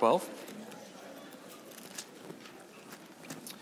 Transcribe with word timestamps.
12. 0.00 0.26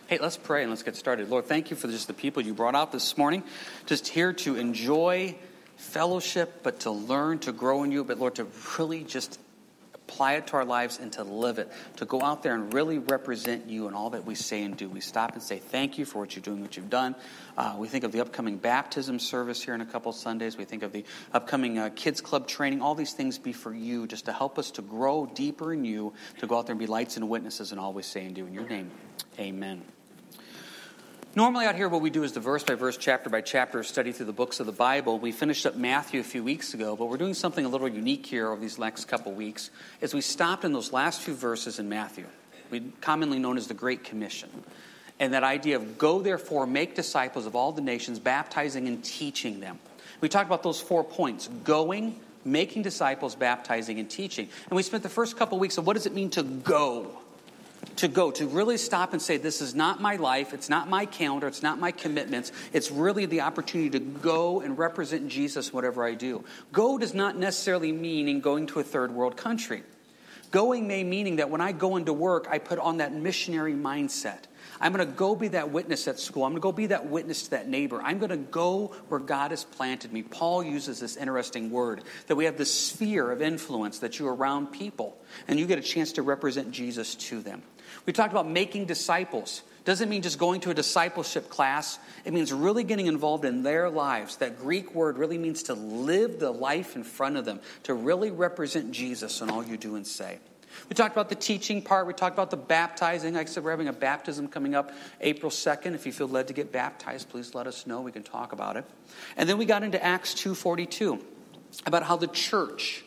Hey, 0.06 0.18
let's 0.20 0.36
pray 0.36 0.62
and 0.62 0.70
let's 0.70 0.84
get 0.84 0.94
started. 0.94 1.28
Lord, 1.30 1.46
thank 1.46 1.72
you 1.72 1.76
for 1.76 1.88
just 1.88 2.06
the 2.06 2.14
people 2.14 2.44
you 2.44 2.54
brought 2.54 2.76
out 2.76 2.92
this 2.92 3.18
morning, 3.18 3.42
just 3.86 4.06
here 4.06 4.32
to 4.34 4.54
enjoy 4.54 5.34
fellowship, 5.78 6.60
but 6.62 6.78
to 6.80 6.92
learn, 6.92 7.40
to 7.40 7.50
grow 7.50 7.82
in 7.82 7.90
you, 7.90 8.04
but 8.04 8.20
Lord, 8.20 8.36
to 8.36 8.46
really 8.78 9.02
just 9.02 9.40
apply 10.08 10.34
it 10.34 10.46
to 10.48 10.54
our 10.54 10.64
lives 10.64 10.98
and 10.98 11.12
to 11.12 11.22
live 11.22 11.58
it, 11.58 11.70
to 11.96 12.06
go 12.06 12.22
out 12.22 12.42
there 12.42 12.54
and 12.54 12.72
really 12.72 12.98
represent 12.98 13.68
you 13.68 13.88
in 13.88 13.94
all 13.94 14.10
that 14.10 14.24
we 14.24 14.34
say 14.34 14.62
and 14.62 14.76
do. 14.76 14.88
We 14.88 15.00
stop 15.00 15.34
and 15.34 15.42
say 15.42 15.58
thank 15.58 15.98
you 15.98 16.06
for 16.06 16.18
what 16.18 16.34
you're 16.34 16.42
doing, 16.42 16.62
what 16.62 16.76
you've 16.76 16.90
done. 16.90 17.14
Uh, 17.56 17.74
we 17.76 17.88
think 17.88 18.04
of 18.04 18.12
the 18.12 18.20
upcoming 18.20 18.56
baptism 18.56 19.18
service 19.18 19.62
here 19.62 19.74
in 19.74 19.82
a 19.82 19.86
couple 19.86 20.12
Sundays. 20.12 20.56
We 20.56 20.64
think 20.64 20.82
of 20.82 20.92
the 20.92 21.04
upcoming 21.32 21.78
uh, 21.78 21.90
kids 21.94 22.20
club 22.22 22.48
training. 22.48 22.80
All 22.80 22.94
these 22.94 23.12
things 23.12 23.38
be 23.38 23.52
for 23.52 23.74
you, 23.74 24.06
just 24.06 24.24
to 24.24 24.32
help 24.32 24.58
us 24.58 24.70
to 24.72 24.82
grow 24.82 25.26
deeper 25.26 25.72
in 25.72 25.84
you, 25.84 26.14
to 26.38 26.46
go 26.46 26.58
out 26.58 26.66
there 26.66 26.72
and 26.72 26.80
be 26.80 26.86
lights 26.86 27.16
and 27.16 27.28
witnesses 27.28 27.72
in 27.72 27.78
all 27.78 27.92
we 27.92 28.02
say 28.02 28.24
and 28.24 28.34
do. 28.34 28.46
In 28.46 28.54
your 28.54 28.66
name, 28.66 28.90
amen. 29.38 29.82
Normally, 31.34 31.66
out 31.66 31.76
here, 31.76 31.88
what 31.88 32.00
we 32.00 32.10
do 32.10 32.24
is 32.24 32.32
the 32.32 32.40
verse 32.40 32.64
by 32.64 32.74
verse, 32.74 32.96
chapter 32.96 33.30
by 33.30 33.42
chapter 33.42 33.82
study 33.84 34.12
through 34.12 34.26
the 34.26 34.32
books 34.32 34.60
of 34.60 34.66
the 34.66 34.72
Bible. 34.72 35.18
We 35.18 35.30
finished 35.30 35.66
up 35.66 35.76
Matthew 35.76 36.20
a 36.20 36.24
few 36.24 36.42
weeks 36.42 36.74
ago, 36.74 36.96
but 36.96 37.04
we're 37.04 37.18
doing 37.18 37.34
something 37.34 37.64
a 37.64 37.68
little 37.68 37.86
unique 37.86 38.26
here 38.26 38.50
over 38.50 38.60
these 38.60 38.78
next 38.78 39.04
couple 39.04 39.32
weeks. 39.32 39.70
As 40.02 40.14
we 40.14 40.20
stopped 40.20 40.64
in 40.64 40.72
those 40.72 40.92
last 40.92 41.20
few 41.20 41.34
verses 41.34 41.78
in 41.78 41.88
Matthew, 41.88 42.24
we 42.70 42.80
commonly 43.02 43.38
known 43.38 43.56
as 43.56 43.68
the 43.68 43.74
Great 43.74 44.04
Commission, 44.04 44.48
and 45.20 45.32
that 45.34 45.44
idea 45.44 45.76
of 45.76 45.98
go 45.98 46.22
therefore, 46.22 46.66
make 46.66 46.96
disciples 46.96 47.46
of 47.46 47.54
all 47.54 47.72
the 47.72 47.82
nations, 47.82 48.18
baptizing 48.18 48.88
and 48.88 49.04
teaching 49.04 49.60
them. 49.60 49.78
We 50.20 50.28
talked 50.28 50.46
about 50.46 50.62
those 50.62 50.80
four 50.80 51.04
points: 51.04 51.48
going, 51.62 52.18
making 52.44 52.82
disciples, 52.82 53.34
baptizing, 53.34 54.00
and 54.00 54.10
teaching. 54.10 54.48
And 54.70 54.76
we 54.76 54.82
spent 54.82 55.02
the 55.02 55.08
first 55.08 55.36
couple 55.36 55.58
weeks 55.58 55.76
of 55.76 55.86
what 55.86 55.92
does 55.92 56.06
it 56.06 56.14
mean 56.14 56.30
to 56.30 56.42
go 56.42 57.18
to 57.96 58.08
go, 58.08 58.30
to 58.30 58.46
really 58.46 58.76
stop 58.76 59.12
and 59.12 59.20
say, 59.20 59.36
This 59.36 59.60
is 59.60 59.74
not 59.74 60.00
my 60.00 60.16
life, 60.16 60.54
it's 60.54 60.68
not 60.68 60.88
my 60.88 61.06
calendar, 61.06 61.46
it's 61.46 61.62
not 61.62 61.78
my 61.78 61.92
commitments. 61.92 62.52
It's 62.72 62.90
really 62.90 63.26
the 63.26 63.40
opportunity 63.40 63.90
to 63.90 63.98
go 63.98 64.60
and 64.60 64.78
represent 64.78 65.28
Jesus 65.28 65.72
whatever 65.72 66.04
I 66.04 66.14
do. 66.14 66.44
Go 66.72 66.98
does 66.98 67.14
not 67.14 67.36
necessarily 67.36 67.92
mean 67.92 68.28
in 68.28 68.40
going 68.40 68.66
to 68.68 68.80
a 68.80 68.84
third 68.84 69.12
world 69.12 69.36
country. 69.36 69.82
Going 70.50 70.88
may 70.88 71.04
meaning 71.04 71.36
that 71.36 71.50
when 71.50 71.60
I 71.60 71.72
go 71.72 71.96
into 71.96 72.12
work, 72.12 72.46
I 72.48 72.58
put 72.58 72.78
on 72.78 72.98
that 72.98 73.12
missionary 73.12 73.74
mindset. 73.74 74.44
I'm 74.80 74.92
going 74.92 75.06
to 75.06 75.12
go 75.12 75.34
be 75.34 75.48
that 75.48 75.70
witness 75.70 76.06
at 76.08 76.18
school. 76.18 76.44
I'm 76.44 76.52
going 76.52 76.60
to 76.60 76.62
go 76.62 76.72
be 76.72 76.86
that 76.86 77.06
witness 77.06 77.44
to 77.44 77.50
that 77.50 77.68
neighbor. 77.68 78.00
I'm 78.02 78.18
going 78.18 78.30
to 78.30 78.36
go 78.36 78.94
where 79.08 79.20
God 79.20 79.50
has 79.50 79.64
planted 79.64 80.12
me. 80.12 80.22
Paul 80.22 80.62
uses 80.62 81.00
this 81.00 81.16
interesting 81.16 81.70
word 81.70 82.02
that 82.26 82.36
we 82.36 82.44
have 82.44 82.56
this 82.56 82.72
sphere 82.72 83.30
of 83.30 83.42
influence 83.42 84.00
that 84.00 84.18
you're 84.18 84.34
around 84.34 84.68
people 84.68 85.16
and 85.46 85.58
you 85.58 85.66
get 85.66 85.78
a 85.78 85.82
chance 85.82 86.12
to 86.12 86.22
represent 86.22 86.70
Jesus 86.70 87.14
to 87.16 87.40
them. 87.40 87.62
We 88.06 88.12
talked 88.12 88.32
about 88.32 88.48
making 88.48 88.86
disciples. 88.86 89.62
Doesn't 89.84 90.08
mean 90.08 90.22
just 90.22 90.38
going 90.38 90.60
to 90.62 90.70
a 90.70 90.74
discipleship 90.74 91.48
class. 91.48 91.98
It 92.24 92.34
means 92.34 92.52
really 92.52 92.84
getting 92.84 93.06
involved 93.06 93.44
in 93.44 93.62
their 93.62 93.88
lives. 93.88 94.36
That 94.36 94.58
Greek 94.58 94.94
word 94.94 95.16
really 95.16 95.38
means 95.38 95.64
to 95.64 95.74
live 95.74 96.38
the 96.38 96.50
life 96.50 96.94
in 96.94 97.04
front 97.04 97.36
of 97.36 97.44
them, 97.44 97.60
to 97.84 97.94
really 97.94 98.30
represent 98.30 98.92
Jesus 98.92 99.40
in 99.40 99.48
all 99.48 99.64
you 99.64 99.76
do 99.76 99.96
and 99.96 100.06
say. 100.06 100.38
We 100.88 100.94
talked 100.94 101.14
about 101.14 101.28
the 101.28 101.34
teaching 101.34 101.82
part. 101.82 102.06
We 102.06 102.14
talked 102.14 102.34
about 102.34 102.50
the 102.50 102.56
baptizing. 102.56 103.34
Like 103.34 103.48
I 103.48 103.50
said, 103.50 103.62
we're 103.62 103.70
having 103.70 103.88
a 103.88 103.92
baptism 103.92 104.48
coming 104.48 104.74
up 104.74 104.90
April 105.20 105.50
2nd. 105.50 105.94
If 105.94 106.06
you 106.06 106.12
feel 106.12 106.28
led 106.28 106.48
to 106.48 106.54
get 106.54 106.72
baptized, 106.72 107.28
please 107.28 107.54
let 107.54 107.66
us 107.66 107.86
know. 107.86 108.00
We 108.00 108.12
can 108.12 108.22
talk 108.22 108.52
about 108.52 108.76
it. 108.76 108.84
And 109.36 109.48
then 109.48 109.58
we 109.58 109.66
got 109.66 109.82
into 109.82 110.02
Acts 110.02 110.34
2.42 110.34 111.22
about 111.84 112.04
how 112.04 112.16
the 112.16 112.26
church 112.28 113.04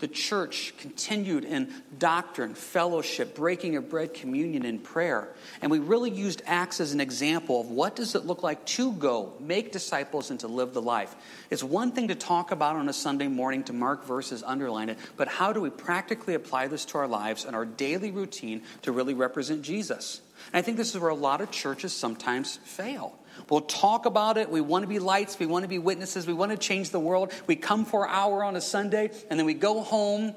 the 0.00 0.08
church 0.08 0.74
continued 0.78 1.44
in 1.44 1.72
doctrine, 1.98 2.54
fellowship, 2.54 3.34
breaking 3.34 3.76
of 3.76 3.88
bread, 3.88 4.14
communion, 4.14 4.64
and 4.64 4.82
prayer. 4.82 5.28
And 5.62 5.70
we 5.70 5.78
really 5.78 6.10
used 6.10 6.42
Acts 6.46 6.80
as 6.80 6.92
an 6.92 7.00
example 7.00 7.60
of 7.60 7.70
what 7.70 7.96
does 7.96 8.14
it 8.14 8.26
look 8.26 8.42
like 8.42 8.64
to 8.66 8.92
go, 8.92 9.34
make 9.40 9.72
disciples, 9.72 10.30
and 10.30 10.40
to 10.40 10.48
live 10.48 10.74
the 10.74 10.82
life. 10.82 11.14
It's 11.50 11.62
one 11.62 11.92
thing 11.92 12.08
to 12.08 12.14
talk 12.14 12.50
about 12.50 12.76
on 12.76 12.88
a 12.88 12.92
Sunday 12.92 13.28
morning, 13.28 13.64
to 13.64 13.72
mark 13.72 14.04
verses, 14.04 14.42
underline 14.42 14.88
it, 14.88 14.98
but 15.16 15.28
how 15.28 15.52
do 15.52 15.60
we 15.60 15.70
practically 15.70 16.34
apply 16.34 16.68
this 16.68 16.84
to 16.86 16.98
our 16.98 17.08
lives 17.08 17.44
and 17.44 17.54
our 17.54 17.64
daily 17.64 18.10
routine 18.10 18.62
to 18.82 18.92
really 18.92 19.14
represent 19.14 19.62
Jesus? 19.62 20.20
And 20.52 20.58
I 20.58 20.62
think 20.62 20.76
this 20.76 20.94
is 20.94 21.00
where 21.00 21.10
a 21.10 21.14
lot 21.14 21.40
of 21.40 21.50
churches 21.50 21.92
sometimes 21.92 22.56
fail. 22.64 23.18
We'll 23.48 23.62
talk 23.62 24.06
about 24.06 24.38
it. 24.38 24.50
We 24.50 24.60
want 24.60 24.82
to 24.82 24.88
be 24.88 24.98
lights. 24.98 25.38
We 25.38 25.46
want 25.46 25.64
to 25.64 25.68
be 25.68 25.78
witnesses. 25.78 26.26
We 26.26 26.32
want 26.32 26.52
to 26.52 26.58
change 26.58 26.90
the 26.90 27.00
world. 27.00 27.32
We 27.46 27.56
come 27.56 27.84
for 27.84 28.04
an 28.06 28.10
hour 28.12 28.42
on 28.44 28.56
a 28.56 28.60
Sunday, 28.60 29.10
and 29.30 29.38
then 29.38 29.46
we 29.46 29.54
go 29.54 29.82
home 29.82 30.34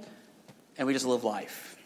and 0.78 0.88
we 0.88 0.94
just 0.94 1.06
live 1.06 1.24
life. 1.24 1.78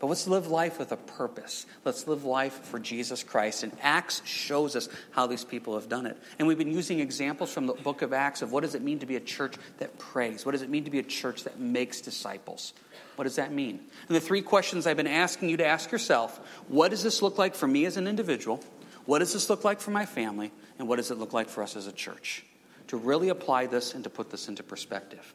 But 0.00 0.06
let's 0.06 0.28
live 0.28 0.46
life 0.46 0.78
with 0.78 0.92
a 0.92 0.96
purpose. 0.96 1.66
Let's 1.84 2.06
live 2.06 2.24
life 2.24 2.64
for 2.66 2.78
Jesus 2.78 3.24
Christ. 3.24 3.64
And 3.64 3.72
Acts 3.82 4.22
shows 4.24 4.76
us 4.76 4.88
how 5.10 5.26
these 5.26 5.44
people 5.44 5.74
have 5.74 5.88
done 5.88 6.06
it. 6.06 6.16
And 6.38 6.46
we've 6.46 6.58
been 6.58 6.72
using 6.72 7.00
examples 7.00 7.52
from 7.52 7.66
the 7.66 7.72
book 7.72 8.02
of 8.02 8.12
Acts 8.12 8.40
of 8.40 8.52
what 8.52 8.62
does 8.62 8.76
it 8.76 8.82
mean 8.82 9.00
to 9.00 9.06
be 9.06 9.16
a 9.16 9.20
church 9.20 9.56
that 9.78 9.98
prays? 9.98 10.46
What 10.46 10.52
does 10.52 10.62
it 10.62 10.70
mean 10.70 10.84
to 10.84 10.90
be 10.90 11.00
a 11.00 11.04
church 11.04 11.44
that 11.44 11.58
makes 11.58 12.00
disciples? 12.00 12.74
What 13.16 13.24
does 13.24 13.36
that 13.36 13.52
mean? 13.52 13.80
And 14.06 14.16
the 14.16 14.20
three 14.20 14.42
questions 14.42 14.86
I've 14.86 14.96
been 14.96 15.08
asking 15.08 15.48
you 15.48 15.56
to 15.56 15.66
ask 15.66 15.90
yourself 15.90 16.38
what 16.68 16.90
does 16.92 17.02
this 17.02 17.20
look 17.20 17.36
like 17.36 17.56
for 17.56 17.66
me 17.66 17.84
as 17.84 17.96
an 17.96 18.06
individual? 18.06 18.62
What 19.08 19.20
does 19.20 19.32
this 19.32 19.48
look 19.48 19.64
like 19.64 19.80
for 19.80 19.90
my 19.90 20.04
family? 20.04 20.52
And 20.78 20.86
what 20.86 20.96
does 20.96 21.10
it 21.10 21.16
look 21.16 21.32
like 21.32 21.48
for 21.48 21.62
us 21.62 21.76
as 21.76 21.86
a 21.86 21.92
church? 21.92 22.44
To 22.88 22.98
really 22.98 23.30
apply 23.30 23.64
this 23.64 23.94
and 23.94 24.04
to 24.04 24.10
put 24.10 24.28
this 24.28 24.48
into 24.48 24.62
perspective. 24.62 25.32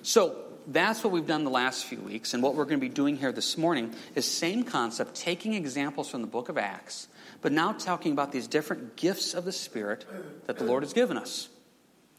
So 0.00 0.36
that's 0.66 1.04
what 1.04 1.12
we've 1.12 1.26
done 1.26 1.44
the 1.44 1.50
last 1.50 1.84
few 1.84 1.98
weeks. 1.98 2.32
And 2.32 2.42
what 2.42 2.54
we're 2.54 2.64
going 2.64 2.80
to 2.80 2.88
be 2.88 2.88
doing 2.88 3.18
here 3.18 3.30
this 3.30 3.58
morning 3.58 3.94
is 4.14 4.24
same 4.24 4.64
concept, 4.64 5.16
taking 5.16 5.52
examples 5.52 6.08
from 6.08 6.22
the 6.22 6.26
book 6.26 6.48
of 6.48 6.56
Acts, 6.56 7.08
but 7.42 7.52
now 7.52 7.72
talking 7.72 8.12
about 8.12 8.32
these 8.32 8.46
different 8.46 8.96
gifts 8.96 9.34
of 9.34 9.44
the 9.44 9.52
Spirit 9.52 10.06
that 10.46 10.56
the 10.56 10.64
Lord 10.64 10.82
has 10.82 10.94
given 10.94 11.18
us. 11.18 11.50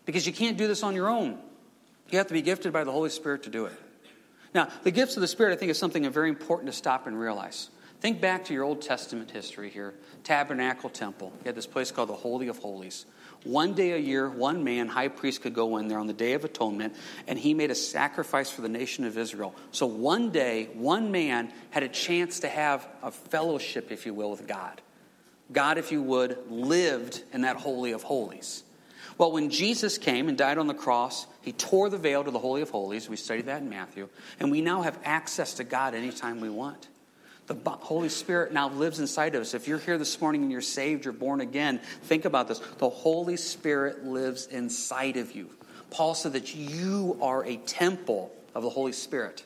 Because 0.06 0.28
you 0.28 0.34
can't 0.34 0.56
do 0.56 0.68
this 0.68 0.84
on 0.84 0.94
your 0.94 1.10
own. 1.10 1.40
You 2.12 2.20
have 2.20 2.28
to 2.28 2.34
be 2.34 2.44
gifted 2.44 2.74
by 2.74 2.84
the 2.84 2.92
Holy 2.92 3.10
Spirit 3.10 3.42
to 3.44 3.50
do 3.50 3.66
it. 3.66 3.74
Now, 4.54 4.68
the 4.84 4.92
gifts 4.92 5.18
of 5.18 5.22
the 5.22 5.28
Spirit, 5.28 5.52
I 5.52 5.56
think, 5.56 5.72
is 5.72 5.80
something 5.80 6.08
very 6.12 6.30
important 6.30 6.72
to 6.72 6.78
stop 6.78 7.08
and 7.08 7.20
realize. 7.20 7.72
Think 8.02 8.20
back 8.20 8.46
to 8.46 8.54
your 8.54 8.64
Old 8.64 8.82
Testament 8.82 9.30
history 9.30 9.70
here 9.70 9.94
Tabernacle 10.24 10.90
Temple. 10.90 11.32
You 11.40 11.46
had 11.46 11.56
this 11.56 11.68
place 11.68 11.92
called 11.92 12.10
the 12.10 12.14
Holy 12.14 12.48
of 12.48 12.58
Holies. 12.58 13.06
One 13.44 13.74
day 13.74 13.92
a 13.92 13.98
year, 13.98 14.28
one 14.28 14.64
man, 14.64 14.88
high 14.88 15.08
priest, 15.08 15.44
could 15.44 15.54
go 15.54 15.78
in 15.78 15.88
there 15.88 16.00
on 16.00 16.08
the 16.08 16.14
Day 16.14 16.34
of 16.34 16.44
Atonement, 16.44 16.96
and 17.28 17.38
he 17.38 17.54
made 17.54 17.70
a 17.70 17.76
sacrifice 17.76 18.50
for 18.50 18.62
the 18.62 18.70
nation 18.70 19.06
of 19.06 19.20
Israel. 19.20 19.54
So 19.72 19.86
one 19.86 20.32
day, 20.32 20.70
one 20.74 21.12
man 21.12 21.54
had 21.70 21.84
a 21.84 21.88
chance 21.88 22.40
to 22.40 22.50
have 22.50 22.88
a 23.04 23.12
fellowship, 23.12 23.92
if 23.92 24.08
you 24.08 24.16
will, 24.16 24.32
with 24.32 24.48
God. 24.48 24.82
God, 25.52 25.78
if 25.78 25.92
you 25.92 26.02
would, 26.02 26.40
lived 26.50 27.24
in 27.34 27.42
that 27.42 27.58
Holy 27.58 27.92
of 27.92 28.02
Holies. 28.02 28.64
Well, 29.18 29.32
when 29.32 29.52
Jesus 29.52 30.00
came 30.00 30.28
and 30.28 30.38
died 30.38 30.58
on 30.58 30.66
the 30.66 30.74
cross, 30.74 31.28
he 31.42 31.52
tore 31.52 31.90
the 31.90 31.98
veil 31.98 32.24
to 32.24 32.32
the 32.32 32.40
Holy 32.40 32.64
of 32.64 32.72
Holies. 32.72 33.08
We 33.10 33.16
studied 33.16 33.46
that 33.46 33.62
in 33.62 33.70
Matthew. 33.70 34.10
And 34.40 34.50
we 34.50 34.62
now 34.62 34.82
have 34.82 34.98
access 35.04 35.56
to 35.56 35.64
God 35.64 35.94
anytime 35.94 36.42
we 36.42 36.50
want. 36.50 36.88
The 37.54 37.70
Holy 37.70 38.10
Spirit 38.10 38.54
now 38.54 38.70
lives 38.70 39.00
inside 39.00 39.36
of 39.36 39.42
us. 39.42 39.54
If 39.54 39.68
you're 39.68 39.80
here 39.80 39.98
this 39.98 40.20
morning 40.22 40.44
and 40.44 40.52
you're 40.52 40.62
saved, 40.62 41.06
you're 41.06 41.14
born 41.14 41.42
again, 41.42 41.80
think 42.04 42.26
about 42.26 42.48
this. 42.48 42.60
The 42.78 42.90
Holy 42.90 43.38
Spirit 43.38 44.06
lives 44.06 44.48
inside 44.48 45.18
of 45.18 45.36
you. 45.36 45.50
Paul 45.90 46.16
said 46.16 46.34
that 46.34 46.56
you 46.56 47.18
are 47.22 47.46
a 47.46 47.58
temple 47.58 48.32
of 48.56 48.64
the 48.64 48.70
Holy 48.70 48.94
Spirit. 48.94 49.44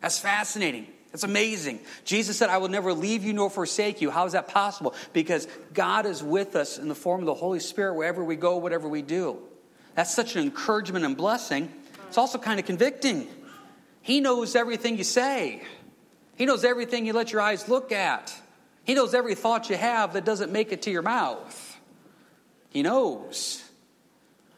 That's 0.00 0.18
fascinating. 0.18 0.86
That's 1.12 1.24
amazing. 1.24 1.80
Jesus 2.04 2.36
said, 2.36 2.50
I 2.50 2.58
will 2.58 2.68
never 2.68 2.92
leave 2.92 3.24
you 3.24 3.32
nor 3.32 3.48
forsake 3.48 4.02
you. 4.02 4.10
How 4.10 4.26
is 4.26 4.32
that 4.32 4.48
possible? 4.48 4.94
Because 5.12 5.48
God 5.72 6.04
is 6.04 6.22
with 6.22 6.56
us 6.56 6.78
in 6.78 6.88
the 6.88 6.94
form 6.94 7.20
of 7.20 7.26
the 7.26 7.34
Holy 7.34 7.60
Spirit 7.60 7.94
wherever 7.94 8.22
we 8.22 8.36
go, 8.36 8.58
whatever 8.58 8.88
we 8.88 9.02
do. 9.02 9.38
That's 9.94 10.14
such 10.14 10.36
an 10.36 10.42
encouragement 10.42 11.04
and 11.04 11.16
blessing. 11.16 11.72
It's 12.08 12.18
also 12.18 12.38
kind 12.38 12.60
of 12.60 12.66
convicting. 12.66 13.28
He 14.02 14.20
knows 14.20 14.54
everything 14.54 14.98
you 14.98 15.04
say. 15.04 15.62
He 16.36 16.44
knows 16.44 16.64
everything 16.64 17.06
you 17.06 17.12
let 17.12 17.32
your 17.32 17.40
eyes 17.40 17.68
look 17.68 17.92
at. 17.92 18.34
He 18.84 18.94
knows 18.94 19.14
every 19.14 19.34
thought 19.34 19.68
you 19.68 19.76
have 19.76 20.12
that 20.12 20.24
doesn't 20.24 20.52
make 20.52 20.70
it 20.70 20.82
to 20.82 20.90
your 20.90 21.02
mouth. 21.02 21.78
He 22.68 22.82
knows. 22.82 23.64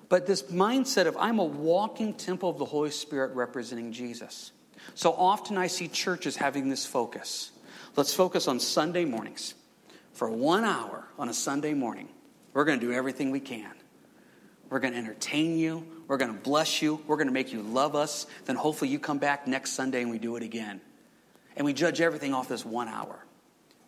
But 0.09 0.27
this 0.27 0.43
mindset 0.43 1.07
of 1.07 1.17
I'm 1.17 1.39
a 1.39 1.45
walking 1.45 2.15
temple 2.15 2.51
of 2.51 2.59
the 2.59 2.65
Holy 2.65 2.91
Spirit 2.91 3.35
representing 3.35 3.93
Jesus. 3.93 4.53
So 4.95 5.13
often 5.13 5.57
I 5.57 5.69
see 5.69 5.87
churches 5.87 6.37
having 6.37 6.69
this 6.69 6.85
focus. 6.85 7.53
Let's 7.95 8.13
focus 8.13 8.49
on 8.49 8.59
Sunday 8.59 9.05
mornings. 9.05 9.55
For 10.13 10.29
one 10.29 10.65
hour 10.65 11.05
on 11.19 11.29
a 11.29 11.35
Sunday 11.35 11.75
morning, 11.75 12.09
we're 12.55 12.65
going 12.65 12.81
to 12.81 12.87
do 12.87 12.93
everything 12.93 13.31
we 13.31 13.41
can. 13.41 13.71
We're 14.69 14.81
going 14.81 14.95
to 14.95 14.99
entertain 14.99 15.57
you. 15.57 15.87
We're 16.09 16.17
going 16.17 16.35
to 16.35 16.41
bless 16.41 16.83
you. 16.83 17.01
We're 17.07 17.17
going 17.17 17.29
to 17.29 17.33
make 17.33 17.53
you 17.53 17.63
love 17.63 17.95
us. 17.95 18.27
Then 18.47 18.57
hopefully 18.57 18.91
you 18.91 18.99
come 18.99 19.19
back 19.19 19.47
next 19.47 19.73
Sunday 19.73 20.03
and 20.03 20.11
we 20.11 20.19
do 20.19 20.37
it 20.37 20.43
again 20.43 20.81
and 21.59 21.65
we 21.65 21.73
judge 21.73 22.01
everything 22.01 22.33
off 22.33 22.49
this 22.49 22.65
one 22.65 22.89
hour. 22.89 23.19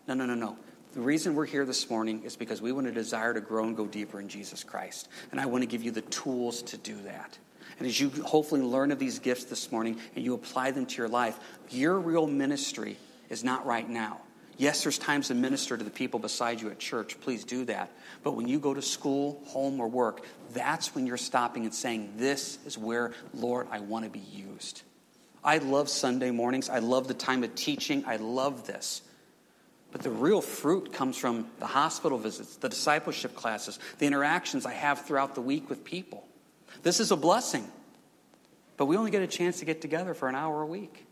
No, 0.05 0.13
no, 0.13 0.25
no, 0.25 0.35
no. 0.35 0.57
The 0.93 0.99
reason 0.99 1.35
we're 1.35 1.45
here 1.45 1.65
this 1.65 1.89
morning 1.89 2.21
is 2.25 2.35
because 2.35 2.61
we 2.61 2.73
want 2.73 2.85
to 2.85 2.91
desire 2.91 3.33
to 3.33 3.39
grow 3.39 3.63
and 3.63 3.77
go 3.77 3.87
deeper 3.87 4.19
in 4.19 4.27
Jesus 4.27 4.61
Christ. 4.61 5.07
And 5.31 5.39
I 5.39 5.45
want 5.45 5.61
to 5.61 5.67
give 5.67 5.81
you 5.81 5.91
the 5.91 6.01
tools 6.01 6.61
to 6.63 6.77
do 6.77 7.01
that. 7.03 7.37
And 7.79 7.87
as 7.87 7.97
you 7.97 8.09
hopefully 8.25 8.59
learn 8.61 8.91
of 8.91 8.99
these 8.99 9.19
gifts 9.19 9.45
this 9.45 9.71
morning 9.71 9.97
and 10.15 10.25
you 10.25 10.33
apply 10.33 10.71
them 10.71 10.85
to 10.85 10.97
your 10.97 11.07
life, 11.07 11.39
your 11.69 11.97
real 11.97 12.27
ministry 12.27 12.97
is 13.29 13.41
not 13.41 13.65
right 13.65 13.89
now. 13.89 14.19
Yes, 14.57 14.83
there's 14.83 14.97
times 14.97 15.29
to 15.29 15.33
minister 15.33 15.77
to 15.77 15.83
the 15.83 15.89
people 15.89 16.19
beside 16.19 16.59
you 16.59 16.69
at 16.69 16.77
church. 16.77 17.19
Please 17.21 17.45
do 17.45 17.63
that. 17.65 17.89
But 18.21 18.33
when 18.33 18.49
you 18.49 18.59
go 18.59 18.73
to 18.73 18.81
school, 18.81 19.41
home, 19.45 19.79
or 19.79 19.87
work, 19.87 20.25
that's 20.53 20.93
when 20.93 21.07
you're 21.07 21.15
stopping 21.15 21.63
and 21.63 21.73
saying, 21.73 22.15
This 22.17 22.59
is 22.65 22.77
where, 22.77 23.13
Lord, 23.33 23.67
I 23.71 23.79
want 23.79 24.03
to 24.03 24.11
be 24.11 24.19
used. 24.19 24.83
I 25.43 25.57
love 25.57 25.89
Sunday 25.89 26.31
mornings. 26.31 26.69
I 26.69 26.79
love 26.79 27.07
the 27.07 27.13
time 27.13 27.43
of 27.43 27.55
teaching. 27.55 28.03
I 28.05 28.17
love 28.17 28.67
this. 28.67 29.01
But 29.91 30.03
the 30.03 30.09
real 30.09 30.41
fruit 30.41 30.93
comes 30.93 31.17
from 31.17 31.47
the 31.59 31.65
hospital 31.65 32.17
visits, 32.17 32.55
the 32.55 32.69
discipleship 32.69 33.35
classes, 33.35 33.79
the 33.97 34.05
interactions 34.05 34.65
I 34.65 34.73
have 34.73 35.05
throughout 35.05 35.35
the 35.35 35.41
week 35.41 35.69
with 35.69 35.83
people. 35.83 36.25
This 36.83 36.99
is 36.99 37.11
a 37.11 37.17
blessing. 37.17 37.69
But 38.77 38.85
we 38.85 38.95
only 38.97 39.11
get 39.11 39.21
a 39.21 39.27
chance 39.27 39.59
to 39.59 39.65
get 39.65 39.81
together 39.81 40.13
for 40.13 40.29
an 40.29 40.35
hour 40.35 40.61
a 40.61 40.65
week. 40.65 41.05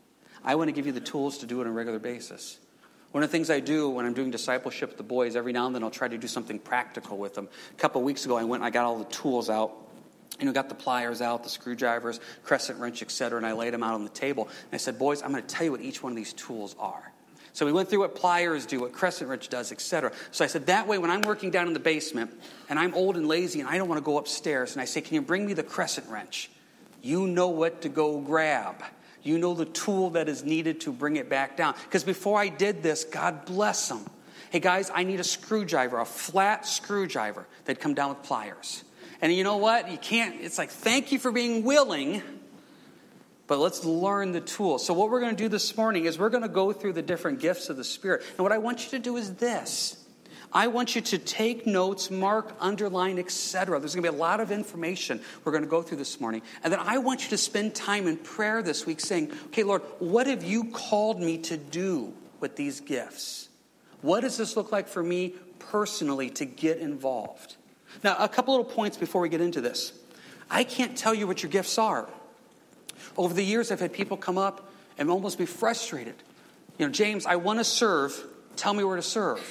I 0.43 0.55
want 0.55 0.69
to 0.69 0.71
give 0.71 0.85
you 0.85 0.93
the 0.93 1.01
tools 1.01 1.39
to 1.39 1.45
do 1.45 1.59
it 1.59 1.65
on 1.65 1.67
a 1.67 1.73
regular 1.73 1.99
basis. 1.99 2.57
One 3.11 3.23
of 3.23 3.29
the 3.29 3.31
things 3.31 3.49
I 3.49 3.59
do 3.59 3.89
when 3.89 4.05
I'm 4.05 4.13
doing 4.13 4.31
discipleship 4.31 4.89
with 4.89 4.97
the 4.97 5.03
boys, 5.03 5.35
every 5.35 5.51
now 5.51 5.65
and 5.65 5.75
then 5.75 5.83
I'll 5.83 5.91
try 5.91 6.07
to 6.07 6.17
do 6.17 6.27
something 6.27 6.59
practical 6.59 7.17
with 7.17 7.33
them. 7.33 7.49
A 7.71 7.75
couple 7.75 8.01
weeks 8.03 8.23
ago, 8.23 8.37
I 8.37 8.43
went 8.43 8.61
and 8.61 8.67
I 8.67 8.69
got 8.69 8.85
all 8.85 8.99
the 8.99 9.05
tools 9.05 9.49
out. 9.49 9.75
You 10.39 10.45
know, 10.45 10.53
got 10.53 10.69
the 10.69 10.75
pliers 10.75 11.21
out, 11.21 11.43
the 11.43 11.49
screwdrivers, 11.49 12.19
crescent 12.43 12.79
wrench, 12.79 13.01
etc., 13.01 13.37
and 13.37 13.45
I 13.45 13.51
laid 13.53 13.73
them 13.73 13.83
out 13.83 13.93
on 13.93 14.03
the 14.03 14.09
table. 14.09 14.45
And 14.47 14.73
I 14.73 14.77
said, 14.77 14.97
Boys, 14.97 15.21
I'm 15.21 15.31
going 15.31 15.43
to 15.43 15.47
tell 15.47 15.65
you 15.65 15.71
what 15.71 15.81
each 15.81 16.01
one 16.01 16.11
of 16.11 16.15
these 16.15 16.33
tools 16.33 16.75
are. 16.79 17.11
So 17.53 17.65
we 17.65 17.73
went 17.73 17.89
through 17.89 17.99
what 17.99 18.15
pliers 18.15 18.65
do, 18.65 18.79
what 18.81 18.93
crescent 18.93 19.29
wrench 19.29 19.49
does, 19.49 19.71
etc. 19.71 20.11
So 20.31 20.45
I 20.45 20.47
said, 20.47 20.67
that 20.67 20.87
way, 20.87 20.97
when 20.97 21.09
I'm 21.09 21.21
working 21.21 21.51
down 21.51 21.67
in 21.67 21.73
the 21.73 21.79
basement 21.79 22.31
and 22.69 22.79
I'm 22.79 22.93
old 22.93 23.17
and 23.17 23.27
lazy 23.27 23.59
and 23.59 23.67
I 23.67 23.77
don't 23.77 23.89
want 23.89 23.99
to 23.99 24.05
go 24.05 24.17
upstairs, 24.17 24.73
and 24.73 24.81
I 24.81 24.85
say, 24.85 25.01
Can 25.01 25.15
you 25.15 25.21
bring 25.21 25.45
me 25.45 25.53
the 25.53 25.63
crescent 25.63 26.07
wrench? 26.09 26.49
You 27.01 27.27
know 27.27 27.49
what 27.49 27.81
to 27.81 27.89
go 27.89 28.19
grab. 28.19 28.83
You 29.23 29.37
know 29.37 29.53
the 29.53 29.65
tool 29.65 30.11
that 30.11 30.29
is 30.29 30.43
needed 30.43 30.81
to 30.81 30.93
bring 30.93 31.17
it 31.17 31.29
back 31.29 31.57
down. 31.57 31.75
Because 31.83 32.03
before 32.03 32.39
I 32.39 32.47
did 32.47 32.81
this, 32.81 33.03
God 33.03 33.45
bless 33.45 33.89
them. 33.89 34.05
Hey 34.51 34.59
guys, 34.59 34.89
I 34.93 35.03
need 35.03 35.19
a 35.19 35.23
screwdriver, 35.23 35.99
a 35.99 36.05
flat 36.05 36.65
screwdriver. 36.65 37.45
They'd 37.65 37.79
come 37.79 37.93
down 37.93 38.09
with 38.09 38.23
pliers. 38.23 38.83
And 39.21 39.33
you 39.33 39.43
know 39.43 39.57
what? 39.57 39.91
You 39.91 39.97
can't, 39.97 40.35
it's 40.41 40.57
like, 40.57 40.69
thank 40.69 41.11
you 41.11 41.19
for 41.19 41.31
being 41.31 41.63
willing, 41.63 42.21
but 43.47 43.59
let's 43.59 43.83
learn 43.83 44.31
the 44.31 44.41
tool. 44.41 44.79
So, 44.79 44.93
what 44.93 45.09
we're 45.09 45.19
going 45.19 45.35
to 45.35 45.43
do 45.43 45.49
this 45.49 45.75
morning 45.75 46.05
is 46.05 46.17
we're 46.17 46.29
going 46.29 46.43
to 46.43 46.49
go 46.49 46.71
through 46.71 46.93
the 46.93 47.01
different 47.01 47.39
gifts 47.39 47.69
of 47.69 47.77
the 47.77 47.83
Spirit. 47.83 48.23
And 48.29 48.39
what 48.39 48.51
I 48.51 48.59
want 48.59 48.85
you 48.85 48.91
to 48.91 48.99
do 48.99 49.17
is 49.17 49.35
this 49.35 49.99
I 50.51 50.67
want 50.67 50.95
you 50.95 51.01
to 51.01 51.17
take 51.17 51.67
notes, 51.67 52.09
mark, 52.09 52.55
underline, 52.59 53.19
etc. 53.19 53.79
There's 53.79 53.93
going 53.93 54.03
to 54.03 54.11
be 54.11 54.15
a 54.15 54.19
lot 54.19 54.39
of 54.39 54.51
information 54.51 55.21
we're 55.43 55.51
going 55.51 55.63
to 55.63 55.69
go 55.69 55.81
through 55.81 55.97
this 55.97 56.19
morning. 56.19 56.41
And 56.63 56.73
then 56.73 56.79
I 56.79 56.97
want 56.97 57.23
you 57.23 57.29
to 57.29 57.37
spend 57.37 57.75
time 57.75 58.07
in 58.07 58.17
prayer 58.17 58.63
this 58.63 58.85
week 58.85 58.99
saying, 58.99 59.31
okay, 59.47 59.63
Lord, 59.63 59.83
what 59.99 60.25
have 60.27 60.43
you 60.43 60.65
called 60.71 61.21
me 61.21 61.37
to 61.39 61.57
do 61.57 62.13
with 62.39 62.55
these 62.55 62.79
gifts? 62.79 63.49
What 64.01 64.21
does 64.21 64.37
this 64.37 64.57
look 64.57 64.71
like 64.71 64.87
for 64.87 65.03
me 65.03 65.35
personally 65.59 66.29
to 66.31 66.45
get 66.45 66.79
involved? 66.79 67.57
Now, 68.03 68.15
a 68.17 68.29
couple 68.29 68.53
little 68.53 68.71
points 68.71 68.97
before 68.97 69.21
we 69.21 69.29
get 69.29 69.41
into 69.41 69.61
this. 69.61 69.93
I 70.49 70.63
can't 70.63 70.97
tell 70.97 71.13
you 71.13 71.27
what 71.27 71.43
your 71.43 71.51
gifts 71.51 71.77
are. 71.77 72.07
Over 73.17 73.33
the 73.33 73.43
years, 73.43 73.71
I've 73.71 73.79
had 73.79 73.93
people 73.93 74.17
come 74.17 74.37
up 74.37 74.71
and 74.97 75.09
almost 75.09 75.37
be 75.37 75.45
frustrated. 75.45 76.15
You 76.77 76.85
know, 76.85 76.91
James, 76.91 77.25
I 77.25 77.35
want 77.35 77.59
to 77.59 77.63
serve. 77.63 78.17
Tell 78.55 78.73
me 78.73 78.83
where 78.83 78.95
to 78.95 79.01
serve. 79.01 79.41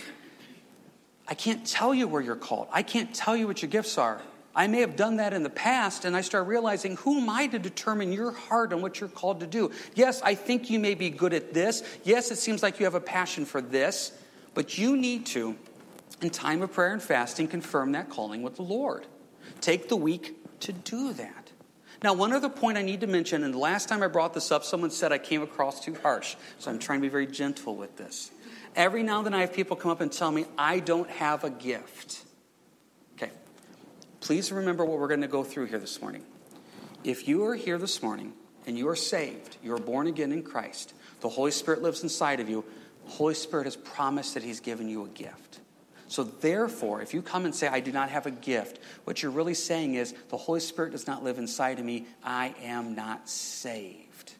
I 1.26 1.34
can't 1.34 1.66
tell 1.66 1.94
you 1.94 2.08
where 2.08 2.22
you're 2.22 2.36
called. 2.36 2.68
I 2.72 2.82
can't 2.82 3.14
tell 3.14 3.36
you 3.36 3.46
what 3.46 3.60
your 3.60 3.70
gifts 3.70 3.98
are. 3.98 4.20
I 4.54 4.66
may 4.66 4.80
have 4.80 4.96
done 4.96 5.16
that 5.16 5.34
in 5.34 5.42
the 5.42 5.50
past, 5.50 6.04
and 6.04 6.16
I 6.16 6.22
start 6.22 6.46
realizing 6.46 6.96
who 6.96 7.20
am 7.20 7.28
I 7.28 7.46
to 7.48 7.58
determine 7.58 8.12
your 8.12 8.32
heart 8.32 8.72
and 8.72 8.82
what 8.82 8.98
you're 8.98 9.08
called 9.08 9.40
to 9.40 9.46
do? 9.46 9.70
Yes, 9.94 10.20
I 10.22 10.34
think 10.34 10.68
you 10.68 10.80
may 10.80 10.94
be 10.94 11.10
good 11.10 11.32
at 11.32 11.54
this. 11.54 11.82
Yes, 12.02 12.30
it 12.30 12.38
seems 12.38 12.62
like 12.62 12.80
you 12.80 12.86
have 12.86 12.94
a 12.94 13.00
passion 13.00 13.44
for 13.44 13.60
this, 13.60 14.10
but 14.54 14.76
you 14.76 14.96
need 14.96 15.26
to, 15.26 15.54
in 16.20 16.31
time 16.31 16.62
of 16.62 16.73
prayer 16.73 16.93
and 16.93 17.03
fasting, 17.03 17.49
confirm 17.49 17.93
that 17.93 18.11
calling 18.11 18.43
with 18.43 18.56
the 18.56 18.62
Lord. 18.62 19.06
Take 19.61 19.88
the 19.88 19.97
week 19.97 20.37
to 20.61 20.73
do 20.73 21.12
that. 21.15 21.53
Now, 22.03 22.15
one 22.15 22.32
other 22.32 22.49
point 22.49 22.79
I 22.79 22.82
need 22.82 23.00
to 23.00 23.06
mention, 23.06 23.43
and 23.43 23.53
the 23.53 23.59
last 23.59 23.88
time 23.88 24.03
I 24.03 24.06
brought 24.06 24.32
this 24.32 24.53
up, 24.53 24.65
someone 24.65 24.91
said 24.91 25.12
I 25.12 25.19
came 25.19 25.43
across 25.43 25.85
too 25.85 25.97
harsh, 26.03 26.37
so 26.59 26.70
I'm 26.70 26.79
trying 26.79 27.00
to 27.00 27.03
be 27.03 27.09
very 27.09 27.26
gentle 27.26 27.75
with 27.75 27.97
this. 27.97 28.31
Every 28.76 29.03
now 29.03 29.19
and 29.19 29.26
then 29.26 29.35
I 29.35 29.41
have 29.41 29.53
people 29.53 29.76
come 29.76 29.91
up 29.91 30.00
and 30.00 30.12
tell 30.12 30.31
me, 30.31 30.47
I 30.56 30.79
don't 30.79 31.11
have 31.11 31.43
a 31.43 31.50
gift. 31.50 32.23
Okay. 33.17 33.32
Please 34.20 34.53
remember 34.53 34.85
what 34.85 35.00
we're 35.00 35.09
going 35.09 35.23
to 35.23 35.29
go 35.29 35.43
through 35.43 35.67
here 35.67 35.81
this 35.81 36.00
morning. 36.00 36.25
If 37.03 37.26
you 37.26 37.44
are 37.47 37.56
here 37.56 37.79
this 37.79 38.00
morning 38.00 38.32
and 38.67 38.79
you 38.79 38.88
are 38.88 38.97
saved, 38.97 39.56
you 39.62 39.75
are 39.75 39.81
born 39.81 40.06
again 40.06 40.31
in 40.31 40.44
Christ, 40.44 40.94
the 41.20 41.29
Holy 41.29 41.50
Spirit 41.50 41.82
lives 41.82 42.05
inside 42.05 42.38
of 42.38 42.49
you, 42.49 42.65
the 43.06 43.12
Holy 43.12 43.35
Spirit 43.35 43.65
has 43.65 43.75
promised 43.75 44.35
that 44.35 44.44
He's 44.44 44.61
given 44.61 44.88
you 44.88 45.05
a 45.05 45.09
gift. 45.09 45.61
So, 46.08 46.25
therefore, 46.25 47.02
if 47.02 47.12
you 47.12 47.20
come 47.20 47.44
and 47.44 47.55
say, 47.55 47.69
I 47.69 47.81
do 47.81 47.93
not 47.93 48.08
have 48.08 48.26
a 48.26 48.31
gift, 48.31 48.81
what 49.05 49.22
you're 49.22 49.31
really 49.31 49.55
saying 49.55 49.94
is, 49.94 50.14
the 50.31 50.38
Holy 50.38 50.60
Spirit 50.60 50.93
does 50.93 51.06
not 51.06 51.22
live 51.22 51.38
inside 51.38 51.78
of 51.78 51.84
me, 51.84 52.06
I 52.25 52.55
am 52.62 52.94
not 52.94 53.28
saved. 53.28 54.32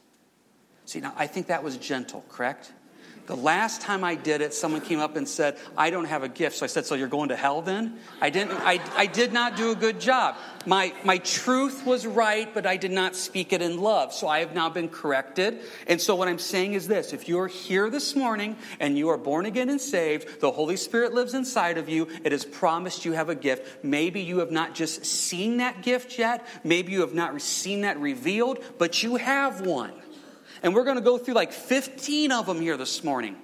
See, 0.87 1.01
now 1.01 1.13
I 1.17 1.27
think 1.27 1.49
that 1.49 1.63
was 1.63 1.77
gentle, 1.77 2.25
correct? 2.31 2.73
The 3.29 3.37
last 3.37 3.83
time 3.83 4.05
I 4.05 4.15
did 4.15 4.41
it, 4.41 4.55
someone 4.55 4.81
came 4.81 5.01
up 5.01 5.15
and 5.15 5.29
said, 5.29 5.59
I 5.77 5.91
don't 5.91 6.07
have 6.07 6.23
a 6.23 6.31
gift. 6.31 6.57
So 6.57 6.65
I 6.65 6.67
said, 6.67 6.87
So 6.87 6.95
you're 6.95 7.09
going 7.09 7.29
to 7.29 7.37
hell 7.37 7.61
then? 7.61 7.99
I, 8.23 8.31
didn't, 8.31 8.53
I, 8.53 8.81
I 8.97 9.05
did 9.05 9.35
not 9.35 9.55
do 9.55 9.71
a 9.71 9.75
good 9.75 10.01
job. 10.01 10.37
My, 10.65 10.95
my 11.05 11.19
truth 11.19 11.85
was 11.85 12.07
right, 12.07 12.53
but 12.55 12.65
I 12.65 12.79
did 12.79 12.91
not 12.91 13.15
speak 13.15 13.53
it 13.53 13.61
in 13.61 13.83
love. 13.83 14.15
So 14.15 14.29
I 14.29 14.39
have 14.39 14.55
now 14.55 14.71
been 14.71 14.89
corrected. 14.89 15.61
And 15.87 16.01
so 16.01 16.15
what 16.15 16.27
I'm 16.27 16.39
saying 16.39 16.73
is 16.73 16.89
this 16.89 17.13
if 17.13 17.29
you're 17.29 17.49
here 17.49 17.91
this 17.91 18.17
morning 18.17 18.57
and 18.81 18.97
you 18.97 19.11
are 19.11 19.19
born 19.19 19.45
again 19.45 19.69
and 19.69 19.81
saved, 19.81 20.41
the 20.41 20.51
Holy 20.51 20.79
Spirit 20.79 21.13
lives 21.13 21.35
inside 21.35 21.77
of 21.77 21.91
you, 21.91 22.09
it 22.25 22.33
is 22.33 22.47
promised 22.47 23.05
you 23.05 23.13
have 23.13 23.29
a 23.29 23.35
gift. 23.35 23.85
Maybe 23.85 24.23
you 24.23 24.39
have 24.39 24.51
not 24.51 24.75
just 24.75 25.05
seen 25.05 25.59
that 25.59 25.83
gift 25.83 26.19
yet, 26.19 26.47
maybe 26.65 26.93
you 26.93 27.03
have 27.03 27.13
not 27.13 27.43
seen 27.43 27.83
that 27.83 28.01
revealed, 28.01 28.65
but 28.79 29.03
you 29.03 29.17
have 29.17 29.61
one. 29.61 29.93
And 30.63 30.75
we're 30.75 30.85
going 30.85 30.97
to 30.97 31.03
go 31.03 31.19
through 31.19 31.35
like 31.35 31.53
15 31.53 32.33
of 32.33 32.47
them 32.47 32.61
here 32.61 32.77
this 32.77 33.05
morning. 33.05 33.37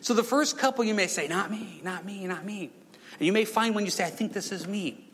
So 0.00 0.14
the 0.14 0.22
first 0.22 0.58
couple 0.58 0.84
you 0.84 0.94
may 0.94 1.06
say, 1.06 1.28
Not 1.28 1.50
me, 1.50 1.80
not 1.82 2.04
me, 2.04 2.26
not 2.26 2.44
me. 2.44 2.70
And 3.18 3.26
you 3.26 3.32
may 3.32 3.44
find 3.44 3.74
when 3.74 3.84
you 3.84 3.90
say, 3.90 4.04
I 4.04 4.10
think 4.10 4.32
this 4.32 4.52
is 4.52 4.66
me, 4.66 5.04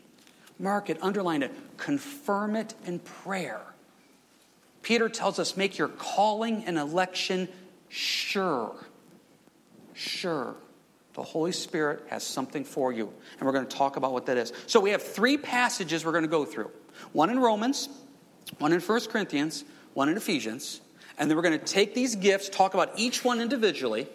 mark 0.57 0.89
it, 0.89 0.97
underline 1.01 1.43
it, 1.43 1.51
confirm 1.77 2.55
it 2.55 2.73
in 2.85 2.99
prayer. 2.99 3.61
Peter 4.81 5.09
tells 5.09 5.39
us, 5.39 5.57
Make 5.57 5.77
your 5.77 5.87
calling 5.87 6.65
and 6.65 6.77
election 6.77 7.49
sure. 7.89 8.75
Sure. 9.93 10.55
The 11.13 11.23
Holy 11.23 11.51
Spirit 11.51 12.05
has 12.07 12.23
something 12.23 12.63
for 12.63 12.93
you. 12.93 13.11
And 13.37 13.45
we're 13.45 13.51
going 13.51 13.67
to 13.67 13.75
talk 13.75 13.97
about 13.97 14.13
what 14.13 14.27
that 14.27 14.37
is. 14.37 14.53
So 14.67 14.79
we 14.79 14.91
have 14.91 15.03
three 15.03 15.37
passages 15.37 16.05
we're 16.05 16.13
going 16.13 16.23
to 16.23 16.29
go 16.29 16.45
through 16.45 16.71
one 17.11 17.29
in 17.29 17.39
Romans, 17.39 17.89
one 18.57 18.71
in 18.71 18.79
1 18.79 19.01
Corinthians, 19.07 19.65
one 19.93 20.09
in 20.09 20.17
Ephesians. 20.17 20.81
And 21.19 21.29
then 21.29 21.35
we're 21.35 21.43
going 21.43 21.59
to 21.59 21.65
take 21.65 21.93
these 21.93 22.15
gifts, 22.15 22.49
talk 22.49 22.73
about 22.73 22.93
each 22.97 23.23
one 23.25 23.41
individually, 23.41 24.07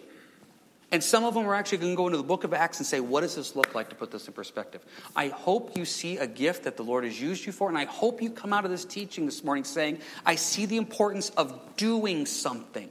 and 0.91 1.03
some 1.03 1.23
of 1.23 1.33
them 1.33 1.47
are 1.47 1.55
actually 1.55 1.79
going 1.79 1.91
to 1.91 1.97
go 1.97 2.07
into 2.07 2.17
the 2.17 2.23
book 2.23 2.43
of 2.43 2.53
Acts 2.53 2.79
and 2.79 2.85
say, 2.85 2.99
what 2.99 3.21
does 3.21 3.35
this 3.35 3.55
look 3.55 3.75
like 3.75 3.89
to 3.89 3.95
put 3.95 4.11
this 4.11 4.27
in 4.27 4.33
perspective? 4.33 4.83
I 5.15 5.27
hope 5.27 5.77
you 5.77 5.85
see 5.85 6.17
a 6.17 6.27
gift 6.27 6.63
that 6.63 6.77
the 6.77 6.83
Lord 6.83 7.03
has 7.03 7.19
used 7.19 7.45
you 7.45 7.51
for, 7.51 7.69
and 7.69 7.77
I 7.77 7.85
hope 7.85 8.21
you 8.21 8.29
come 8.29 8.53
out 8.53 8.65
of 8.65 8.71
this 8.71 8.85
teaching 8.85 9.25
this 9.25 9.43
morning 9.43 9.63
saying, 9.63 9.99
I 10.25 10.35
see 10.35 10.65
the 10.65 10.77
importance 10.77 11.29
of 11.31 11.75
doing 11.75 12.25
something. 12.25 12.89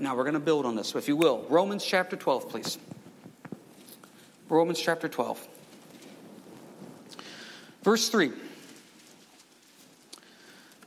Now 0.00 0.16
we're 0.16 0.24
going 0.24 0.34
to 0.34 0.40
build 0.40 0.66
on 0.66 0.74
this. 0.74 0.88
So 0.88 0.98
if 0.98 1.06
you 1.06 1.16
will, 1.16 1.46
Romans 1.48 1.84
chapter 1.84 2.16
12, 2.16 2.48
please. 2.48 2.78
Romans 4.48 4.80
chapter 4.80 5.08
12. 5.08 5.46
Verse 7.82 8.08
3. 8.08 8.32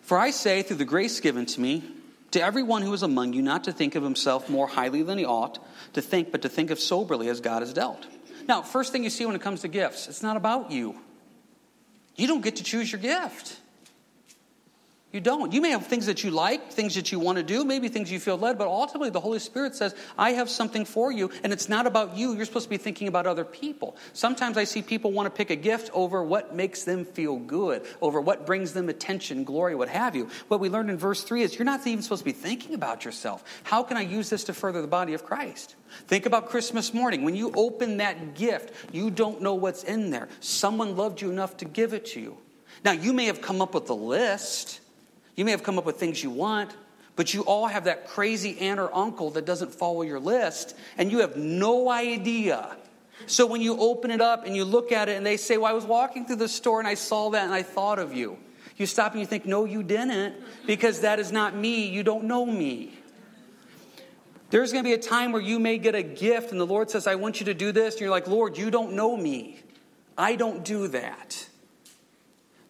For 0.08 0.18
I 0.18 0.32
say, 0.32 0.62
through 0.62 0.78
the 0.78 0.86
grace 0.86 1.20
given 1.20 1.46
to 1.48 1.60
me, 1.60 1.84
to 2.32 2.42
everyone 2.42 2.82
who 2.82 2.94
is 2.94 3.04
among 3.04 3.34
you, 3.34 3.42
not 3.42 3.66
to 3.66 3.74
think 3.74 3.94
of 3.96 4.04
himself 4.04 4.50
more 4.50 4.66
highly 4.66 5.04
than 5.04 5.18
he 5.18 5.26
ought 5.26 5.60
to 5.96 6.02
think, 6.02 6.32
but 6.32 6.44
to 6.44 6.50
think 6.50 6.72
of 6.72 6.80
soberly 6.80 7.28
as 7.28 7.42
God 7.42 7.62
has 7.62 7.74
dealt. 7.74 8.08
Now, 8.48 8.62
first 8.62 8.94
thing 8.94 9.04
you 9.04 9.10
see 9.10 9.26
when 9.26 9.36
it 9.36 9.42
comes 9.42 9.62
to 9.64 9.68
gifts, 9.68 10.08
it's 10.08 10.24
not 10.24 10.38
about 10.38 10.72
you. 10.72 10.96
You 12.16 12.26
don't 12.26 12.40
get 12.40 12.56
to 12.56 12.64
choose 12.64 12.90
your 12.90 13.02
gift. 13.02 13.60
You 15.14 15.22
don't. 15.22 15.54
You 15.54 15.62
may 15.62 15.70
have 15.70 15.88
things 15.88 16.08
that 16.08 16.26
you 16.26 16.32
like, 16.32 16.70
things 16.70 16.96
that 16.96 17.14
you 17.14 17.20
want 17.20 17.38
to 17.38 17.44
do, 17.44 17.64
maybe 17.64 17.88
things 17.88 18.12
you 18.12 18.20
feel 18.20 18.38
led, 18.38 18.58
but 18.58 18.68
ultimately 18.68 19.10
the 19.10 19.22
Holy 19.22 19.40
Spirit 19.40 19.74
says, 19.74 19.96
I 20.18 20.32
have 20.32 20.50
something 20.50 20.84
for 20.84 21.14
you, 21.14 21.32
and 21.44 21.54
it's 21.54 21.70
not 21.70 21.88
about 21.88 22.18
you. 22.18 22.36
You're 22.36 22.44
supposed 22.44 22.66
to 22.66 22.70
be 22.70 22.78
thinking 22.78 23.08
about 23.08 23.26
other 23.26 23.46
people. 23.46 23.96
Sometimes 24.12 24.58
I 24.58 24.66
see 24.66 24.82
people 24.82 25.14
want 25.14 25.26
to 25.26 25.30
pick 25.30 25.50
a 25.50 25.56
gift 25.56 25.90
over 25.94 26.22
what 26.22 26.54
makes 26.54 26.84
them 26.84 27.06
feel 27.06 27.38
good, 27.38 27.86
over 28.02 28.20
what 28.20 28.46
brings 28.46 28.74
them 28.74 28.90
attention, 28.90 29.46
glory, 29.46 29.76
what 29.76 29.88
have 29.88 30.14
you. 30.14 30.28
What 30.50 30.60
we 30.60 30.68
learned 30.68 30.90
in 30.90 30.98
verse 30.98 31.24
3 31.24 31.42
is 31.42 31.58
you're 31.58 31.64
not 31.64 31.88
even 31.88 32.04
supposed 32.04 32.22
to 32.22 32.26
be 32.26 32.34
thinking 32.34 32.74
about 32.74 33.06
yourself. 33.06 33.46
How 33.64 33.84
can 33.84 33.96
I 33.96 34.02
use 34.02 34.30
this 34.30 34.44
to 34.46 34.54
further 34.54 34.82
the 34.82 34.90
body 34.90 35.14
of 35.14 35.24
Christ? 35.24 35.76
Think 36.08 36.26
about 36.26 36.50
Christmas 36.50 36.94
morning. 36.94 37.24
When 37.24 37.36
you 37.36 37.54
open 37.56 37.98
that 37.98 38.36
gift, 38.36 38.74
you 38.94 39.10
don't 39.10 39.42
know 39.42 39.56
what's 39.56 39.84
in 39.86 40.10
there. 40.10 40.28
Someone 40.42 40.98
loved 40.98 41.22
you 41.22 41.32
enough 41.32 41.56
to 41.58 41.66
give 41.66 41.94
it 41.94 42.08
to 42.08 42.20
you. 42.20 42.38
Now, 42.84 42.92
you 42.92 43.14
may 43.14 43.26
have 43.28 43.42
come 43.42 43.62
up 43.62 43.74
with 43.74 43.90
a 43.90 43.94
list. 43.94 44.82
You 45.38 45.46
may 45.46 45.52
have 45.52 45.64
come 45.64 45.78
up 45.78 45.86
with 45.86 45.98
things 45.98 46.22
you 46.22 46.32
want, 46.32 46.76
but 47.16 47.34
you 47.34 47.44
all 47.44 47.68
have 47.68 47.86
that 47.86 48.08
crazy 48.08 48.60
aunt 48.60 48.80
or 48.80 48.94
uncle 48.94 49.32
that 49.32 49.46
doesn't 49.46 49.74
follow 49.74 50.02
your 50.02 50.20
list, 50.20 50.76
and 50.98 51.12
you 51.12 51.20
have 51.20 51.38
no 51.38 51.90
idea. 51.90 52.76
So 53.28 53.46
when 53.46 53.62
you 53.62 53.78
open 53.80 54.12
it 54.12 54.20
up 54.20 54.46
and 54.46 54.56
you 54.56 54.66
look 54.66 54.92
at 54.92 55.10
it 55.10 55.16
and 55.16 55.26
they 55.26 55.38
say, 55.38 55.58
Well, 55.58 55.72
I 55.72 55.74
was 55.74 55.86
walking 55.86 56.26
through 56.26 56.36
the 56.38 56.48
store 56.48 56.80
and 56.80 56.88
I 56.88 56.94
saw 56.96 57.30
that 57.32 57.46
and 57.46 57.54
I 57.54 57.64
thought 57.64 58.00
of 58.00 58.14
you. 58.14 58.38
You 58.78 58.86
stop 58.86 59.14
and 59.14 59.22
you 59.22 59.26
think, 59.26 59.46
No, 59.46 59.66
you 59.66 59.84
didn't, 59.84 60.36
because 60.66 61.02
that 61.02 61.20
is 61.20 61.32
not 61.32 61.56
me. 61.56 61.88
You 61.88 62.04
don't 62.04 62.26
know 62.26 62.46
me. 62.46 62.94
There's 64.50 64.72
going 64.72 64.84
to 64.84 64.88
be 64.88 64.94
a 64.94 65.00
time 65.00 65.32
where 65.34 65.42
you 65.42 65.60
may 65.60 65.78
get 65.78 65.94
a 65.94 66.04
gift 66.04 66.52
and 66.52 66.60
the 66.60 66.66
Lord 66.66 66.90
says, 66.90 67.06
I 67.06 67.16
want 67.16 67.40
you 67.40 67.48
to 67.48 67.54
do 67.54 67.72
this. 67.72 67.96
And 67.96 68.02
you're 68.02 68.12
like, 68.12 68.28
Lord, 68.28 68.58
you 68.58 68.72
don't 68.72 68.94
know 68.94 69.18
me. 69.18 69.60
I 70.18 70.36
don't 70.36 70.64
do 70.64 70.88
that. 70.90 71.48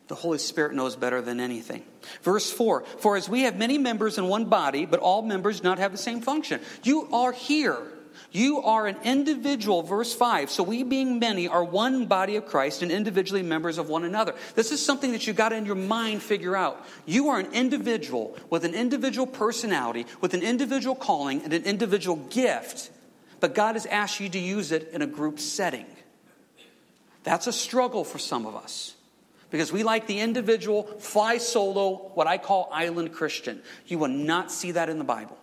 The 0.08 0.16
Holy 0.16 0.38
Spirit 0.38 0.74
knows 0.74 0.96
better 0.96 1.22
than 1.22 1.40
anything. 1.40 1.84
Verse 2.22 2.52
4 2.52 2.84
For 3.00 3.18
as 3.18 3.28
we 3.28 3.42
have 3.42 3.58
many 3.58 3.78
members 3.78 4.18
in 4.18 4.28
one 4.28 4.46
body, 4.46 4.86
but 4.86 5.00
all 5.00 5.22
members 5.22 5.60
do 5.60 5.64
not 5.66 5.80
have 5.80 5.92
the 5.92 5.98
same 5.98 6.22
function. 6.22 6.62
You 6.84 7.08
are 7.12 7.32
here. 7.32 7.78
You 8.32 8.62
are 8.64 8.88
an 8.88 8.98
individual, 9.04 9.84
verse 9.84 10.14
5. 10.14 10.50
So 10.50 10.64
we, 10.64 10.84
being 10.84 11.20
many, 11.20 11.48
are 11.48 11.64
one 11.64 12.08
body 12.08 12.36
of 12.36 12.46
Christ 12.46 12.82
and 12.82 12.92
individually 12.92 13.44
members 13.44 13.78
of 13.78 13.90
one 13.90 14.04
another. 14.04 14.34
This 14.56 14.72
is 14.72 14.84
something 14.84 15.12
that 15.12 15.28
you 15.28 15.34
got 15.34 15.50
to 15.50 15.56
in 15.56 15.66
your 15.66 15.76
mind 15.76 16.22
figure 16.22 16.56
out. 16.56 16.86
You 17.06 17.30
are 17.30 17.40
an 17.40 17.54
individual 17.54 18.36
with 18.50 18.66
an 18.66 18.74
individual 18.74 19.28
personality, 19.28 20.06
with 20.20 20.34
an 20.34 20.42
individual 20.42 20.96
calling, 20.96 21.44
and 21.44 21.54
an 21.54 21.64
individual 21.64 22.18
gift. 22.30 22.92
But 23.40 23.56
God 23.56 23.76
has 23.76 23.86
asked 23.86 24.20
you 24.20 24.30
to 24.30 24.40
use 24.40 24.72
it 24.72 24.90
in 24.94 25.02
a 25.02 25.08
group 25.08 25.40
setting. 25.40 25.86
That's 27.24 27.48
a 27.48 27.54
struggle 27.54 28.04
for 28.04 28.18
some 28.18 28.46
of 28.46 28.56
us. 28.56 28.97
Because 29.50 29.72
we 29.72 29.84
like 29.84 30.08
the 30.08 30.20
individual, 30.20 30.84
fly 30.84 31.38
solo, 31.38 32.12
what 32.13 32.27
I 32.27 32.38
call 32.38 32.70
island 32.72 33.13
Christian. 33.13 33.62
You 33.86 33.98
will 33.98 34.10
not 34.10 34.51
see 34.51 34.72
that 34.72 34.89
in 34.89 34.98
the 34.98 35.04
Bible. 35.04 35.38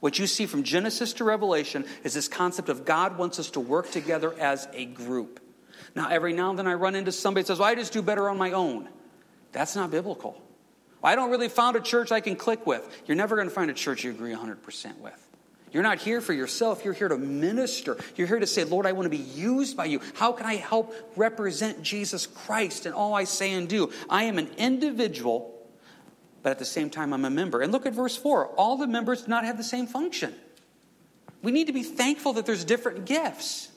What 0.00 0.18
you 0.18 0.26
see 0.26 0.46
from 0.46 0.62
Genesis 0.62 1.14
to 1.14 1.24
Revelation 1.24 1.86
is 2.04 2.12
this 2.12 2.28
concept 2.28 2.68
of 2.68 2.84
God 2.84 3.16
wants 3.16 3.38
us 3.38 3.50
to 3.52 3.60
work 3.60 3.90
together 3.90 4.34
as 4.38 4.68
a 4.74 4.84
group. 4.84 5.40
Now, 5.94 6.08
every 6.10 6.34
now 6.34 6.50
and 6.50 6.58
then 6.58 6.66
I 6.66 6.74
run 6.74 6.94
into 6.94 7.12
somebody 7.12 7.42
that 7.42 7.46
says, 7.46 7.58
well, 7.58 7.68
I 7.68 7.74
just 7.74 7.92
do 7.92 8.02
better 8.02 8.28
on 8.28 8.36
my 8.36 8.52
own. 8.52 8.88
That's 9.52 9.74
not 9.74 9.90
biblical. 9.90 10.40
I 11.02 11.14
don't 11.14 11.30
really 11.30 11.48
found 11.48 11.76
a 11.76 11.80
church 11.80 12.12
I 12.12 12.20
can 12.20 12.36
click 12.36 12.66
with. 12.66 12.86
You're 13.06 13.16
never 13.16 13.36
going 13.36 13.48
to 13.48 13.54
find 13.54 13.70
a 13.70 13.74
church 13.74 14.04
you 14.04 14.10
agree 14.10 14.34
100% 14.34 14.98
with. 14.98 15.25
You're 15.76 15.82
not 15.82 15.98
here 15.98 16.22
for 16.22 16.32
yourself. 16.32 16.84
You're 16.84 16.94
here 16.94 17.08
to 17.08 17.18
minister. 17.18 17.98
You're 18.16 18.26
here 18.26 18.40
to 18.40 18.46
say, 18.46 18.64
Lord, 18.64 18.86
I 18.86 18.92
want 18.92 19.04
to 19.04 19.10
be 19.10 19.18
used 19.18 19.76
by 19.76 19.84
you. 19.84 20.00
How 20.14 20.32
can 20.32 20.46
I 20.46 20.56
help 20.56 20.94
represent 21.16 21.82
Jesus 21.82 22.26
Christ 22.26 22.86
in 22.86 22.94
all 22.94 23.12
I 23.12 23.24
say 23.24 23.52
and 23.52 23.68
do? 23.68 23.92
I 24.08 24.24
am 24.24 24.38
an 24.38 24.48
individual 24.56 25.52
but 26.46 26.50
at 26.52 26.60
the 26.60 26.64
same 26.64 26.90
time, 26.90 27.12
I'm 27.12 27.24
a 27.24 27.30
member. 27.30 27.60
And 27.60 27.72
look 27.72 27.86
at 27.86 27.92
verse 27.92 28.16
4 28.16 28.50
all 28.50 28.76
the 28.76 28.86
members 28.86 29.22
do 29.22 29.28
not 29.28 29.44
have 29.44 29.56
the 29.56 29.64
same 29.64 29.88
function. 29.88 30.32
We 31.42 31.50
need 31.50 31.66
to 31.66 31.72
be 31.72 31.82
thankful 31.82 32.34
that 32.34 32.46
there's 32.46 32.64
different 32.64 33.04
gifts. 33.04 33.68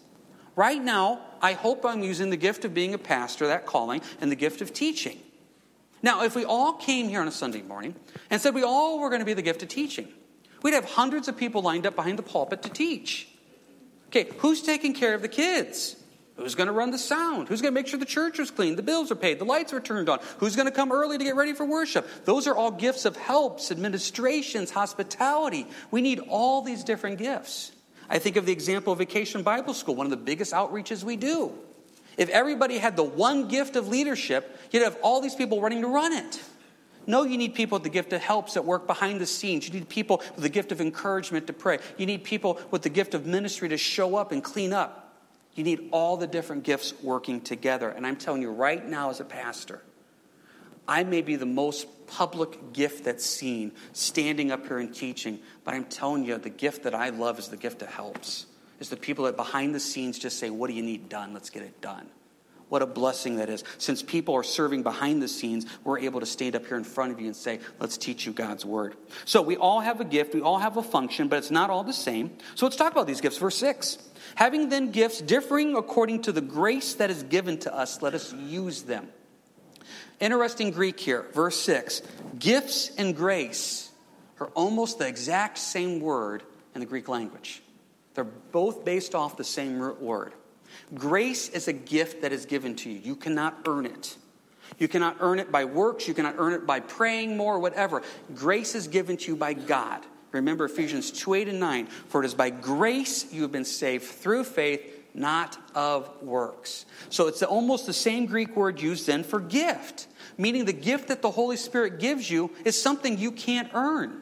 Right 0.55 0.79
now, 0.79 1.19
I 1.41 1.53
hope 1.53 1.83
I'm 1.83 2.03
using 2.03 2.29
the 2.29 2.37
gift 2.37 2.65
of 2.65 2.75
being 2.75 2.93
a 2.93 2.99
pastor, 2.99 3.47
that 3.47 3.65
calling, 3.65 4.01
and 4.21 4.31
the 4.31 4.35
gift 4.35 4.61
of 4.61 4.71
teaching. 4.71 5.19
Now, 6.03 6.21
if 6.21 6.35
we 6.35 6.45
all 6.45 6.73
came 6.73 7.09
here 7.09 7.21
on 7.21 7.27
a 7.27 7.31
Sunday 7.31 7.63
morning 7.63 7.95
and 8.29 8.39
said 8.39 8.53
we 8.53 8.61
all 8.61 8.99
were 8.99 9.09
going 9.09 9.21
to 9.21 9.25
be 9.25 9.33
the 9.33 9.41
gift 9.41 9.63
of 9.63 9.69
teaching, 9.69 10.07
we'd 10.63 10.73
have 10.73 10.85
hundreds 10.85 11.27
of 11.27 11.37
people 11.37 11.61
lined 11.61 11.85
up 11.85 11.95
behind 11.95 12.17
the 12.17 12.23
pulpit 12.23 12.63
to 12.63 12.69
teach. 12.69 13.27
Okay, 14.07 14.29
who's 14.39 14.61
taking 14.61 14.93
care 14.93 15.13
of 15.13 15.21
the 15.21 15.27
kids? 15.27 15.95
Who's 16.35 16.55
going 16.55 16.67
to 16.67 16.73
run 16.73 16.91
the 16.91 16.97
sound? 16.97 17.49
Who's 17.49 17.61
going 17.61 17.73
to 17.73 17.79
make 17.79 17.87
sure 17.87 17.99
the 17.99 18.05
church 18.05 18.39
is 18.39 18.49
clean, 18.49 18.77
the 18.77 18.81
bills 18.81 19.11
are 19.11 19.15
paid, 19.15 19.39
the 19.39 19.45
lights 19.45 19.73
are 19.73 19.81
turned 19.81 20.07
on? 20.07 20.19
Who's 20.37 20.55
going 20.55 20.67
to 20.67 20.71
come 20.71 20.91
early 20.91 21.17
to 21.17 21.23
get 21.23 21.35
ready 21.35 21.51
for 21.53 21.65
worship? 21.65 22.07
Those 22.23 22.47
are 22.47 22.55
all 22.55 22.71
gifts 22.71 23.03
of 23.03 23.17
helps, 23.17 23.71
administrations, 23.71 24.71
hospitality. 24.71 25.67
We 25.91 26.01
need 26.01 26.19
all 26.29 26.61
these 26.61 26.85
different 26.85 27.17
gifts. 27.17 27.73
I 28.09 28.19
think 28.19 28.37
of 28.37 28.45
the 28.45 28.53
example 28.53 28.93
of 28.93 28.99
Vacation 28.99 29.43
Bible 29.43 29.73
School, 29.73 29.95
one 29.95 30.05
of 30.05 30.11
the 30.11 30.17
biggest 30.17 30.53
outreaches 30.53 31.03
we 31.03 31.17
do. 31.17 31.51
If 32.17 32.29
everybody 32.29 32.77
had 32.77 32.95
the 32.95 33.03
one 33.03 33.47
gift 33.47 33.75
of 33.75 33.87
leadership, 33.87 34.59
you'd 34.71 34.83
have 34.83 34.97
all 35.01 35.21
these 35.21 35.35
people 35.35 35.61
running 35.61 35.81
to 35.81 35.87
run 35.87 36.13
it. 36.13 36.41
No, 37.09 37.23
you 37.23 37.39
need 37.39 37.55
people 37.55 37.77
with 37.77 37.83
the 37.83 37.89
gift 37.89 38.13
of 38.13 38.21
helps 38.21 38.53
that 38.53 38.65
work 38.65 38.85
behind 38.85 39.19
the 39.19 39.25
scenes. 39.25 39.67
You 39.67 39.73
need 39.73 39.89
people 39.89 40.21
with 40.35 40.43
the 40.43 40.49
gift 40.49 40.71
of 40.71 40.79
encouragement 40.79 41.47
to 41.47 41.53
pray. 41.53 41.79
You 41.97 42.05
need 42.05 42.23
people 42.23 42.59
with 42.69 42.83
the 42.83 42.89
gift 42.89 43.15
of 43.15 43.25
ministry 43.25 43.67
to 43.69 43.77
show 43.77 44.15
up 44.15 44.31
and 44.31 44.43
clean 44.43 44.73
up. 44.73 45.11
You 45.55 45.63
need 45.63 45.89
all 45.91 46.17
the 46.17 46.27
different 46.27 46.61
gifts 46.61 46.93
working 47.01 47.41
together. 47.41 47.89
And 47.89 48.05
I'm 48.05 48.15
telling 48.15 48.43
you 48.43 48.51
right 48.51 48.87
now, 48.87 49.09
as 49.09 49.19
a 49.19 49.25
pastor, 49.25 49.81
I 50.87 51.03
may 51.03 51.23
be 51.23 51.35
the 51.35 51.47
most 51.47 51.87
public 52.05 52.73
gift 52.73 53.05
that's 53.05 53.25
seen 53.25 53.71
standing 53.91 54.51
up 54.51 54.67
here 54.67 54.77
and 54.77 54.93
teaching, 54.93 55.39
but 55.63 55.73
I'm 55.73 55.85
telling 55.85 56.25
you, 56.25 56.37
the 56.37 56.51
gift 56.51 56.83
that 56.83 56.93
I 56.93 57.09
love 57.09 57.39
is 57.39 57.47
the 57.47 57.57
gift 57.57 57.79
that 57.79 57.89
helps. 57.89 58.45
Is 58.79 58.89
the 58.89 58.97
people 58.97 59.25
that 59.25 59.35
behind 59.35 59.73
the 59.73 59.79
scenes 59.79 60.19
just 60.19 60.37
say, 60.37 60.51
What 60.51 60.67
do 60.67 60.75
you 60.75 60.83
need 60.83 61.09
done? 61.09 61.33
Let's 61.33 61.49
get 61.49 61.63
it 61.63 61.81
done. 61.81 62.07
What 62.69 62.83
a 62.83 62.85
blessing 62.85 63.37
that 63.37 63.49
is. 63.49 63.63
Since 63.79 64.03
people 64.03 64.35
are 64.35 64.43
serving 64.43 64.83
behind 64.83 65.21
the 65.21 65.27
scenes, 65.27 65.65
we're 65.83 65.99
able 65.99 66.19
to 66.19 66.25
stand 66.25 66.55
up 66.55 66.65
here 66.67 66.77
in 66.77 66.83
front 66.83 67.11
of 67.11 67.19
you 67.19 67.25
and 67.25 67.35
say, 67.35 67.59
Let's 67.79 67.97
teach 67.97 68.25
you 68.25 68.31
God's 68.31 68.63
word. 68.63 68.95
So 69.25 69.41
we 69.41 69.57
all 69.57 69.79
have 69.79 69.99
a 69.99 70.05
gift, 70.05 70.35
we 70.35 70.41
all 70.41 70.59
have 70.59 70.77
a 70.77 70.83
function, 70.83 71.27
but 71.27 71.37
it's 71.37 71.51
not 71.51 71.71
all 71.71 71.83
the 71.83 71.93
same. 71.93 72.37
So 72.55 72.67
let's 72.67 72.75
talk 72.75 72.91
about 72.91 73.07
these 73.07 73.21
gifts. 73.21 73.37
Verse 73.37 73.57
6. 73.57 73.97
Having 74.35 74.69
then 74.69 74.91
gifts 74.91 75.19
differing 75.19 75.75
according 75.75 76.21
to 76.23 76.31
the 76.31 76.41
grace 76.41 76.93
that 76.95 77.09
is 77.09 77.23
given 77.23 77.57
to 77.59 77.75
us, 77.75 78.01
let 78.01 78.13
us 78.13 78.33
use 78.33 78.83
them. 78.83 79.09
Interesting 80.19 80.71
Greek 80.71 80.99
here, 80.99 81.25
verse 81.33 81.59
6. 81.61 82.01
Gifts 82.37 82.91
and 82.97 83.15
grace 83.15 83.89
are 84.39 84.47
almost 84.47 84.99
the 84.99 85.07
exact 85.07 85.57
same 85.57 85.99
word 85.99 86.43
in 86.75 86.81
the 86.81 86.85
Greek 86.85 87.07
language. 87.07 87.63
They're 88.13 88.25
both 88.25 88.85
based 88.85 89.15
off 89.15 89.37
the 89.37 89.43
same 89.43 89.79
root 89.79 90.01
word. 90.01 90.33
Grace 90.95 91.49
is 91.49 91.67
a 91.67 91.73
gift 91.73 92.21
that 92.21 92.31
is 92.31 92.45
given 92.45 92.75
to 92.77 92.89
you. 92.89 92.99
You 92.99 93.15
cannot 93.15 93.57
earn 93.67 93.85
it. 93.85 94.17
You 94.77 94.87
cannot 94.87 95.17
earn 95.19 95.39
it 95.39 95.51
by 95.51 95.65
works. 95.65 96.07
You 96.07 96.13
cannot 96.13 96.35
earn 96.37 96.53
it 96.53 96.65
by 96.65 96.79
praying 96.79 97.37
more, 97.37 97.59
whatever. 97.59 98.01
Grace 98.33 98.75
is 98.75 98.87
given 98.87 99.17
to 99.17 99.31
you 99.31 99.35
by 99.35 99.53
God. 99.53 100.05
Remember 100.31 100.65
Ephesians 100.65 101.11
2 101.11 101.33
8 101.33 101.47
and 101.49 101.59
9. 101.59 101.87
For 101.87 102.23
it 102.23 102.25
is 102.25 102.33
by 102.33 102.49
grace 102.49 103.31
you 103.31 103.41
have 103.43 103.51
been 103.51 103.65
saved 103.65 104.05
through 104.05 104.43
faith, 104.43 104.81
not 105.13 105.57
of 105.75 106.21
works. 106.21 106.85
So 107.09 107.27
it's 107.27 107.41
almost 107.41 107.85
the 107.85 107.93
same 107.93 108.25
Greek 108.25 108.55
word 108.55 108.81
used 108.81 109.07
then 109.07 109.23
for 109.23 109.39
gift, 109.39 110.07
meaning 110.37 110.65
the 110.65 110.73
gift 110.73 111.07
that 111.07 111.21
the 111.21 111.31
Holy 111.31 111.57
Spirit 111.57 111.99
gives 111.99 112.29
you 112.29 112.51
is 112.63 112.79
something 112.79 113.17
you 113.17 113.31
can't 113.31 113.69
earn. 113.73 114.21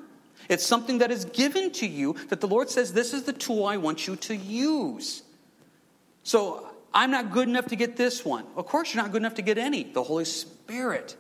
It's 0.50 0.66
something 0.66 1.00
that 1.00 1.12
is 1.12 1.26
given 1.26 1.72
to 1.74 1.88
you 1.88 2.14
that 2.30 2.40
the 2.40 2.48
Lord 2.48 2.70
says, 2.70 2.94
This 2.94 3.14
is 3.14 3.24
the 3.24 3.34
tool 3.34 3.66
I 3.66 3.78
want 3.78 4.08
you 4.08 4.16
to 4.16 4.36
use. 4.36 5.24
So 6.28 6.68
I'm 6.94 7.10
not 7.10 7.32
good 7.32 7.48
enough 7.48 7.68
to 7.68 7.78
get 7.78 7.96
this 7.96 8.26
one. 8.26 8.44
Of 8.58 8.66
course, 8.66 8.94
you're 8.94 9.02
not 9.02 9.14
good 9.14 9.22
enough 9.22 9.36
to 9.36 9.42
get 9.42 9.58
any. 9.58 9.86
The 9.86 10.04
Holy 10.04 10.26
Spirit 10.26 11.16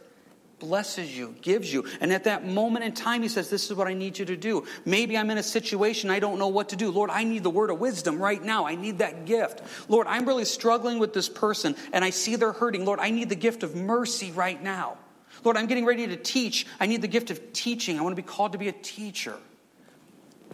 blesses 0.59 1.17
you, 1.17 1.33
gives 1.41 1.71
you. 1.71 1.85
And 2.01 2.11
at 2.11 2.25
that 2.25 2.45
moment 2.45 2.83
in 2.83 2.91
time, 2.91 3.21
he 3.21 3.29
says, 3.29 3.49
This 3.49 3.71
is 3.71 3.77
what 3.77 3.87
I 3.87 3.93
need 3.93 4.19
you 4.19 4.25
to 4.25 4.35
do. 4.35 4.65
Maybe 4.83 5.17
I'm 5.17 5.31
in 5.31 5.37
a 5.37 5.43
situation 5.43 6.09
I 6.09 6.19
don't 6.19 6.37
know 6.37 6.49
what 6.49 6.67
to 6.69 6.75
do. 6.75 6.91
Lord, 6.91 7.09
I 7.09 7.23
need 7.23 7.43
the 7.43 7.49
word 7.49 7.69
of 7.69 7.79
wisdom 7.79 8.21
right 8.21 8.43
now. 8.43 8.65
I 8.65 8.75
need 8.75 8.97
that 8.97 9.23
gift. 9.23 9.61
Lord, 9.87 10.07
I'm 10.07 10.25
really 10.25 10.43
struggling 10.43 10.99
with 10.99 11.13
this 11.13 11.29
person 11.29 11.77
and 11.93 12.03
I 12.03 12.09
see 12.09 12.35
they're 12.35 12.51
hurting. 12.51 12.83
Lord, 12.83 12.99
I 12.99 13.09
need 13.09 13.29
the 13.29 13.35
gift 13.35 13.63
of 13.63 13.77
mercy 13.77 14.33
right 14.33 14.61
now. 14.61 14.97
Lord, 15.45 15.55
I'm 15.55 15.67
getting 15.67 15.85
ready 15.85 16.05
to 16.07 16.17
teach. 16.17 16.67
I 16.81 16.85
need 16.85 17.01
the 17.01 17.07
gift 17.07 17.31
of 17.31 17.53
teaching. 17.53 17.97
I 17.97 18.01
want 18.01 18.13
to 18.13 18.21
be 18.21 18.27
called 18.27 18.51
to 18.51 18.57
be 18.57 18.67
a 18.67 18.73
teacher. 18.73 19.37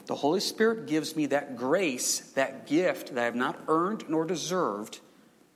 The 0.05 0.15
Holy 0.15 0.39
Spirit 0.39 0.87
gives 0.87 1.15
me 1.15 1.27
that 1.27 1.55
grace, 1.55 2.19
that 2.31 2.67
gift 2.67 3.15
that 3.15 3.21
I 3.21 3.25
have 3.25 3.35
not 3.35 3.59
earned 3.67 4.09
nor 4.09 4.25
deserved. 4.25 4.99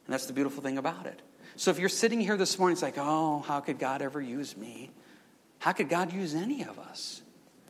And 0.06 0.14
that's 0.14 0.26
the 0.26 0.34
beautiful 0.34 0.64
thing 0.64 0.78
about 0.78 1.06
it. 1.06 1.22
So 1.58 1.72
if 1.72 1.80
you're 1.80 1.90
sitting 1.90 2.22
here 2.22 2.38
this 2.38 2.58
morning, 2.58 2.74
it's 2.74 2.82
like, 2.82 2.98
oh, 2.98 3.40
how 3.40 3.60
could 3.60 3.80
God 3.80 4.02
ever 4.02 4.22
use 4.22 4.56
me? 4.56 4.92
How 5.60 5.74
could 5.74 5.90
God 5.90 6.14
use 6.14 6.36
any 6.36 6.64
of 6.64 6.80
us? 6.80 7.22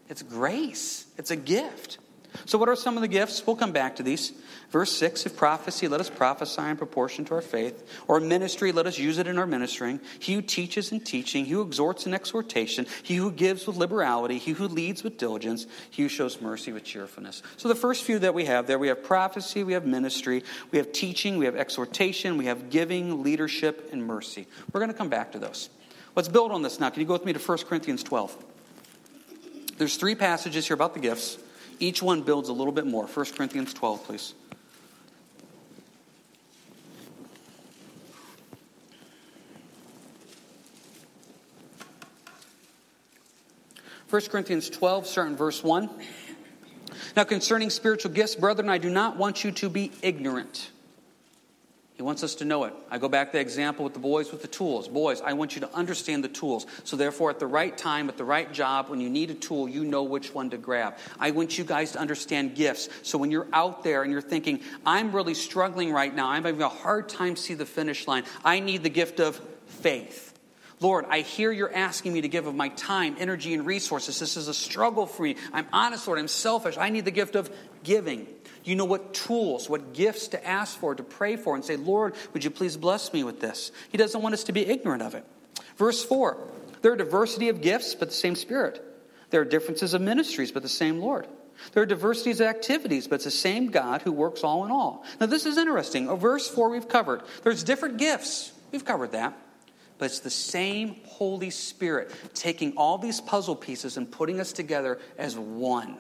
It's 0.10 0.22
grace, 0.22 1.06
it's 1.18 1.32
a 1.32 1.36
gift. 1.36 1.98
So, 2.46 2.58
what 2.58 2.70
are 2.70 2.76
some 2.76 2.98
of 2.98 3.02
the 3.02 3.08
gifts? 3.08 3.46
We'll 3.48 3.56
come 3.56 3.72
back 3.72 3.96
to 3.98 4.04
these. 4.04 4.34
Verse 4.70 4.92
6 4.92 5.26
If 5.26 5.38
prophecy, 5.38 5.88
let 5.88 6.02
us 6.02 6.10
prophesy 6.10 6.62
in 6.62 6.78
proportion 6.78 7.24
to 7.26 7.36
our 7.36 7.42
faith. 7.42 7.88
Or 8.08 8.20
ministry, 8.20 8.72
let 8.72 8.86
us 8.86 8.98
use 8.98 9.18
it 9.18 9.28
in 9.28 9.38
our 9.38 9.48
ministering. 9.48 10.02
He 10.20 10.34
who 10.34 10.42
teaches 10.42 10.92
in 10.92 11.00
teaching, 11.00 11.46
he 11.46 11.54
who 11.54 11.62
exhorts 11.62 12.06
in 12.06 12.14
exhortation, 12.14 12.86
he 13.04 13.16
who 13.16 13.32
gives 13.32 13.66
with 13.66 13.78
liberality, 13.78 14.38
he 14.38 14.52
who 14.52 14.68
leads 14.68 15.04
with 15.04 15.18
diligence, 15.18 15.66
he 15.90 16.04
who 16.04 16.10
shows 16.10 16.42
mercy 16.42 16.74
with 16.74 16.84
cheerfulness. 16.84 17.44
So, 17.56 17.70
the 17.70 17.76
first 17.76 18.04
few 18.04 18.20
that 18.20 18.34
we 18.34 18.46
have 18.46 18.68
there, 18.68 18.80
we 18.80 18.90
have 18.90 19.04
prophecy, 19.04 19.64
we 19.64 19.74
have 19.74 19.86
ministry, 19.86 20.44
we 20.72 20.78
have 20.80 20.92
teaching, 20.92 21.38
we 21.38 21.46
have 21.46 21.56
exhortation, 21.56 22.38
we 22.38 22.46
have 22.46 22.70
giving, 22.70 23.24
leadership, 23.24 23.90
and 23.94 24.06
mercy. 24.06 24.48
We're 24.74 24.82
going 24.82 24.92
to 24.92 24.98
come 24.98 25.10
back 25.10 25.32
to 25.32 25.40
those. 25.40 25.70
Let's 26.16 26.30
build 26.30 26.52
on 26.52 26.62
this 26.62 26.80
now. 26.80 26.90
Can 26.90 27.00
you 27.00 27.08
go 27.08 27.14
with 27.14 27.26
me 27.26 27.34
to 27.34 27.40
1 27.40 27.58
Corinthians 27.70 28.04
12? 28.04 28.36
There's 29.78 29.98
three 29.98 30.16
passages 30.16 30.68
here 30.68 30.74
about 30.74 30.94
the 30.96 31.00
gifts. 31.00 31.38
Each 31.80 32.02
one 32.02 32.24
builds 32.24 32.50
a 32.50 32.54
little 32.54 32.74
bit 32.74 32.88
more. 32.88 33.06
1 33.06 33.26
Corinthians 33.36 33.74
12, 33.74 34.04
please. 34.04 34.34
1 44.10 44.22
Corinthians 44.30 44.70
12, 44.70 45.06
starting 45.06 45.36
verse 45.36 45.62
1. 45.62 45.90
Now, 47.18 47.26
concerning 47.26 47.70
spiritual 47.70 48.12
gifts, 48.12 48.36
brethren, 48.36 48.70
I 48.70 48.78
do 48.78 48.90
not 48.90 49.18
want 49.18 49.44
you 49.44 49.52
to 49.52 49.70
be 49.70 49.92
ignorant. 50.02 50.72
He 51.96 52.04
wants 52.04 52.24
us 52.24 52.36
to 52.36 52.46
know 52.46 52.64
it. 52.64 52.74
I 52.90 53.00
go 53.00 53.10
back 53.10 53.32
to 53.32 53.38
the 53.38 53.42
example 53.42 53.84
with 53.84 53.94
the 53.94 54.00
boys 54.00 54.32
with 54.32 54.44
the 54.44 54.48
tools. 54.48 54.88
Boys, 54.88 55.20
I 55.20 55.34
want 55.34 55.56
you 55.56 55.62
to 55.62 55.74
understand 55.74 56.24
the 56.24 56.30
tools. 56.30 56.68
So, 56.86 56.96
therefore, 56.96 57.32
at 57.32 57.40
the 57.40 57.48
right 57.48 57.76
time, 57.76 58.08
at 58.08 58.18
the 58.18 58.24
right 58.24 58.54
job, 58.54 58.90
when 58.90 59.02
you 59.02 59.10
need 59.10 59.30
a 59.30 59.34
tool, 59.34 59.68
you 59.68 59.84
know 59.84 60.04
which 60.04 60.34
one 60.34 60.52
to 60.52 60.58
grab. 60.58 60.96
I 61.20 61.32
want 61.32 61.58
you 61.58 61.66
guys 61.66 61.94
to 61.94 62.00
understand 62.00 62.56
gifts. 62.56 62.88
So, 63.02 63.18
when 63.18 63.32
you're 63.32 63.48
out 63.52 63.84
there 63.84 64.04
and 64.04 64.12
you're 64.12 64.22
thinking, 64.22 64.62
I'm 64.86 65.12
really 65.12 65.34
struggling 65.34 65.92
right 65.92 66.16
now, 66.16 66.30
I'm 66.30 66.46
having 66.46 66.62
a 66.62 66.70
hard 66.70 67.10
time 67.10 67.36
see 67.36 67.56
the 67.56 67.66
finish 67.66 68.08
line, 68.08 68.24
I 68.46 68.60
need 68.62 68.84
the 68.84 68.90
gift 68.90 69.20
of 69.20 69.42
faith. 69.66 70.27
Lord, 70.80 71.06
I 71.10 71.22
hear 71.22 71.52
you're 71.52 71.74
asking 71.74 72.14
me 72.14 72.22
to 72.22 72.28
give 72.28 72.46
of 72.46 72.54
my 72.54 72.70
time, 72.70 73.16
energy, 73.18 73.54
and 73.56 73.66
resources. 73.66 74.20
This 74.20 74.38
is 74.38 74.48
a 74.48 74.54
struggle 74.54 75.08
for 75.08 75.24
me. 75.24 75.36
I'm 75.52 75.66
honest, 75.74 76.06
Lord. 76.08 76.20
I'm 76.20 76.28
selfish. 76.28 76.78
I 76.78 76.90
need 76.90 77.06
the 77.06 77.12
gift 77.12 77.36
of 77.36 77.50
giving. 77.84 78.28
You 78.64 78.76
know 78.76 78.86
what 78.86 79.14
tools, 79.14 79.70
what 79.70 79.94
gifts 79.94 80.30
to 80.30 80.48
ask 80.48 80.78
for, 80.78 80.94
to 80.94 81.04
pray 81.04 81.36
for, 81.36 81.56
and 81.56 81.66
say, 81.66 81.78
Lord, 81.78 82.14
would 82.34 82.44
you 82.44 82.52
please 82.52 82.78
bless 82.78 83.12
me 83.12 83.24
with 83.24 83.40
this? 83.40 83.72
He 83.90 83.98
doesn't 83.98 84.22
want 84.22 84.34
us 84.34 84.44
to 84.46 84.52
be 84.52 84.68
ignorant 84.68 85.02
of 85.02 85.16
it. 85.16 85.26
Verse 85.78 86.04
4 86.04 86.38
There 86.84 86.92
are 86.92 86.98
diversity 86.98 87.50
of 87.50 87.62
gifts, 87.62 87.96
but 87.96 88.10
the 88.10 88.16
same 88.16 88.36
Spirit. 88.36 88.84
There 89.32 89.42
are 89.42 89.46
differences 89.46 89.94
of 89.96 90.02
ministries, 90.02 90.52
but 90.52 90.62
the 90.62 90.70
same 90.70 91.00
Lord. 91.00 91.28
There 91.74 91.82
are 91.82 91.88
diversities 91.88 92.40
of 92.40 92.48
activities, 92.48 93.08
but 93.08 93.16
it's 93.16 93.24
the 93.24 93.32
same 93.32 93.72
God 93.72 94.04
who 94.04 94.12
works 94.12 94.44
all 94.44 94.64
in 94.64 94.72
all. 94.72 95.04
Now, 95.20 95.26
this 95.26 95.48
is 95.48 95.58
interesting. 95.58 96.16
Verse 96.18 96.48
4 96.48 96.70
we've 96.70 96.88
covered. 96.88 97.24
There's 97.42 97.64
different 97.64 97.98
gifts. 97.98 98.52
We've 98.72 98.86
covered 98.86 99.14
that 99.14 99.36
but 99.98 100.06
it's 100.06 100.20
the 100.20 100.30
same 100.30 100.98
Holy 101.06 101.50
Spirit 101.50 102.12
taking 102.34 102.74
all 102.78 102.98
these 102.98 103.22
puzzle 103.22 103.56
pieces 103.56 103.98
and 103.98 104.12
putting 104.12 104.40
us 104.40 104.54
together 104.54 105.00
as 105.18 105.38
one. 105.38 105.98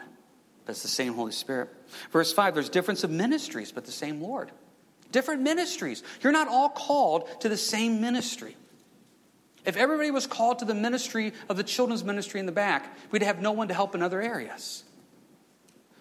But 0.65 0.71
it's 0.71 0.81
the 0.81 0.87
same 0.87 1.13
Holy 1.13 1.31
Spirit. 1.31 1.69
Verse 2.11 2.33
5 2.33 2.53
there's 2.53 2.69
difference 2.69 3.03
of 3.03 3.09
ministries, 3.09 3.71
but 3.71 3.85
the 3.85 3.91
same 3.91 4.21
Lord. 4.21 4.51
Different 5.11 5.41
ministries. 5.41 6.03
You're 6.21 6.33
not 6.33 6.47
all 6.47 6.69
called 6.69 7.41
to 7.41 7.49
the 7.49 7.57
same 7.57 8.01
ministry. 8.01 8.55
If 9.65 9.77
everybody 9.77 10.11
was 10.11 10.27
called 10.27 10.59
to 10.59 10.65
the 10.65 10.73
ministry 10.73 11.33
of 11.49 11.57
the 11.57 11.63
children's 11.63 12.03
ministry 12.03 12.39
in 12.39 12.45
the 12.45 12.51
back, 12.51 12.97
we'd 13.11 13.21
have 13.23 13.41
no 13.41 13.51
one 13.51 13.67
to 13.67 13.73
help 13.73 13.95
in 13.95 14.01
other 14.01 14.21
areas. 14.21 14.83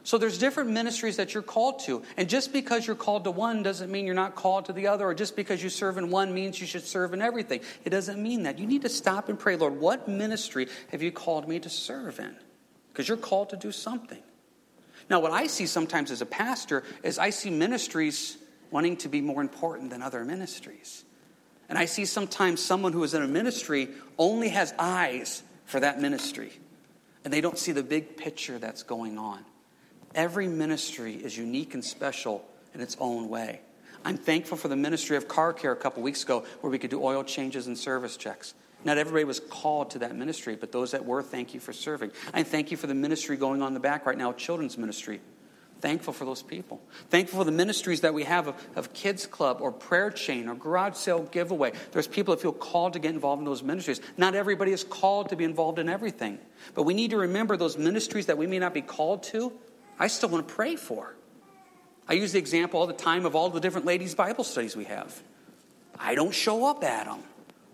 So 0.07 0.19
there's 0.19 0.39
different 0.39 0.71
ministries 0.71 1.17
that 1.17 1.35
you're 1.35 1.43
called 1.43 1.81
to. 1.81 2.01
And 2.17 2.29
just 2.29 2.53
because 2.53 2.87
you're 2.87 2.95
called 2.95 3.25
to 3.25 3.33
one 3.33 3.65
doesn't 3.65 3.91
mean 3.91 4.07
you're 4.07 4.15
not 4.15 4.37
called 4.37 4.67
to 4.67 4.73
the 4.73 4.87
other, 4.87 5.05
or 5.05 5.15
just 5.15 5.35
because 5.35 5.61
you 5.61 5.69
serve 5.69 5.99
in 5.99 6.11
one 6.11 6.33
means 6.33 6.61
you 6.61 6.67
should 6.69 6.85
serve 6.85 7.13
in 7.13 7.21
everything. 7.21 7.61
It 7.85 7.91
doesn't 7.91 8.23
mean 8.23 8.45
that. 8.45 8.61
You 8.61 8.69
need 8.69 8.83
to 8.83 8.89
stop 8.89 9.29
and 9.29 9.37
pray, 9.37 9.57
Lord, 9.57 9.81
what 9.81 10.07
ministry 10.07 10.69
have 10.93 11.03
you 11.03 11.11
called 11.11 11.49
me 11.49 11.59
to 11.59 11.69
serve 11.69 12.21
in? 12.21 12.37
Because 12.93 13.09
you're 13.09 13.17
called 13.17 13.51
to 13.51 13.57
do 13.57 13.73
something. 13.73 14.23
Now, 15.11 15.19
what 15.19 15.33
I 15.33 15.49
see 15.49 15.67
sometimes 15.67 16.13
as 16.13 16.23
a 16.23 16.27
pastor 16.27 16.85
is 17.03 17.19
I 17.19 17.31
see 17.31 17.51
ministries 17.51 18.39
wanting 18.71 18.99
to 18.99 19.09
be 19.09 19.21
more 19.21 19.41
important 19.41 19.91
than 19.91 20.03
other 20.03 20.25
ministries. 20.25 21.05
And 21.69 21.77
I 21.77 21.87
see 21.87 22.05
sometimes 22.05 22.63
someone 22.63 22.93
who 22.93 23.03
is 23.03 23.13
in 23.13 23.23
a 23.23 23.27
ministry 23.27 23.89
only 24.19 24.51
has 24.51 24.73
eyes 24.79 25.43
for 25.65 25.81
that 25.81 26.01
ministry, 26.01 26.53
and 27.25 27.33
they 27.33 27.41
don't 27.41 27.59
see 27.59 27.73
the 27.73 27.83
big 27.83 28.17
picture 28.17 28.61
that's 28.61 28.85
going 28.85 29.19
on. 29.19 29.45
Every 30.17 30.49
ministry 30.49 31.15
is 31.15 31.37
unique 31.37 31.75
and 31.75 31.85
special 31.85 32.43
in 32.75 32.81
its 32.81 32.97
own 32.99 33.29
way. 33.29 33.61
I'm 34.03 34.17
thankful 34.17 34.57
for 34.57 34.69
the 34.69 34.77
ministry 34.77 35.19
of 35.19 35.29
car 35.29 35.53
care 35.53 35.73
a 35.73 35.77
couple 35.77 36.03
weeks 36.03 36.23
ago 36.23 36.45
where 36.63 36.71
we 36.71 36.79
could 36.79 36.91
do 36.91 37.03
oil 37.05 37.23
changes 37.23 37.67
and 37.67 37.77
service 37.77 38.17
checks. 38.17 38.55
Not 38.83 38.97
everybody 38.97 39.25
was 39.25 39.41
called 39.41 39.91
to 39.91 39.99
that 40.01 40.17
ministry, 40.17 40.57
but 40.57 40.73
those 40.73 40.93
that 40.93 41.05
were, 41.05 41.23
thank 41.23 41.53
you 41.53 41.61
for 41.61 41.75
serving. 41.75 42.13
I 42.33 42.45
thank 42.45 42.71
you 42.71 42.79
for 42.79 42.87
the 42.87 42.95
ministry 42.95 43.37
going 43.37 43.61
on 43.61 43.69
in 43.69 43.75
the 43.75 43.81
back 43.81 44.07
right 44.07 44.17
now, 44.17 44.33
children's 44.33 44.79
ministry. 44.79 45.21
Thankful 45.83 46.15
for 46.15 46.25
those 46.25 46.43
people. 46.43 46.81
Thankful 47.11 47.41
for 47.41 47.45
the 47.45 47.53
ministries 47.53 48.01
that 48.01 48.15
we 48.15 48.25
have 48.25 48.47
of, 48.47 48.67
of 48.75 48.95
Kids 48.95 49.27
Club 49.27 49.59
or 49.61 49.71
Prayer 49.71 50.11
Chain 50.11 50.49
or 50.49 50.55
Garage 50.55 50.95
Sale 50.95 51.25
Giveaway. 51.25 51.73
There's 51.93 52.07
people 52.07 52.35
that 52.35 52.41
feel 52.41 52.53
called 52.53 52.95
to 52.95 52.99
get 52.99 53.13
involved 53.13 53.41
in 53.41 53.45
those 53.45 53.63
ministries. 53.63 54.01
Not 54.17 54.35
everybody 54.35 54.73
is 54.73 54.85
called 54.85 55.29
to 55.29 55.37
be 55.37 55.45
involved 55.45 55.79
in 55.79 55.91
everything. 55.91 56.39
But 56.75 56.85
we 56.85 56.95
need 56.95 57.11
to 57.11 57.19
remember 57.19 57.59
those 57.59 57.77
ministries 57.77 58.27
that 58.27 58.39
we 58.39 58.47
may 58.47 58.59
not 58.59 58.73
be 58.73 58.81
called 58.81 59.23
to 59.25 59.53
I 59.99 60.09
still 60.09 60.29
want 60.29 60.47
to 60.47 60.55
pray 60.55 60.77
for. 60.77 61.15
I 62.09 62.13
use 62.15 62.33
the 62.33 62.39
example 62.39 62.81
all 62.81 62.87
the 62.87 62.93
time 62.93 63.27
of 63.27 63.35
all 63.35 63.49
the 63.49 63.61
different 63.61 63.87
ladies' 63.87 64.15
Bible 64.15 64.45
studies 64.45 64.77
we 64.77 64.85
have. 64.85 65.21
I 65.99 66.15
don't 66.15 66.35
show 66.35 66.67
up 66.67 66.85
at 66.85 67.07
them. 67.07 67.21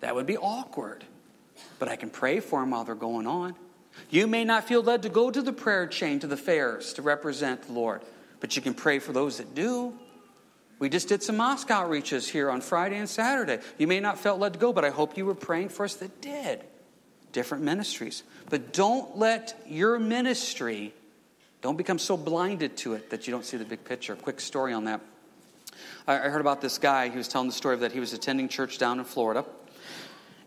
That 0.00 0.14
would 0.14 0.26
be 0.26 0.36
awkward. 0.36 1.04
But 1.78 1.88
I 1.88 1.96
can 1.96 2.10
pray 2.10 2.40
for 2.40 2.60
them 2.60 2.70
while 2.70 2.84
they're 2.84 2.94
going 2.94 3.26
on. 3.26 3.54
You 4.08 4.26
may 4.26 4.44
not 4.44 4.64
feel 4.64 4.82
led 4.82 5.02
to 5.02 5.08
go 5.08 5.30
to 5.30 5.42
the 5.42 5.52
prayer 5.52 5.86
chain, 5.86 6.20
to 6.20 6.26
the 6.26 6.36
fairs 6.36 6.94
to 6.94 7.02
represent 7.02 7.64
the 7.64 7.72
Lord, 7.72 8.02
but 8.40 8.56
you 8.56 8.62
can 8.62 8.74
pray 8.74 8.98
for 8.98 9.12
those 9.12 9.38
that 9.38 9.54
do. 9.54 9.94
We 10.78 10.88
just 10.88 11.08
did 11.08 11.22
some 11.22 11.36
mosque 11.36 11.68
outreaches 11.68 12.28
here 12.28 12.50
on 12.50 12.60
Friday 12.60 12.96
and 12.96 13.08
Saturday. 13.08 13.58
You 13.78 13.86
may 13.86 14.00
not 14.00 14.18
felt 14.18 14.40
led 14.40 14.54
to 14.54 14.58
go, 14.58 14.72
but 14.72 14.84
I 14.84 14.90
hope 14.90 15.16
you 15.16 15.26
were 15.26 15.34
praying 15.34 15.68
for 15.68 15.84
us 15.84 15.94
that 15.96 16.20
did. 16.20 16.64
Different 17.32 17.62
ministries. 17.62 18.24
But 18.50 18.72
don't 18.72 19.16
let 19.16 19.60
your 19.66 19.98
ministry 19.98 20.92
don't 21.62 21.76
become 21.76 21.98
so 21.98 22.16
blinded 22.16 22.76
to 22.78 22.94
it 22.94 23.10
that 23.10 23.26
you 23.26 23.30
don't 23.30 23.44
see 23.44 23.56
the 23.56 23.64
big 23.64 23.84
picture. 23.84 24.16
Quick 24.16 24.40
story 24.40 24.72
on 24.72 24.84
that. 24.84 25.00
I 26.06 26.16
heard 26.16 26.40
about 26.40 26.60
this 26.60 26.78
guy. 26.78 27.08
He 27.08 27.16
was 27.16 27.28
telling 27.28 27.48
the 27.48 27.54
story 27.54 27.74
of 27.74 27.80
that 27.80 27.92
he 27.92 28.00
was 28.00 28.12
attending 28.12 28.48
church 28.48 28.78
down 28.78 28.98
in 28.98 29.04
Florida. 29.04 29.44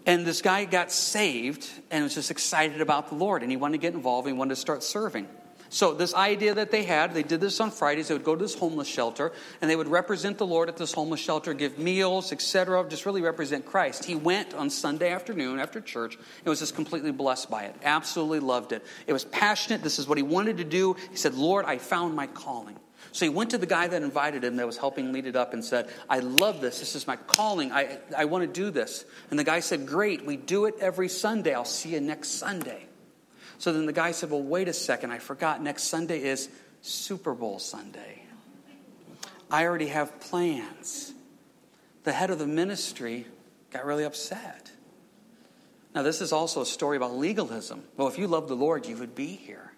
And 0.06 0.26
this 0.26 0.42
guy 0.42 0.66
got 0.66 0.92
saved 0.92 1.68
and 1.90 2.04
was 2.04 2.14
just 2.14 2.30
excited 2.30 2.82
about 2.82 3.10
the 3.10 3.16
Lord. 3.16 3.42
And 3.42 3.50
he 3.50 3.58
wanted 3.58 3.78
to 3.78 3.82
get 3.82 3.94
involved 3.94 4.28
he 4.28 4.34
wanted 4.34 4.56
to 4.56 4.62
start 4.62 4.84
serving. 4.84 5.28
So, 5.76 5.94
this 5.94 6.14
idea 6.14 6.54
that 6.54 6.72
they 6.72 6.84
had, 6.84 7.14
they 7.14 7.22
did 7.22 7.42
this 7.42 7.60
on 7.60 7.70
Fridays. 7.70 8.08
They 8.08 8.14
would 8.14 8.24
go 8.24 8.34
to 8.34 8.42
this 8.42 8.56
homeless 8.56 8.88
shelter 8.88 9.34
and 9.60 9.70
they 9.70 9.76
would 9.76 9.90
represent 9.90 10.38
the 10.38 10.46
Lord 10.46 10.70
at 10.70 10.78
this 10.78 10.94
homeless 10.94 11.20
shelter, 11.20 11.54
give 11.54 11.78
meals, 11.78 12.32
etc., 12.32 12.88
just 12.88 13.06
really 13.06 13.22
represent 13.22 13.66
Christ. 13.66 14.06
He 14.06 14.16
went 14.16 14.54
on 14.54 14.70
Sunday 14.70 15.12
afternoon 15.12 15.60
after 15.60 15.82
church 15.82 16.16
and 16.16 16.46
was 16.46 16.60
just 16.60 16.76
completely 16.76 17.12
blessed 17.12 17.50
by 17.50 17.64
it. 17.64 17.76
Absolutely 17.84 18.40
loved 18.40 18.72
it. 18.72 18.86
It 19.06 19.12
was 19.12 19.26
passionate. 19.26 19.84
This 19.84 20.00
is 20.00 20.08
what 20.08 20.18
he 20.18 20.24
wanted 20.24 20.60
to 20.60 20.64
do. 20.64 20.96
He 21.12 21.18
said, 21.18 21.34
Lord, 21.34 21.66
I 21.66 21.78
found 21.78 22.16
my 22.16 22.28
calling. 22.28 22.80
So 23.12 23.26
he 23.26 23.30
went 23.30 23.50
to 23.50 23.58
the 23.58 23.66
guy 23.66 23.86
that 23.86 24.02
invited 24.02 24.46
him, 24.46 24.56
that 24.56 24.66
was 24.66 24.78
helping 24.78 25.12
lead 25.12 25.26
it 25.26 25.36
up, 25.36 25.52
and 25.54 25.62
said, 25.62 25.90
I 26.10 26.20
love 26.20 26.62
this. 26.62 26.80
This 26.80 26.96
is 26.96 27.06
my 27.06 27.18
calling. 27.18 27.74
I, 27.74 27.98
I 28.18 28.24
want 28.24 28.44
to 28.44 28.48
do 28.48 28.72
this. 28.72 29.04
And 29.30 29.38
the 29.38 29.44
guy 29.44 29.60
said, 29.60 29.86
Great. 29.86 30.26
We 30.26 30.38
do 30.38 30.68
it 30.68 30.76
every 30.80 31.10
Sunday. 31.10 31.54
I'll 31.54 31.66
see 31.66 31.90
you 31.90 32.00
next 32.00 32.30
Sunday. 32.30 32.88
So 33.58 33.74
then 33.74 33.86
the 33.86 33.94
guy 33.94 34.12
said, 34.12 34.30
Well, 34.30 34.44
wait 34.44 34.68
a 34.68 34.74
second. 34.74 35.12
I 35.12 35.20
forgot. 35.20 35.62
Next 35.62 35.84
Sunday 35.84 36.24
is 36.24 36.50
Super 36.82 37.34
Bowl 37.34 37.60
Sunday. 37.60 38.24
I 39.50 39.66
already 39.66 39.88
have 39.88 40.20
plans. 40.20 41.14
The 42.04 42.12
head 42.12 42.30
of 42.30 42.40
the 42.40 42.48
ministry 42.48 43.26
got 43.72 43.86
really 43.86 44.04
upset. 44.04 44.72
Now, 45.94 46.04
this 46.04 46.20
is 46.20 46.34
also 46.34 46.62
a 46.62 46.66
story 46.66 46.98
about 46.98 47.16
legalism. 47.16 47.84
Well, 47.96 48.10
if 48.10 48.20
you 48.20 48.28
love 48.28 48.48
the 48.50 48.56
Lord, 48.56 48.86
you 48.86 48.98
would 48.98 49.16
be 49.16 49.28
here. 49.28 49.72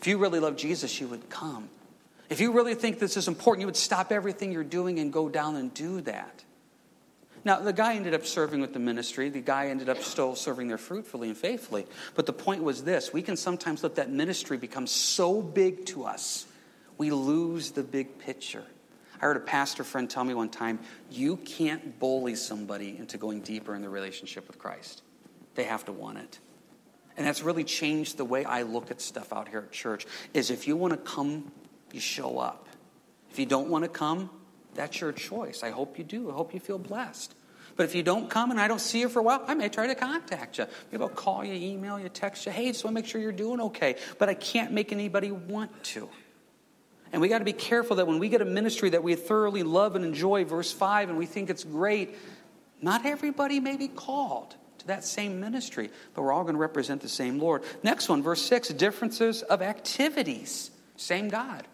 If 0.00 0.06
you 0.06 0.18
really 0.18 0.38
love 0.38 0.56
Jesus, 0.56 1.00
you 1.00 1.08
would 1.08 1.28
come. 1.28 1.68
If 2.28 2.40
you 2.40 2.52
really 2.52 2.74
think 2.74 2.98
this 2.98 3.16
is 3.16 3.28
important, 3.28 3.62
you 3.62 3.66
would 3.66 3.76
stop 3.76 4.12
everything 4.12 4.52
you're 4.52 4.64
doing 4.64 4.98
and 4.98 5.12
go 5.12 5.28
down 5.28 5.56
and 5.56 5.72
do 5.74 6.00
that. 6.02 6.44
Now, 7.46 7.60
the 7.60 7.72
guy 7.72 7.94
ended 7.94 8.12
up 8.12 8.26
serving 8.26 8.60
with 8.60 8.72
the 8.72 8.80
ministry. 8.80 9.28
The 9.28 9.40
guy 9.40 9.68
ended 9.68 9.88
up 9.88 10.02
still 10.02 10.34
serving 10.34 10.66
there 10.66 10.78
fruitfully 10.78 11.28
and 11.28 11.38
faithfully. 11.38 11.86
But 12.16 12.26
the 12.26 12.32
point 12.32 12.64
was 12.64 12.82
this 12.82 13.12
we 13.12 13.22
can 13.22 13.36
sometimes 13.36 13.84
let 13.84 13.94
that 13.94 14.10
ministry 14.10 14.56
become 14.56 14.88
so 14.88 15.40
big 15.42 15.86
to 15.86 16.06
us, 16.06 16.44
we 16.98 17.12
lose 17.12 17.70
the 17.70 17.84
big 17.84 18.18
picture. 18.18 18.64
I 19.22 19.26
heard 19.26 19.36
a 19.36 19.40
pastor 19.40 19.84
friend 19.84 20.10
tell 20.10 20.24
me 20.24 20.34
one 20.34 20.48
time 20.48 20.80
you 21.08 21.36
can't 21.36 22.00
bully 22.00 22.34
somebody 22.34 22.98
into 22.98 23.16
going 23.16 23.42
deeper 23.42 23.76
in 23.76 23.80
the 23.80 23.88
relationship 23.88 24.48
with 24.48 24.58
Christ, 24.58 25.02
they 25.54 25.64
have 25.64 25.84
to 25.84 25.92
want 25.92 26.18
it. 26.18 26.40
And 27.16 27.24
that's 27.24 27.44
really 27.44 27.64
changed 27.64 28.16
the 28.16 28.24
way 28.24 28.44
I 28.44 28.62
look 28.62 28.90
at 28.90 29.00
stuff 29.00 29.32
out 29.32 29.46
here 29.46 29.60
at 29.60 29.70
church 29.70 30.04
is 30.34 30.50
if 30.50 30.66
you 30.66 30.76
want 30.76 30.94
to 30.94 30.98
come, 30.98 31.52
you 31.92 32.00
show 32.00 32.40
up. 32.40 32.66
If 33.30 33.38
you 33.38 33.46
don't 33.46 33.68
want 33.68 33.84
to 33.84 33.88
come, 33.88 34.30
that's 34.76 35.00
your 35.00 35.12
choice. 35.12 35.62
I 35.62 35.70
hope 35.70 35.98
you 35.98 36.04
do. 36.04 36.30
I 36.30 36.34
hope 36.34 36.54
you 36.54 36.60
feel 36.60 36.78
blessed. 36.78 37.34
But 37.74 37.84
if 37.84 37.94
you 37.94 38.02
don't 38.02 38.30
come 38.30 38.50
and 38.50 38.58
I 38.58 38.68
don't 38.68 38.80
see 38.80 39.00
you 39.00 39.08
for 39.08 39.18
a 39.18 39.22
while, 39.22 39.44
I 39.46 39.54
may 39.54 39.68
try 39.68 39.86
to 39.86 39.94
contact 39.94 40.58
you. 40.58 40.66
Maybe 40.90 41.02
I'll 41.02 41.10
call 41.10 41.44
you, 41.44 41.52
email 41.52 42.00
you, 42.00 42.08
text 42.08 42.46
you. 42.46 42.52
Hey, 42.52 42.68
just 42.68 42.84
want 42.84 42.96
to 42.96 43.02
make 43.02 43.06
sure 43.06 43.20
you're 43.20 43.32
doing 43.32 43.60
okay. 43.60 43.96
But 44.18 44.30
I 44.30 44.34
can't 44.34 44.72
make 44.72 44.92
anybody 44.92 45.30
want 45.30 45.84
to. 45.84 46.08
And 47.12 47.20
we 47.20 47.28
got 47.28 47.38
to 47.38 47.44
be 47.44 47.52
careful 47.52 47.96
that 47.96 48.06
when 48.06 48.18
we 48.18 48.28
get 48.28 48.40
a 48.40 48.46
ministry 48.46 48.90
that 48.90 49.02
we 49.02 49.14
thoroughly 49.14 49.62
love 49.62 49.94
and 49.94 50.04
enjoy, 50.04 50.44
verse 50.44 50.72
5, 50.72 51.10
and 51.10 51.18
we 51.18 51.26
think 51.26 51.50
it's 51.50 51.64
great, 51.64 52.16
not 52.80 53.04
everybody 53.04 53.60
may 53.60 53.76
be 53.76 53.88
called 53.88 54.56
to 54.78 54.86
that 54.88 55.04
same 55.04 55.38
ministry, 55.38 55.90
but 56.14 56.22
we're 56.22 56.32
all 56.32 56.42
going 56.42 56.54
to 56.54 56.60
represent 56.60 57.02
the 57.02 57.08
same 57.08 57.38
Lord. 57.38 57.62
Next 57.82 58.08
one, 58.08 58.22
verse 58.22 58.42
6 58.42 58.70
differences 58.70 59.42
of 59.42 59.62
activities. 59.62 60.70
Same 60.96 61.28
God. 61.28 61.66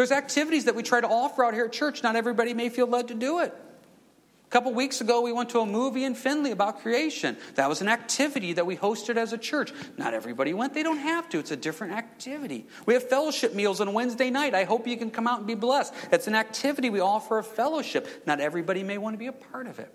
There's 0.00 0.12
activities 0.12 0.64
that 0.64 0.74
we 0.74 0.82
try 0.82 1.02
to 1.02 1.06
offer 1.06 1.44
out 1.44 1.52
here 1.52 1.66
at 1.66 1.72
church. 1.72 2.02
Not 2.02 2.16
everybody 2.16 2.54
may 2.54 2.70
feel 2.70 2.86
led 2.86 3.08
to 3.08 3.14
do 3.14 3.40
it. 3.40 3.52
A 3.52 4.48
couple 4.48 4.72
weeks 4.72 5.02
ago, 5.02 5.20
we 5.20 5.30
went 5.30 5.50
to 5.50 5.60
a 5.60 5.66
movie 5.66 6.04
in 6.04 6.14
Findlay 6.14 6.52
about 6.52 6.80
creation. 6.80 7.36
That 7.56 7.68
was 7.68 7.82
an 7.82 7.88
activity 7.88 8.54
that 8.54 8.64
we 8.64 8.78
hosted 8.78 9.18
as 9.18 9.34
a 9.34 9.36
church. 9.36 9.74
Not 9.98 10.14
everybody 10.14 10.54
went, 10.54 10.72
they 10.72 10.82
don't 10.82 10.96
have 10.96 11.28
to. 11.28 11.38
It's 11.38 11.50
a 11.50 11.56
different 11.56 11.92
activity. 11.92 12.66
We 12.86 12.94
have 12.94 13.10
fellowship 13.10 13.54
meals 13.54 13.78
on 13.82 13.92
Wednesday 13.92 14.30
night. 14.30 14.54
I 14.54 14.64
hope 14.64 14.86
you 14.86 14.96
can 14.96 15.10
come 15.10 15.26
out 15.26 15.40
and 15.40 15.46
be 15.46 15.54
blessed. 15.54 15.92
It's 16.10 16.26
an 16.26 16.34
activity 16.34 16.88
we 16.88 17.00
offer 17.00 17.36
a 17.36 17.44
fellowship. 17.44 18.26
Not 18.26 18.40
everybody 18.40 18.82
may 18.82 18.96
want 18.96 19.12
to 19.12 19.18
be 19.18 19.26
a 19.26 19.32
part 19.32 19.66
of 19.66 19.78
it. 19.80 19.92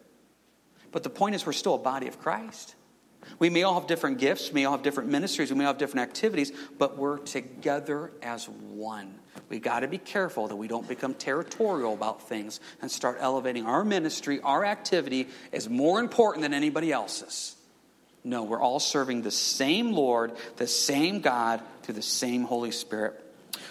But 0.92 1.02
the 1.02 1.10
point 1.10 1.34
is, 1.34 1.48
we're 1.48 1.54
still 1.54 1.74
a 1.74 1.80
body 1.80 2.08
of 2.08 2.20
Christ. 2.20 2.76
We 3.40 3.50
may 3.50 3.64
all 3.64 3.74
have 3.80 3.88
different 3.88 4.20
gifts, 4.20 4.50
we 4.50 4.56
may 4.56 4.66
all 4.66 4.74
have 4.74 4.84
different 4.84 5.10
ministries, 5.10 5.52
we 5.52 5.58
may 5.58 5.66
all 5.66 5.74
have 5.74 5.78
different 5.78 6.08
activities, 6.08 6.52
but 6.78 6.98
we're 6.98 7.18
together 7.18 8.12
as 8.22 8.48
one. 8.48 9.20
We 9.50 9.60
got 9.60 9.82
to 9.82 9.88
be 9.88 9.98
careful 9.98 10.48
that 10.48 10.56
we 10.56 10.68
don't 10.68 10.88
become 10.88 11.14
territorial 11.14 11.94
about 11.94 12.28
things 12.28 12.60
and 12.82 12.90
start 12.90 13.18
elevating 13.20 13.66
our 13.66 13.84
ministry, 13.84 14.40
our 14.42 14.64
activity 14.64 15.28
as 15.52 15.70
more 15.70 16.00
important 16.00 16.44
than 16.44 16.54
anybody 16.54 16.92
else's. 16.92 17.56
No, 18.24 18.44
we're 18.44 18.62
all 18.62 18.80
serving 18.80 19.22
the 19.22 19.32
same 19.32 19.92
Lord, 19.92 20.32
the 20.58 20.68
same 20.68 21.20
God, 21.20 21.62
through 21.84 21.96
the 21.96 22.02
same 22.02 22.44
Holy 22.44 22.72
Spirit. 22.72 23.22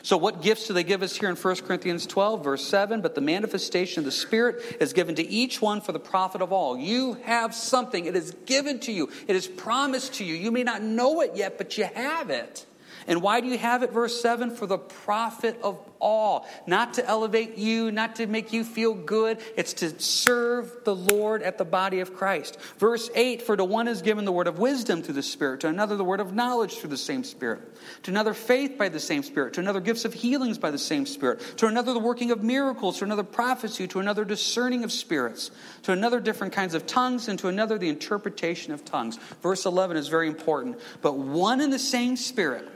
So, 0.05 0.19
what 0.19 0.43
gifts 0.43 0.67
do 0.67 0.75
they 0.75 0.85
give 0.85 1.03
us 1.03 1.17
here 1.17 1.31
in 1.31 1.35
1 1.35 1.57
Corinthians 1.63 2.05
12, 2.05 2.45
verse 2.45 2.63
7? 2.67 3.01
But 3.01 3.15
the 3.15 3.23
manifestation 3.23 4.01
of 4.01 4.05
the 4.05 4.11
Spirit 4.11 4.77
is 4.79 4.93
given 4.93 5.15
to 5.15 5.27
each 5.27 5.63
one 5.63 5.81
for 5.81 5.93
the 5.93 5.99
profit 5.99 6.43
of 6.43 6.53
all. 6.53 6.77
You 6.77 7.15
have 7.23 7.55
something, 7.55 8.05
it 8.05 8.15
is 8.15 8.37
given 8.45 8.81
to 8.81 8.93
you, 8.93 9.09
it 9.27 9.35
is 9.35 9.49
promised 9.49 10.13
to 10.15 10.25
you. 10.25 10.35
You 10.35 10.51
may 10.51 10.63
not 10.63 10.83
know 10.83 11.23
it 11.23 11.33
yet, 11.35 11.57
but 11.57 11.79
you 11.79 11.85
have 11.85 12.29
it. 12.29 12.67
And 13.07 13.23
why 13.23 13.41
do 13.41 13.49
you 13.49 13.59
have 13.59 13.83
it? 13.83 13.93
Verse 13.93 14.21
7 14.21 14.51
for 14.51 14.67
the 14.67 14.79
profit 14.79 15.59
of 15.63 15.79
all. 16.01 16.47
Not 16.67 16.95
to 16.95 17.09
elevate 17.09 17.57
you, 17.57 17.91
not 17.91 18.17
to 18.17 18.27
make 18.27 18.53
you 18.53 18.63
feel 18.63 18.95
good. 18.95 19.39
It's 19.57 19.73
to 19.75 19.99
serve 20.01 20.85
the 20.85 20.95
Lord 20.95 21.43
at 21.43 21.57
the 21.59 21.65
body 21.65 22.01
of 22.01 22.15
Christ. 22.15 22.61
Verse 22.79 23.11
8 23.15 23.43
for 23.43 23.57
to 23.57 23.65
one 23.65 23.89
is 23.89 24.03
given 24.03 24.25
the 24.25 24.33
word 24.33 24.47
of 24.47 24.59
wisdom 24.59 25.03
through 25.03 25.15
the 25.15 25.23
Spirit, 25.23 25.61
to 25.61 25.69
another 25.69 25.97
the 25.97 26.05
word 26.05 26.21
of 26.21 26.35
knowledge 26.35 26.77
through 26.77 26.91
the 26.91 26.97
same 26.97 27.25
Spirit, 27.25 27.63
to 28.03 28.11
another 28.11 28.35
faith 28.35 28.77
by 28.77 28.91
the 28.91 29.01
same 29.01 29.23
Spirit, 29.23 29.55
to 29.55 29.61
another 29.61 29.81
gifts 29.81 30.05
of 30.05 30.13
healings 30.13 30.59
by 30.59 30.71
the 30.71 30.79
same 30.79 31.07
Spirit, 31.07 31.41
to 31.57 31.67
another 31.67 31.95
the 31.95 31.99
working 31.99 32.31
of 32.31 32.43
miracles, 32.43 32.99
to 32.99 33.05
another 33.05 33.25
prophecy, 33.25 33.89
to 33.89 34.01
another 34.01 34.25
discerning 34.25 34.85
of 34.85 34.93
spirits, 34.93 35.51
to 35.83 35.93
another 35.93 36.21
different 36.21 36.53
kinds 36.53 36.75
of 36.75 36.87
tongues, 36.87 37.29
and 37.29 37.39
to 37.39 37.49
another 37.49 37.79
the 37.79 37.89
interpretation 37.89 38.73
of 38.73 38.85
tongues. 38.85 39.17
Verse 39.43 39.65
11 39.65 39.97
is 39.97 40.09
very 40.09 40.29
important. 40.29 40.79
But 41.01 41.17
one 41.17 41.61
and 41.63 41.73
the 41.73 41.79
same 41.79 42.17
Spirit 42.17 42.69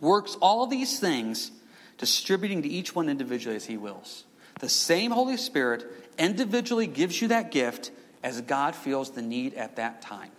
works 0.00 0.36
all 0.40 0.66
these 0.66 0.98
things, 0.98 1.50
distributing 1.98 2.62
to 2.62 2.68
each 2.68 2.94
one 2.94 3.08
individually 3.08 3.56
as 3.56 3.66
he 3.66 3.76
wills. 3.76 4.24
The 4.60 4.68
same 4.68 5.10
Holy 5.10 5.36
Spirit 5.36 5.84
individually 6.18 6.86
gives 6.86 7.20
you 7.20 7.28
that 7.28 7.50
gift 7.50 7.90
as 8.22 8.40
God 8.40 8.74
feels 8.74 9.10
the 9.10 9.22
need 9.22 9.54
at 9.54 9.76
that 9.76 10.02
time. 10.02 10.30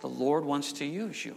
The 0.00 0.08
Lord 0.08 0.44
wants 0.44 0.72
to 0.74 0.84
use 0.84 1.24
you. 1.24 1.36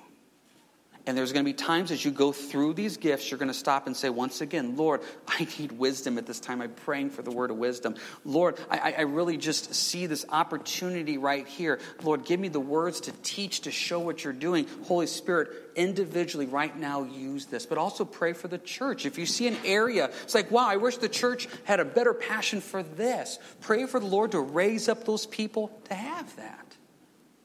And 1.07 1.17
there's 1.17 1.33
going 1.33 1.43
to 1.43 1.49
be 1.49 1.55
times 1.55 1.89
as 1.89 2.05
you 2.05 2.11
go 2.11 2.31
through 2.31 2.73
these 2.73 2.97
gifts, 2.97 3.31
you're 3.31 3.39
going 3.39 3.47
to 3.47 3.55
stop 3.55 3.87
and 3.87 3.97
say, 3.97 4.09
once 4.09 4.41
again, 4.41 4.75
Lord, 4.77 5.01
I 5.27 5.47
need 5.57 5.71
wisdom 5.71 6.17
at 6.19 6.27
this 6.27 6.39
time. 6.39 6.61
I'm 6.61 6.71
praying 6.71 7.09
for 7.09 7.23
the 7.23 7.31
word 7.31 7.49
of 7.49 7.57
wisdom. 7.57 7.95
Lord, 8.23 8.59
I, 8.69 8.93
I 8.97 9.01
really 9.01 9.37
just 9.37 9.73
see 9.73 10.05
this 10.05 10.25
opportunity 10.29 11.17
right 11.17 11.47
here. 11.47 11.79
Lord, 12.03 12.23
give 12.25 12.39
me 12.39 12.49
the 12.49 12.59
words 12.59 13.01
to 13.01 13.11
teach, 13.23 13.61
to 13.61 13.71
show 13.71 13.99
what 13.99 14.23
you're 14.23 14.31
doing. 14.31 14.67
Holy 14.83 15.07
Spirit, 15.07 15.49
individually 15.75 16.45
right 16.45 16.75
now 16.77 17.03
use 17.03 17.47
this. 17.47 17.65
But 17.65 17.79
also 17.79 18.05
pray 18.05 18.33
for 18.33 18.47
the 18.47 18.59
church. 18.59 19.07
If 19.07 19.17
you 19.17 19.25
see 19.25 19.47
an 19.47 19.57
area, 19.65 20.11
it's 20.23 20.35
like, 20.35 20.51
wow, 20.51 20.67
I 20.67 20.75
wish 20.75 20.97
the 20.97 21.09
church 21.09 21.47
had 21.63 21.79
a 21.79 21.85
better 21.85 22.13
passion 22.13 22.61
for 22.61 22.83
this. 22.83 23.39
Pray 23.61 23.87
for 23.87 23.99
the 23.99 24.05
Lord 24.05 24.31
to 24.33 24.39
raise 24.39 24.87
up 24.87 25.05
those 25.05 25.25
people 25.25 25.71
to 25.85 25.95
have 25.95 26.35
that. 26.35 26.75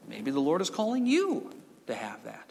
Maybe 0.06 0.30
the 0.30 0.40
Lord 0.40 0.60
is 0.60 0.68
calling 0.68 1.06
you 1.06 1.50
to 1.86 1.94
have 1.94 2.22
that. 2.24 2.45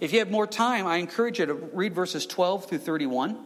If 0.00 0.12
you 0.12 0.20
have 0.20 0.30
more 0.30 0.46
time, 0.46 0.86
I 0.86 0.96
encourage 0.96 1.40
you 1.40 1.46
to 1.46 1.54
read 1.54 1.94
verses 1.94 2.26
12 2.26 2.66
through 2.66 2.78
31. 2.78 3.44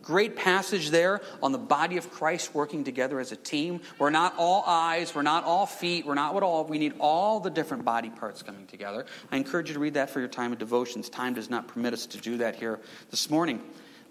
Great 0.00 0.36
passage 0.36 0.90
there 0.90 1.20
on 1.42 1.52
the 1.52 1.58
body 1.58 1.98
of 1.98 2.10
Christ 2.10 2.54
working 2.54 2.84
together 2.84 3.20
as 3.20 3.32
a 3.32 3.36
team. 3.36 3.80
We're 3.98 4.10
not 4.10 4.34
all 4.38 4.64
eyes, 4.66 5.14
we're 5.14 5.22
not 5.22 5.44
all 5.44 5.66
feet, 5.66 6.06
we're 6.06 6.14
not 6.14 6.32
what 6.32 6.42
all. 6.42 6.64
We 6.64 6.78
need 6.78 6.94
all 6.98 7.40
the 7.40 7.50
different 7.50 7.84
body 7.84 8.08
parts 8.08 8.42
coming 8.42 8.66
together. 8.66 9.04
I 9.30 9.36
encourage 9.36 9.68
you 9.68 9.74
to 9.74 9.80
read 9.80 9.94
that 9.94 10.08
for 10.08 10.20
your 10.20 10.28
time 10.28 10.52
of 10.52 10.58
devotions. 10.58 11.10
Time 11.10 11.34
does 11.34 11.50
not 11.50 11.68
permit 11.68 11.92
us 11.92 12.06
to 12.06 12.18
do 12.18 12.38
that 12.38 12.56
here 12.56 12.80
this 13.10 13.28
morning. 13.28 13.60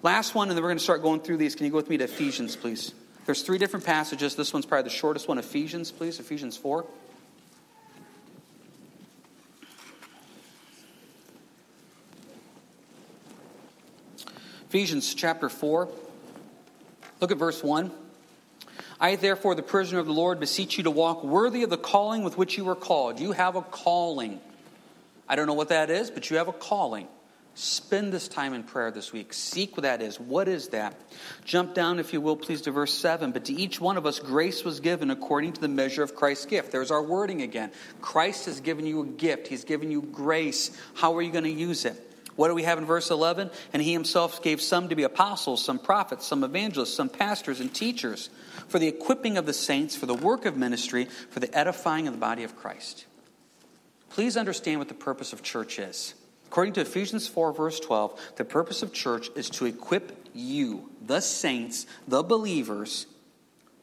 Last 0.03 0.35
one, 0.35 0.49
and 0.49 0.57
then 0.57 0.63
we're 0.63 0.69
going 0.69 0.77
to 0.77 0.83
start 0.83 1.01
going 1.01 1.21
through 1.21 1.37
these. 1.37 1.55
Can 1.55 1.65
you 1.65 1.71
go 1.71 1.77
with 1.77 1.89
me 1.89 1.97
to 1.97 2.03
Ephesians, 2.03 2.55
please? 2.55 2.93
There's 3.25 3.41
three 3.41 3.57
different 3.57 3.85
passages. 3.85 4.35
This 4.35 4.53
one's 4.53 4.67
probably 4.67 4.89
the 4.89 4.95
shortest 4.95 5.27
one. 5.27 5.39
Ephesians, 5.39 5.91
please. 5.91 6.19
Ephesians 6.19 6.55
4. 6.55 6.85
Ephesians 14.69 15.13
chapter 15.13 15.47
4. 15.47 15.87
Look 17.21 17.31
at 17.31 17.37
verse 17.37 17.63
1. 17.63 17.89
I, 18.99 19.15
therefore, 19.15 19.55
the 19.55 19.63
prisoner 19.63 19.99
of 19.99 20.07
the 20.07 20.13
Lord, 20.13 20.41
beseech 20.41 20.77
you 20.77 20.83
to 20.83 20.91
walk 20.91 21.23
worthy 21.23 21.63
of 21.63 21.69
the 21.69 21.77
calling 21.77 22.23
with 22.23 22.37
which 22.37 22.57
you 22.57 22.65
were 22.65 22.75
called. 22.75 23.19
You 23.19 23.31
have 23.31 23.55
a 23.55 23.61
calling. 23.61 24.41
I 25.29 25.37
don't 25.37 25.47
know 25.47 25.53
what 25.53 25.69
that 25.69 25.89
is, 25.89 26.11
but 26.11 26.29
you 26.29 26.37
have 26.37 26.49
a 26.49 26.53
calling. 26.53 27.07
Spend 27.55 28.11
this 28.11 28.27
time 28.27 28.53
in 28.53 28.63
prayer 28.63 28.91
this 28.91 29.13
week. 29.13 29.33
Seek 29.33 29.77
what 29.77 29.83
that 29.83 30.01
is. 30.01 30.19
What 30.19 30.49
is 30.49 30.67
that? 30.69 30.95
Jump 31.45 31.73
down, 31.73 31.97
if 31.97 32.11
you 32.11 32.19
will, 32.19 32.35
please, 32.35 32.61
to 32.63 32.71
verse 32.71 32.93
7. 32.93 33.31
But 33.31 33.45
to 33.45 33.53
each 33.53 33.79
one 33.79 33.95
of 33.95 34.05
us, 34.05 34.19
grace 34.19 34.65
was 34.65 34.81
given 34.81 35.11
according 35.11 35.53
to 35.53 35.61
the 35.61 35.69
measure 35.69 36.03
of 36.03 36.13
Christ's 36.13 36.45
gift. 36.45 36.71
There's 36.73 36.91
our 36.91 37.01
wording 37.01 37.41
again. 37.41 37.71
Christ 38.01 38.47
has 38.47 38.59
given 38.59 38.85
you 38.85 39.01
a 39.01 39.05
gift, 39.05 39.47
He's 39.47 39.63
given 39.63 39.91
you 39.91 40.01
grace. 40.01 40.77
How 40.93 41.15
are 41.15 41.21
you 41.21 41.31
going 41.31 41.45
to 41.45 41.49
use 41.49 41.85
it? 41.85 42.06
What 42.37 42.49
do 42.49 42.55
we 42.55 42.63
have 42.63 42.77
in 42.77 42.85
verse 42.85 43.09
11? 43.09 43.49
And 43.73 43.81
he 43.81 43.91
himself 43.91 44.43
gave 44.43 44.61
some 44.61 44.89
to 44.89 44.95
be 44.95 45.01
apostles, 45.03 45.65
some 45.65 45.79
prophets, 45.79 46.25
some 46.25 46.43
evangelists, 46.43 46.93
some 46.93 47.09
pastors 47.09 47.59
and 47.59 47.73
teachers 47.73 48.29
for 48.67 48.77
the 48.77 48.87
equipping 48.87 49.37
of 49.37 49.47
the 49.47 49.53
saints, 49.53 49.95
for 49.95 50.05
the 50.05 50.13
work 50.13 50.45
of 50.45 50.55
ministry, 50.55 51.05
for 51.31 51.39
the 51.39 51.53
edifying 51.57 52.07
of 52.07 52.13
the 52.13 52.19
body 52.19 52.43
of 52.43 52.55
Christ. 52.55 53.07
Please 54.11 54.37
understand 54.37 54.77
what 54.77 54.87
the 54.87 54.93
purpose 54.93 55.33
of 55.33 55.41
church 55.41 55.79
is. 55.79 56.13
According 56.45 56.73
to 56.75 56.81
Ephesians 56.81 57.27
4, 57.27 57.53
verse 57.53 57.79
12, 57.79 58.19
the 58.35 58.45
purpose 58.45 58.83
of 58.83 58.93
church 58.93 59.29
is 59.35 59.49
to 59.49 59.65
equip 59.65 60.27
you, 60.33 60.91
the 61.03 61.21
saints, 61.21 61.87
the 62.07 62.21
believers, 62.21 63.07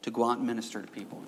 to 0.03 0.11
go 0.11 0.29
out 0.29 0.37
and 0.37 0.47
minister 0.47 0.81
to 0.81 0.87
people. 0.87 1.21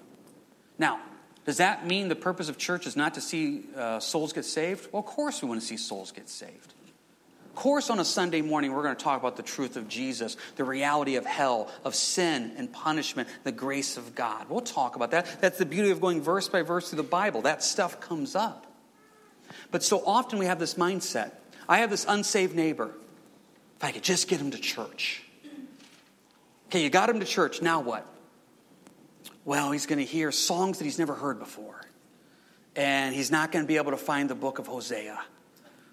Now, 0.79 1.01
does 1.45 1.57
that 1.57 1.85
mean 1.85 2.07
the 2.07 2.15
purpose 2.15 2.47
of 2.47 2.57
church 2.57 2.87
is 2.87 2.95
not 2.95 3.15
to 3.15 3.21
see 3.21 3.65
uh, 3.75 3.99
souls 3.99 4.31
get 4.31 4.45
saved? 4.45 4.87
Well, 4.93 5.01
of 5.01 5.05
course 5.05 5.41
we 5.41 5.49
want 5.49 5.59
to 5.59 5.67
see 5.67 5.77
souls 5.77 6.11
get 6.13 6.29
saved 6.29 6.73
course, 7.58 7.89
on 7.89 8.00
a 8.00 8.06
Sunday 8.06 8.41
morning, 8.41 8.72
we're 8.72 8.84
going 8.84 8.96
to 8.96 9.04
talk 9.04 9.20
about 9.20 9.36
the 9.36 9.43
truth 9.43 9.78
of 9.78 9.89
Jesus, 9.89 10.38
the 10.58 10.63
reality 10.63 11.15
of 11.15 11.26
hell, 11.26 11.72
of 11.84 11.96
sin 11.96 12.54
and 12.56 12.72
punishment, 12.72 13.28
the 13.43 13.52
grace 13.52 13.98
of 13.98 14.13
God. 14.13 14.48
We'll 14.48 14.62
talk 14.62 14.96
about 14.96 15.10
that. 15.12 15.41
That's 15.41 15.58
the 15.58 15.65
beauty 15.65 15.89
of 15.89 16.00
going 16.00 16.22
verse 16.22 16.48
by 16.48 16.62
verse 16.62 16.89
through 16.89 16.98
the 16.98 17.10
Bible. 17.10 17.41
That 17.41 17.63
stuff 17.63 18.00
comes 18.00 18.36
up. 18.36 18.67
But 19.72 19.82
so 19.82 20.04
often 20.06 20.38
we 20.38 20.46
have 20.46 20.60
this 20.60 20.76
mindset 20.76 21.32
I 21.67 21.80
have 21.80 21.89
this 21.89 22.06
unsaved 22.08 22.56
neighbor. 22.56 22.91
If 23.76 23.84
I 23.84 23.91
could 23.91 24.04
just 24.04 24.30
get 24.30 24.39
him 24.39 24.52
to 24.52 24.58
church. 24.58 25.24
Okay, 26.67 26.84
you 26.84 26.89
got 26.89 27.10
him 27.10 27.20
to 27.20 27.26
church. 27.26 27.62
Now 27.62 27.82
what? 27.82 28.06
Well, 29.43 29.72
he's 29.72 29.86
going 29.86 30.00
to 30.00 30.06
hear 30.06 30.32
songs 30.32 30.78
that 30.78 30.86
he's 30.86 31.00
never 31.00 31.13
heard 31.13 31.39
before. 31.39 31.82
And 32.76 33.13
he's 33.13 33.32
not 33.32 33.52
going 33.52 33.65
to 33.65 33.67
be 33.67 33.78
able 33.78 33.91
to 33.91 33.98
find 33.98 34.30
the 34.30 34.36
book 34.36 34.60
of 34.60 34.67
Hosea. 34.67 35.20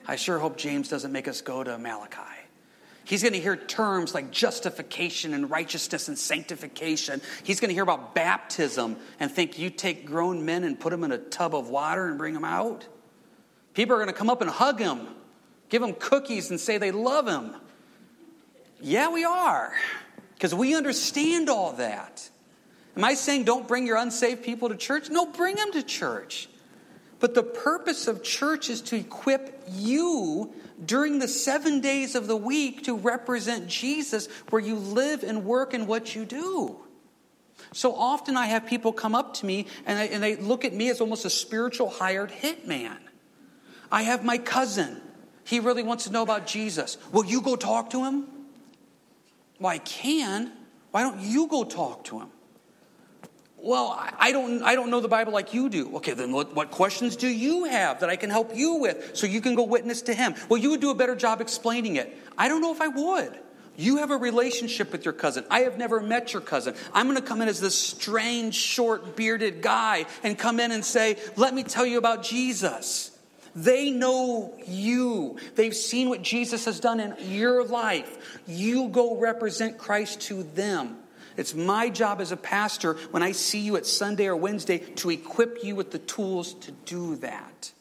I 0.07 0.17
sure 0.17 0.39
hope 0.39 0.57
James 0.57 0.89
doesn't 0.89 1.13
make 1.13 1.29
us 1.29 1.41
go 1.41 1.65
to 1.65 1.79
Malachi. 1.79 2.21
He's 3.05 3.23
going 3.23 3.35
to 3.35 3.41
hear 3.41 3.57
terms 3.57 4.15
like 4.15 4.31
justification 4.31 5.35
and 5.35 5.51
righteousness 5.51 6.09
and 6.09 6.19
sanctification. 6.19 7.21
He's 7.43 7.61
going 7.61 7.69
to 7.69 7.75
hear 7.75 7.83
about 7.83 8.15
baptism 8.15 8.97
and 9.21 9.31
think 9.31 9.59
you 9.59 9.69
take 9.69 10.07
grown 10.07 10.47
men 10.47 10.65
and 10.65 10.81
put 10.81 10.91
them 10.91 11.05
in 11.05 11.13
a 11.13 11.19
tub 11.19 11.55
of 11.55 11.69
water 11.69 12.07
and 12.09 12.17
bring 12.17 12.33
them 12.33 12.45
out. 12.45 12.87
People 13.75 13.95
are 13.95 13.99
going 13.99 14.09
to 14.09 14.15
come 14.15 14.31
up 14.31 14.41
and 14.41 14.49
hug 14.49 14.79
him, 14.79 15.07
give 15.69 15.83
him 15.83 15.93
cookies, 15.93 16.51
and 16.51 16.59
say 16.59 16.79
they 16.79 16.93
love 16.93 17.29
him. 17.29 17.55
Yeah, 18.81 19.11
we 19.11 19.25
are, 19.25 19.75
because 20.35 20.55
we 20.55 20.75
understand 20.75 21.51
all 21.51 21.73
that. 21.75 22.29
Am 22.97 23.05
I 23.05 23.15
saying 23.15 23.45
don't 23.45 23.67
bring 23.67 23.87
your 23.87 23.97
unsaved 23.97 24.45
people 24.45 24.69
to 24.69 24.77
church? 24.77 25.11
No, 25.11 25.27
bring 25.27 25.57
them 25.57 25.73
to 25.73 25.83
church. 25.83 26.49
But 27.21 27.35
the 27.35 27.43
purpose 27.43 28.09
of 28.09 28.23
church 28.23 28.69
is 28.69 28.81
to 28.83 28.97
equip 28.97 29.63
you 29.71 30.53
during 30.85 31.19
the 31.19 31.29
seven 31.29 31.81
days 31.81 32.15
of 32.15 32.27
the 32.27 32.37
week 32.37 32.85
to 32.85 32.97
represent 32.97 33.69
Jesus 33.69 34.29
where 34.51 34.61
you 34.61 34.77
live 34.77 35.23
and 35.23 35.45
work 35.45 35.75
and 35.75 35.87
what 35.87 36.15
you 36.15 36.25
do. 36.25 36.77
So 37.73 37.95
often 37.95 38.37
I 38.37 38.47
have 38.47 38.67
people 38.67 38.93
come 38.93 39.15
up 39.15 39.35
to 39.35 39.47
me 39.47 39.67
and, 39.87 39.99
I, 39.99 40.05
and 40.05 40.23
they 40.23 40.37
look 40.37 40.65
at 40.65 40.73
me 40.73 40.91
as 40.91 41.01
almost 41.01 41.25
a 41.25 41.31
spiritual 41.31 41.89
hired 41.89 42.31
hitman. 42.31 42.99
I 43.91 44.03
have 44.03 44.25
my 44.25 44.39
cousin. 44.39 45.01
He 45.45 45.61
really 45.61 45.83
wants 45.83 46.05
to 46.05 46.13
know 46.13 46.23
about 46.23 46.47
Jesus. 46.47 46.99
Will 47.13 47.25
you 47.25 47.41
go 47.41 47.57
talk 47.57 47.91
to 47.91 48.05
him? 48.05 48.27
Well, 49.59 49.73
I 49.73 49.79
can. 49.79 50.53
Why 50.91 51.03
don't 51.03 51.21
you 51.21 51.47
go 51.47 51.65
talk 51.65 52.05
to 52.05 52.21
him? 52.21 52.29
Well, 53.65 53.99
I 54.19 54.31
don't, 54.31 54.63
I 54.63 54.75
don't 54.75 54.91
know 54.91 55.01
the 55.01 55.09
Bible 55.09 55.33
like 55.33 55.55
you 55.55 55.71
do. 55.71 55.97
Okay, 55.97 56.13
then 56.13 56.33
what, 56.33 56.55
what 56.55 56.71
questions 56.71 57.17
do 57.17 57.27
you 57.27 57.65
have 57.65 58.01
that 58.01 58.11
I 58.11 58.17
can 58.17 58.29
help 58.29 58.55
you 58.55 58.75
with 58.75 59.17
so 59.17 59.27
you 59.27 59.41
can 59.41 59.55
go 59.55 59.65
witness 59.65 60.03
to 60.03 60.13
him? 60.13 60.35
Well, 60.51 60.61
you 60.61 60.69
would 60.69 60.83
do 60.83 60.91
a 60.91 60.95
better 60.95 61.17
job 61.17 61.41
explaining 61.41 61.97
it. 61.97 62.15
I 62.37 62.49
don't 62.49 62.61
know 62.61 62.73
if 62.73 62.83
I 62.83 62.89
would. 62.89 63.39
You 63.77 63.97
have 63.97 64.11
a 64.11 64.19
relationship 64.19 64.93
with 64.93 65.07
your 65.07 65.15
cousin. 65.15 65.47
I 65.51 65.61
have 65.61 65.79
never 65.79 66.01
met 66.01 66.35
your 66.35 66.43
cousin. 66.43 66.75
I'm 66.93 67.07
going 67.07 67.17
to 67.17 67.27
come 67.27 67.41
in 67.41 67.49
as 67.49 67.59
this 67.59 67.75
strange, 67.75 68.55
short, 68.55 69.17
bearded 69.17 69.63
guy 69.63 70.05
and 70.23 70.39
come 70.39 70.61
in 70.61 70.71
and 70.71 70.85
say, 70.85 71.17
Let 71.37 71.55
me 71.55 71.63
tell 71.63 71.87
you 71.87 71.97
about 71.97 72.23
Jesus. 72.23 73.19
They 73.57 73.91
know 73.91 74.53
you. 74.67 75.39
They've 75.55 75.75
seen 75.75 76.11
what 76.11 76.21
Jesus 76.21 76.67
has 76.67 76.81
done 76.81 77.01
in 77.01 77.15
your 77.21 77.65
life. 77.65 78.43
You 78.47 78.89
go 78.89 79.17
represent 79.17 79.79
Christ 79.79 80.21
to 80.23 80.43
them. 80.43 80.99
It's 81.37 81.55
my 81.55 81.89
job 81.89 82.21
as 82.21 82.33
a 82.33 82.37
pastor 82.37 82.95
when 83.11 83.23
I 83.23 83.33
see 83.33 83.61
you 83.61 83.77
at 83.77 83.87
Sunday 83.87 84.27
or 84.27 84.37
Wednesday 84.37 84.79
to 84.79 85.11
equip 85.11 85.65
you 85.65 85.75
with 85.75 85.91
the 85.91 85.99
tools 85.99 86.55
to 86.55 86.73
do 86.73 87.17
that. 87.17 87.73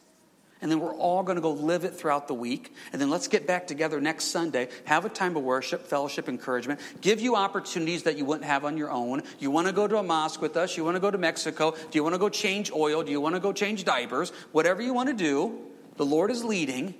And 0.63 0.71
then 0.71 0.79
we're 0.79 0.95
all 0.95 1.23
going 1.23 1.35
to 1.35 1.41
go 1.41 1.51
live 1.51 1.83
it 1.83 1.93
throughout 1.93 2.29
the 2.29 2.33
week. 2.33 2.73
And 2.93 3.01
then 3.01 3.09
let's 3.09 3.27
get 3.27 3.45
back 3.45 3.67
together 3.67 3.99
next 3.99 4.25
Sunday, 4.25 4.69
have 4.85 5.03
a 5.03 5.09
time 5.09 5.35
of 5.35 5.43
worship, 5.43 5.85
fellowship, 5.85 6.29
encouragement, 6.29 6.79
give 7.01 7.19
you 7.19 7.35
opportunities 7.35 8.03
that 8.03 8.17
you 8.17 8.23
wouldn't 8.23 8.45
have 8.45 8.63
on 8.63 8.77
your 8.77 8.89
own. 8.89 9.23
You 9.39 9.51
want 9.51 9.67
to 9.67 9.73
go 9.73 9.89
to 9.89 9.97
a 9.97 10.03
mosque 10.03 10.41
with 10.41 10.55
us? 10.55 10.77
You 10.77 10.85
want 10.85 10.95
to 10.95 11.01
go 11.01 11.11
to 11.11 11.17
Mexico? 11.17 11.71
Do 11.71 11.97
you 11.97 12.01
want 12.01 12.15
to 12.15 12.19
go 12.19 12.29
change 12.29 12.71
oil? 12.71 13.03
Do 13.03 13.11
you 13.11 13.19
want 13.19 13.35
to 13.35 13.41
go 13.41 13.51
change 13.51 13.83
diapers? 13.83 14.29
Whatever 14.53 14.81
you 14.81 14.93
want 14.93 15.09
to 15.09 15.15
do, 15.15 15.59
the 15.97 16.05
Lord 16.05 16.31
is 16.31 16.45
leading. 16.45 16.95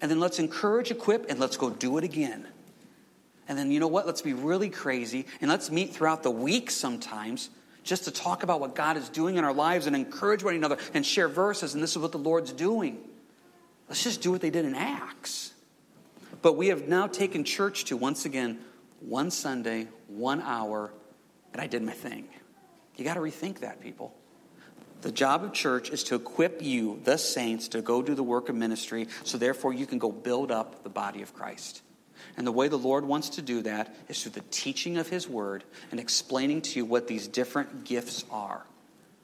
And 0.00 0.10
then 0.10 0.18
let's 0.18 0.38
encourage, 0.38 0.90
equip, 0.90 1.28
and 1.28 1.38
let's 1.38 1.58
go 1.58 1.68
do 1.68 1.98
it 1.98 2.04
again. 2.04 2.48
And 3.48 3.58
then, 3.58 3.70
you 3.70 3.80
know 3.80 3.88
what? 3.88 4.06
Let's 4.06 4.22
be 4.22 4.34
really 4.34 4.70
crazy 4.70 5.26
and 5.40 5.50
let's 5.50 5.70
meet 5.70 5.94
throughout 5.94 6.22
the 6.22 6.30
week 6.30 6.70
sometimes 6.70 7.50
just 7.84 8.04
to 8.04 8.10
talk 8.10 8.42
about 8.42 8.60
what 8.60 8.74
God 8.74 8.96
is 8.96 9.08
doing 9.08 9.36
in 9.36 9.44
our 9.44 9.52
lives 9.52 9.86
and 9.86 9.94
encourage 9.94 10.42
one 10.42 10.54
another 10.54 10.78
and 10.92 11.06
share 11.06 11.28
verses. 11.28 11.74
And 11.74 11.82
this 11.82 11.92
is 11.92 11.98
what 11.98 12.12
the 12.12 12.18
Lord's 12.18 12.52
doing. 12.52 12.98
Let's 13.88 14.02
just 14.02 14.20
do 14.20 14.32
what 14.32 14.40
they 14.40 14.50
did 14.50 14.64
in 14.64 14.74
Acts. 14.74 15.52
But 16.42 16.54
we 16.54 16.68
have 16.68 16.88
now 16.88 17.06
taken 17.06 17.44
church 17.44 17.84
to, 17.86 17.96
once 17.96 18.24
again, 18.24 18.58
one 19.00 19.30
Sunday, 19.30 19.88
one 20.08 20.42
hour, 20.42 20.92
and 21.52 21.62
I 21.62 21.66
did 21.66 21.82
my 21.82 21.92
thing. 21.92 22.28
You 22.96 23.04
got 23.04 23.14
to 23.14 23.20
rethink 23.20 23.60
that, 23.60 23.80
people. 23.80 24.14
The 25.02 25.12
job 25.12 25.44
of 25.44 25.52
church 25.52 25.90
is 25.90 26.02
to 26.04 26.14
equip 26.14 26.62
you, 26.62 27.00
the 27.04 27.16
saints, 27.16 27.68
to 27.68 27.82
go 27.82 28.02
do 28.02 28.14
the 28.14 28.22
work 28.22 28.48
of 28.48 28.56
ministry 28.56 29.08
so 29.22 29.38
therefore 29.38 29.72
you 29.72 29.86
can 29.86 29.98
go 29.98 30.10
build 30.10 30.50
up 30.50 30.82
the 30.82 30.88
body 30.88 31.22
of 31.22 31.34
Christ. 31.34 31.82
And 32.36 32.46
the 32.46 32.52
way 32.52 32.68
the 32.68 32.76
Lord 32.76 33.04
wants 33.04 33.30
to 33.30 33.42
do 33.42 33.62
that 33.62 33.94
is 34.08 34.22
through 34.22 34.32
the 34.32 34.44
teaching 34.50 34.98
of 34.98 35.08
His 35.08 35.28
Word 35.28 35.64
and 35.90 35.98
explaining 35.98 36.62
to 36.62 36.78
you 36.78 36.84
what 36.84 37.08
these 37.08 37.28
different 37.28 37.84
gifts 37.84 38.24
are. 38.30 38.64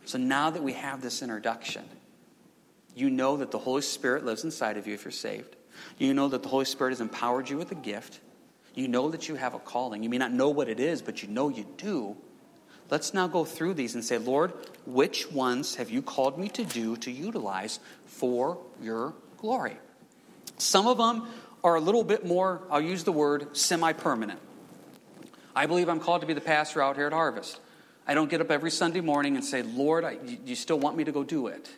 So 0.04 0.18
now 0.18 0.50
that 0.50 0.62
we 0.62 0.72
have 0.72 1.02
this 1.02 1.22
introduction, 1.22 1.84
you 2.94 3.10
know 3.10 3.36
that 3.36 3.50
the 3.50 3.58
Holy 3.58 3.82
Spirit 3.82 4.24
lives 4.24 4.44
inside 4.44 4.76
of 4.76 4.86
you 4.86 4.94
if 4.94 5.04
you're 5.04 5.12
saved. 5.12 5.56
You 5.98 6.14
know 6.14 6.28
that 6.28 6.42
the 6.42 6.48
Holy 6.48 6.64
Spirit 6.64 6.90
has 6.90 7.00
empowered 7.00 7.48
you 7.48 7.56
with 7.56 7.72
a 7.72 7.76
gift. 7.76 8.20
You 8.74 8.88
know 8.88 9.10
that 9.10 9.28
you 9.28 9.34
have 9.34 9.54
a 9.54 9.58
calling. 9.58 10.02
You 10.02 10.08
may 10.08 10.18
not 10.18 10.32
know 10.32 10.48
what 10.50 10.68
it 10.68 10.80
is, 10.80 11.02
but 11.02 11.22
you 11.22 11.28
know 11.28 11.48
you 11.48 11.66
do. 11.76 12.16
Let's 12.90 13.14
now 13.14 13.26
go 13.26 13.44
through 13.44 13.74
these 13.74 13.94
and 13.94 14.04
say, 14.04 14.18
Lord, 14.18 14.52
which 14.86 15.30
ones 15.30 15.76
have 15.76 15.90
you 15.90 16.02
called 16.02 16.38
me 16.38 16.48
to 16.50 16.64
do, 16.64 16.96
to 16.98 17.10
utilize 17.10 17.80
for 18.06 18.58
your 18.82 19.14
glory? 19.38 19.76
Some 20.58 20.86
of 20.86 20.98
them 20.98 21.26
are 21.64 21.76
a 21.76 21.80
little 21.80 22.04
bit 22.04 22.26
more, 22.26 22.62
I'll 22.70 22.80
use 22.80 23.04
the 23.04 23.12
word, 23.12 23.56
semi 23.56 23.92
permanent. 23.92 24.40
I 25.54 25.66
believe 25.66 25.88
I'm 25.88 26.00
called 26.00 26.22
to 26.22 26.26
be 26.26 26.34
the 26.34 26.40
pastor 26.40 26.82
out 26.82 26.96
here 26.96 27.06
at 27.06 27.12
Harvest. 27.12 27.60
I 28.06 28.14
don't 28.14 28.30
get 28.30 28.40
up 28.40 28.50
every 28.50 28.70
Sunday 28.70 29.00
morning 29.00 29.36
and 29.36 29.44
say, 29.44 29.62
Lord, 29.62 30.04
I, 30.04 30.18
you 30.44 30.56
still 30.56 30.78
want 30.78 30.96
me 30.96 31.04
to 31.04 31.12
go 31.12 31.22
do 31.22 31.46
it? 31.46 31.70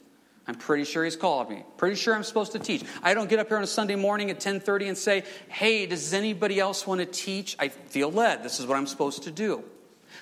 I'm 0.46 0.54
pretty 0.54 0.84
sure 0.84 1.04
he's 1.04 1.16
called 1.16 1.48
me. 1.48 1.64
Pretty 1.76 1.96
sure 1.96 2.14
I'm 2.14 2.22
supposed 2.22 2.52
to 2.52 2.58
teach. 2.58 2.82
I 3.02 3.14
don't 3.14 3.30
get 3.30 3.38
up 3.38 3.48
here 3.48 3.56
on 3.56 3.62
a 3.62 3.66
Sunday 3.66 3.96
morning 3.96 4.30
at 4.30 4.40
10:30 4.40 4.88
and 4.88 4.98
say, 4.98 5.24
"Hey, 5.48 5.86
does 5.86 6.12
anybody 6.12 6.60
else 6.60 6.86
want 6.86 7.00
to 7.00 7.06
teach?" 7.06 7.56
I 7.58 7.68
feel 7.68 8.12
led. 8.12 8.42
This 8.42 8.60
is 8.60 8.66
what 8.66 8.76
I'm 8.76 8.86
supposed 8.86 9.22
to 9.22 9.30
do. 9.30 9.64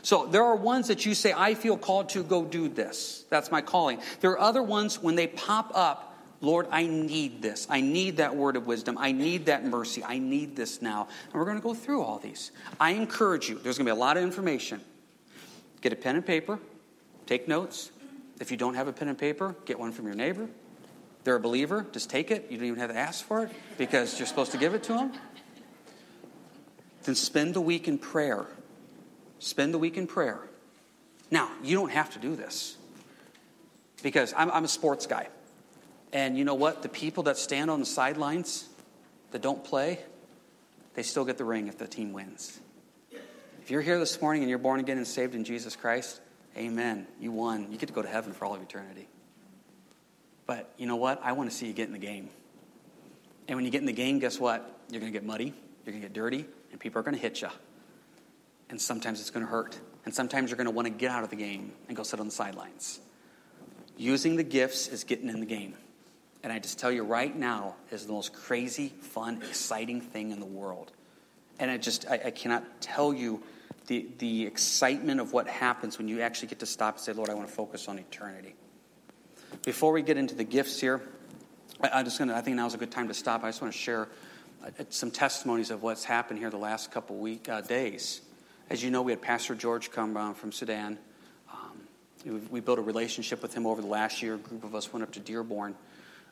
So 0.03 0.27
there 0.27 0.45
are 0.45 0.55
ones 0.55 0.89
that 0.89 1.05
you 1.05 1.15
say, 1.15 1.33
"I 1.37 1.55
feel 1.55 1.77
called 1.77 2.09
to 2.11 2.23
go 2.23 2.45
do 2.45 2.69
this." 2.69 3.25
That's 3.31 3.51
my 3.51 3.63
calling. 3.63 3.99
There 4.21 4.31
are 4.31 4.41
other 4.41 4.63
ones 4.63 5.03
when 5.03 5.17
they 5.17 5.27
pop 5.27 5.73
up 5.75 6.12
Lord, 6.43 6.67
I 6.73 6.87
need 6.87 7.41
this. 7.41 7.69
I 7.71 7.81
need 7.81 8.17
that 8.17 8.35
word 8.35 8.57
of 8.57 8.67
wisdom. 8.67 8.99
I 8.99 9.13
need 9.13 9.47
that 9.47 9.65
mercy. 9.65 10.03
I 10.03 10.19
need 10.19 10.57
this 10.57 10.83
now. 10.83 11.07
And 11.27 11.35
we're 11.35 11.45
going 11.45 11.57
to 11.57 11.63
go 11.63 11.73
through 11.73 12.03
all 12.03 12.19
these. 12.19 12.51
I 12.81 12.91
encourage 12.91 13.49
you, 13.49 13.59
there's 13.61 13.79
going 13.79 13.87
to 13.87 13.95
be 13.95 13.97
a 13.97 14.01
lot 14.01 14.17
of 14.17 14.25
information. 14.25 14.81
Get 15.81 15.93
a 15.93 15.97
pen 15.97 16.17
and 16.17 16.27
paper, 16.27 16.59
take 17.27 17.47
notes. 17.47 17.93
If 18.41 18.51
you 18.51 18.57
don't 18.57 18.75
have 18.75 18.89
a 18.89 18.93
pen 18.93 19.07
and 19.07 19.17
paper, 19.17 19.55
get 19.67 19.79
one 19.79 19.93
from 19.93 20.07
your 20.07 20.17
neighbor. 20.17 20.49
They're 21.23 21.37
a 21.37 21.41
believer, 21.41 21.87
just 21.93 22.11
take 22.11 22.33
it. 22.33 22.49
You 22.51 22.59
don't 22.59 22.67
even 22.67 22.81
have 22.81 22.91
to 22.91 22.99
ask 22.99 23.25
for 23.25 23.45
it 23.45 23.53
because 23.79 24.19
you're 24.19 24.27
supposed 24.27 24.51
to 24.51 24.59
give 24.59 24.75
it 24.75 24.83
to 24.85 24.95
them. 24.95 25.13
Then 27.05 27.15
spend 27.15 27.55
the 27.55 27.61
week 27.61 27.87
in 27.87 27.99
prayer. 27.99 28.47
Spend 29.39 29.73
the 29.73 29.79
week 29.79 29.97
in 29.97 30.09
prayer. 30.09 30.41
Now, 31.31 31.51
you 31.63 31.77
don't 31.77 31.93
have 31.93 32.13
to 32.15 32.19
do 32.19 32.35
this 32.35 32.77
because 34.03 34.35
I'm, 34.37 34.51
I'm 34.51 34.65
a 34.65 34.69
sports 34.69 35.07
guy. 35.07 35.29
And 36.13 36.37
you 36.37 36.45
know 36.45 36.55
what? 36.55 36.83
The 36.83 36.89
people 36.89 37.25
that 37.25 37.39
stand 37.39 37.71
on 37.71 37.81
the 37.81 37.87
sidelines 37.87 38.69
that 39.31 39.41
don't 39.41 39.65
play, 39.65 39.99
they 40.95 41.03
still 41.03 41.25
get 41.25 41.39
the 41.39 41.45
ring 41.45 41.69
if 41.69 41.79
the 41.79 41.87
team 41.87 42.13
wins. 42.13 42.61
If 43.63 43.71
you're 43.71 43.81
here 43.81 43.99
this 43.99 44.21
morning 44.21 44.43
and 44.43 44.51
you're 44.51 44.59
born 44.59 44.81
again 44.81 44.99
and 44.99 45.07
saved 45.07 45.35
in 45.35 45.45
Jesus 45.45 45.77
Christ, 45.77 46.21
amen. 46.57 47.07
You 47.21 47.33
won. 47.33 47.71
You 47.71 47.79
get 47.79 47.87
to 47.87 47.93
go 47.93 48.03
to 48.03 48.09
heaven 48.09 48.33
for 48.33 48.45
all 48.45 48.55
of 48.55 48.63
eternity. 48.63 49.09
But 50.47 50.71
you 50.77 50.87
know 50.87 50.97
what? 50.97 51.21
I 51.23 51.33
want 51.33 51.51
to 51.51 51.57
see 51.57 51.67
you 51.67 51.73
get 51.73 51.87
in 51.87 51.93
the 51.93 51.99
game. 51.99 52.29
And 53.49 53.57
when 53.57 53.65
you 53.65 53.71
get 53.71 53.81
in 53.81 53.87
the 53.87 53.93
game, 53.93 54.19
guess 54.19 54.39
what? 54.39 54.81
You're 54.91 55.01
going 55.01 55.13
to 55.13 55.19
get 55.19 55.25
muddy, 55.25 55.55
you're 55.87 55.93
going 55.93 56.03
to 56.03 56.09
get 56.09 56.13
dirty, 56.13 56.45
and 56.71 56.81
people 56.81 57.01
are 57.01 57.03
going 57.03 57.15
to 57.15 57.21
hit 57.21 57.41
you. 57.41 57.49
And 58.69 58.81
sometimes 58.81 59.21
it's 59.21 59.31
going 59.31 59.45
to 59.47 59.51
hurt. 59.51 59.79
And 60.05 60.15
sometimes 60.15 60.51
you're 60.51 60.57
going 60.57 60.67
to 60.67 60.73
want 60.73 60.87
to 60.87 60.93
get 60.93 61.11
out 61.11 61.25
of 61.25 61.31
the 61.31 61.37
game 61.37 61.73
and 61.89 61.97
go 61.97 62.03
sit 62.03 62.21
on 62.21 62.27
the 62.27 62.33
sidelines. 62.33 63.01
Using 63.97 64.37
the 64.37 64.43
gifts 64.43 64.89
is 64.89 65.05
getting 65.05 65.29
in 65.29 65.41
the 65.41 65.47
game. 65.47 65.75
And 66.43 66.53
I 66.53 66.59
just 66.59 66.79
tell 66.79 66.91
you 66.91 67.05
right 67.05 67.35
now 67.35 67.77
is 67.91 68.07
the 68.07 68.13
most 68.13 68.33
crazy, 68.33 68.89
fun, 68.89 69.43
exciting 69.43 70.01
thing 70.01 70.33
in 70.33 70.41
the 70.41 70.47
world. 70.47 70.93
And 71.59 71.71
I 71.71 71.77
just, 71.77 72.07
I, 72.09 72.21
I 72.27 72.31
cannot 72.31 72.81
tell 72.81 73.15
you 73.15 73.43
the, 73.87 74.07
the 74.19 74.47
excitement 74.47 75.21
of 75.21 75.33
what 75.33 75.47
happens 75.47 75.99
when 75.99 76.09
you 76.09 76.21
actually 76.21 76.49
get 76.49 76.59
to 76.61 76.67
stop 76.67 76.97
and 76.97 77.05
say, 77.05 77.13
Lord, 77.13 77.31
I 77.31 77.35
want 77.35 77.49
to 77.49 77.55
focus 77.55 77.89
on 77.89 77.99
eternity. 77.99 78.55
Before 79.65 79.93
we 79.93 80.03
get 80.03 80.17
into 80.17 80.35
the 80.35 80.45
gifts 80.45 80.81
here, 80.81 81.03
I, 81.81 82.01
am 82.01 82.05
just 82.05 82.17
to, 82.17 82.35
I 82.35 82.41
think 82.41 82.57
now 82.57 82.67
is 82.67 82.75
a 82.75 82.79
good 82.79 82.91
time 82.91 83.09
to 83.09 83.15
stop. 83.15 83.45
I 83.45 83.49
just 83.49 83.61
want 83.61 83.73
to 83.73 83.79
share 83.79 84.09
uh, 84.65 84.71
some 84.89 85.11
testimonies 85.11 85.71
of 85.71 85.83
what's 85.83 86.05
happened 86.05 86.39
here 86.39 86.51
the 86.51 86.57
last 86.57 86.91
couple 86.91 87.17
week 87.17 87.49
uh, 87.49 87.61
days. 87.61 88.21
As 88.71 88.83
you 88.83 88.91
know, 88.91 89.03
we 89.03 89.13
had 89.13 89.21
Pastor 89.21 89.55
George 89.55 89.91
come 89.91 90.17
uh, 90.17 90.33
from 90.33 90.51
Sudan. 90.51 90.99
Um, 91.53 91.81
we, 92.25 92.31
we 92.33 92.61
built 92.61 92.79
a 92.79 92.83
relationship 92.83 93.43
with 93.43 93.55
him 93.55 93.67
over 93.67 93.81
the 93.81 93.89
last 93.89 94.23
year. 94.23 94.35
A 94.35 94.39
group 94.39 94.65
of 94.65 94.75
us 94.75 94.93
went 94.93 95.03
up 95.03 95.13
to 95.13 95.21
Dearborn 95.21 95.75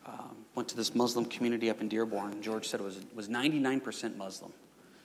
um, 0.06 0.36
went 0.54 0.68
to 0.68 0.76
this 0.76 0.94
Muslim 0.94 1.24
community 1.24 1.70
up 1.70 1.80
in 1.80 1.88
Dearborn. 1.88 2.42
George 2.42 2.68
said 2.68 2.80
it 2.80 2.84
was, 2.84 2.98
was 3.14 3.28
99% 3.28 4.16
Muslim. 4.16 4.52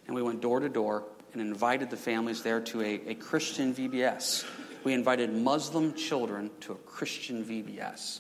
And 0.08 0.16
we 0.16 0.22
went 0.22 0.42
door 0.42 0.60
to 0.60 0.70
door 0.70 1.04
and 1.34 1.42
invited 1.42 1.90
the 1.90 1.98
families 1.98 2.44
there 2.44 2.62
to 2.62 2.82
a, 2.82 3.02
a 3.08 3.16
Christian 3.16 3.74
VBS. 3.74 4.46
We 4.84 4.94
invited 4.94 5.34
Muslim 5.34 5.94
children 5.94 6.52
to 6.62 6.74
a 6.74 6.76
Christian 6.76 7.44
VBS. 7.44 8.20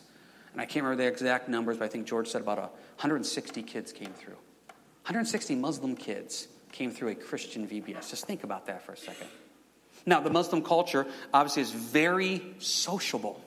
And 0.51 0.61
I 0.61 0.65
can't 0.65 0.83
remember 0.83 1.03
the 1.03 1.09
exact 1.09 1.47
numbers, 1.47 1.77
but 1.77 1.85
I 1.85 1.87
think 1.89 2.07
George 2.07 2.27
said 2.27 2.41
about 2.41 2.57
160 2.57 3.61
kids 3.63 3.91
came 3.91 4.11
through. 4.13 4.37
160 5.03 5.55
Muslim 5.55 5.95
kids 5.95 6.47
came 6.71 6.91
through 6.91 7.09
a 7.09 7.15
Christian 7.15 7.67
VBS. 7.67 8.09
Just 8.09 8.25
think 8.25 8.43
about 8.43 8.65
that 8.67 8.81
for 8.81 8.93
a 8.93 8.97
second. 8.97 9.27
Now, 10.05 10.19
the 10.19 10.29
Muslim 10.29 10.61
culture 10.61 11.05
obviously 11.33 11.61
is 11.61 11.71
very 11.71 12.41
sociable 12.59 13.41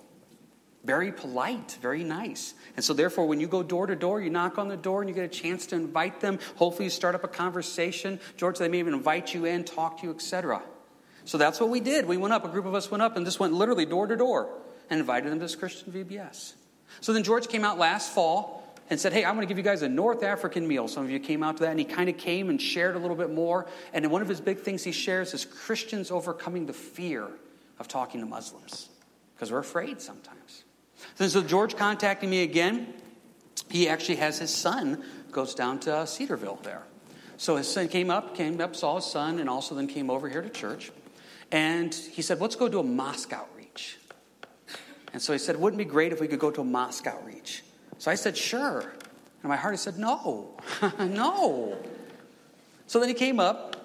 very 0.85 1.13
polite, 1.13 1.77
very 1.83 2.05
nice. 2.05 2.55
And 2.77 2.85
so, 2.85 2.95
therefore, 2.95 3.27
when 3.27 3.41
you 3.41 3.49
go 3.49 3.63
door 3.63 3.87
to 3.87 3.97
door, 3.97 4.21
you 4.21 4.31
knock 4.31 4.59
on 4.59 4.69
the 4.69 4.77
door 4.77 5.03
and 5.03 5.09
you 5.09 5.15
get 5.15 5.25
a 5.25 5.29
chance 5.29 5.67
to 5.67 5.77
invite 5.77 6.21
them. 6.21 6.39
Hopefully, 6.57 6.85
you 6.85 6.91
start 6.91 7.15
up 7.15 7.25
a 7.25 7.29
conversation. 7.29 8.21
George, 8.37 8.59
they 8.59 8.69
may 8.69 8.79
even 8.79 8.95
invite 8.95 9.35
you 9.35 9.45
in, 9.45 9.65
talk 9.65 10.01
to 10.01 10.07
you, 10.07 10.13
etc. 10.13 10.63
So 11.25 11.37
that's 11.37 11.61
what 11.61 11.69
we 11.69 11.81
did. 11.81 12.07
We 12.07 12.17
went 12.17 12.33
up, 12.33 12.45
a 12.45 12.49
group 12.49 12.65
of 12.65 12.75
us 12.75 12.91
went 12.91 13.03
up 13.03 13.17
and 13.17 13.27
just 13.27 13.39
went 13.39 13.53
literally 13.53 13.85
door 13.85 14.07
to 14.07 14.17
door 14.17 14.49
and 14.89 15.01
invited 15.01 15.31
them 15.31 15.39
to 15.39 15.45
this 15.45 15.57
Christian 15.57 15.93
VBS. 15.93 16.55
So 17.01 17.13
then 17.13 17.23
George 17.23 17.49
came 17.49 17.65
out 17.65 17.79
last 17.79 18.13
fall 18.13 18.75
and 18.89 18.99
said, 18.99 19.13
Hey, 19.13 19.25
I'm 19.25 19.35
going 19.35 19.47
to 19.47 19.49
give 19.49 19.59
you 19.59 19.65
guys 19.65 19.83
a 19.83 19.89
North 19.89 20.23
African 20.23 20.67
meal. 20.67 20.89
Some 20.89 21.05
of 21.05 21.11
you 21.11 21.21
came 21.21 21.43
out 21.43 21.59
to 21.59 21.65
that, 21.65 21.71
and 21.71 21.79
he 21.79 21.85
kind 21.85 22.09
of 22.09 22.17
came 22.17 22.49
and 22.49 22.61
shared 22.61 22.97
a 22.97 22.99
little 22.99 23.17
bit 23.17 23.31
more. 23.31 23.67
And 23.93 24.11
one 24.11 24.23
of 24.23 24.29
his 24.29 24.41
big 24.41 24.61
things 24.61 24.85
he 24.85 24.93
shares 24.93 25.35
is 25.35 25.45
Christians 25.45 26.11
overcoming 26.11 26.67
the 26.67 26.73
fear 26.73 27.29
of 27.79 27.89
talking 27.89 28.21
to 28.21 28.27
Muslims 28.27 28.89
because 29.35 29.53
we're 29.53 29.59
afraid 29.59 30.01
sometimes. 30.01 30.65
And 31.19 31.31
so 31.31 31.43
George 31.43 31.77
contacted 31.77 32.29
me 32.29 32.43
again. 32.43 32.95
He 33.71 33.89
actually 33.89 34.17
has 34.17 34.39
his 34.39 34.55
son 34.55 35.03
goes 35.31 35.55
down 35.55 35.79
to 35.81 35.95
uh, 35.95 36.07
Cedarville 36.07 36.59
there. 36.63 36.83
So 37.37 37.57
his 37.57 37.73
son 37.73 37.89
came 37.89 38.11
up, 38.11 38.35
came 38.35 38.61
up, 38.61 38.75
saw 38.75 38.97
his 38.97 39.05
son, 39.05 39.39
and 39.39 39.49
also 39.49 39.75
then 39.75 39.87
came 39.87 40.11
over 40.11 40.29
here 40.29 40.43
to 40.43 40.49
church. 40.49 40.91
And 41.53 41.95
he 41.95 42.23
said, 42.23 42.41
Let's 42.41 42.57
go 42.57 42.69
do 42.69 42.81
a 42.81 42.85
mosque 42.85 43.33
outreach. 43.33 43.99
And 45.13 45.23
so 45.23 45.33
he 45.33 45.39
said, 45.39 45.57
Wouldn't 45.57 45.81
it 45.81 45.85
be 45.85 45.91
great 45.91 46.13
if 46.13 46.21
we 46.21 46.29
could 46.29 46.41
go 46.41 46.51
to 46.51 46.61
a 46.61 46.65
mosque 46.65 47.07
outreach? 47.07 47.63
So 47.99 48.11
I 48.11 48.17
said, 48.17 48.37
Sure. 48.37 48.93
And 49.43 49.49
my 49.49 49.57
heart, 49.57 49.75
I 49.75 49.77
said, 49.77 49.99
No, 49.99 50.57
no. 50.99 51.79
So 52.87 52.99
then 52.99 53.09
he 53.09 53.15
came 53.15 53.39
up 53.39 53.77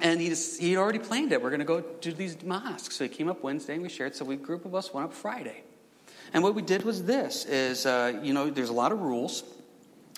and 0.00 0.20
he 0.20 0.28
just, 0.28 0.60
he 0.60 0.76
already 0.76 0.98
planned 0.98 1.32
it. 1.32 1.42
We're 1.42 1.50
going 1.50 1.60
to 1.60 1.66
go 1.66 1.80
do 1.80 2.12
these 2.12 2.42
mosques. 2.42 2.96
So 2.96 3.04
he 3.04 3.10
came 3.10 3.28
up 3.28 3.42
Wednesday 3.42 3.74
and 3.74 3.82
we 3.82 3.88
shared. 3.88 4.14
So 4.14 4.24
we, 4.24 4.36
group 4.36 4.64
of 4.64 4.74
us 4.74 4.94
went 4.94 5.06
up 5.06 5.12
Friday. 5.12 5.64
And 6.34 6.42
what 6.42 6.54
we 6.54 6.62
did 6.62 6.82
was 6.82 7.04
this 7.04 7.46
is, 7.46 7.86
uh, 7.86 8.20
you 8.22 8.34
know, 8.34 8.50
there's 8.50 8.68
a 8.68 8.74
lot 8.74 8.92
of 8.92 9.00
rules 9.00 9.44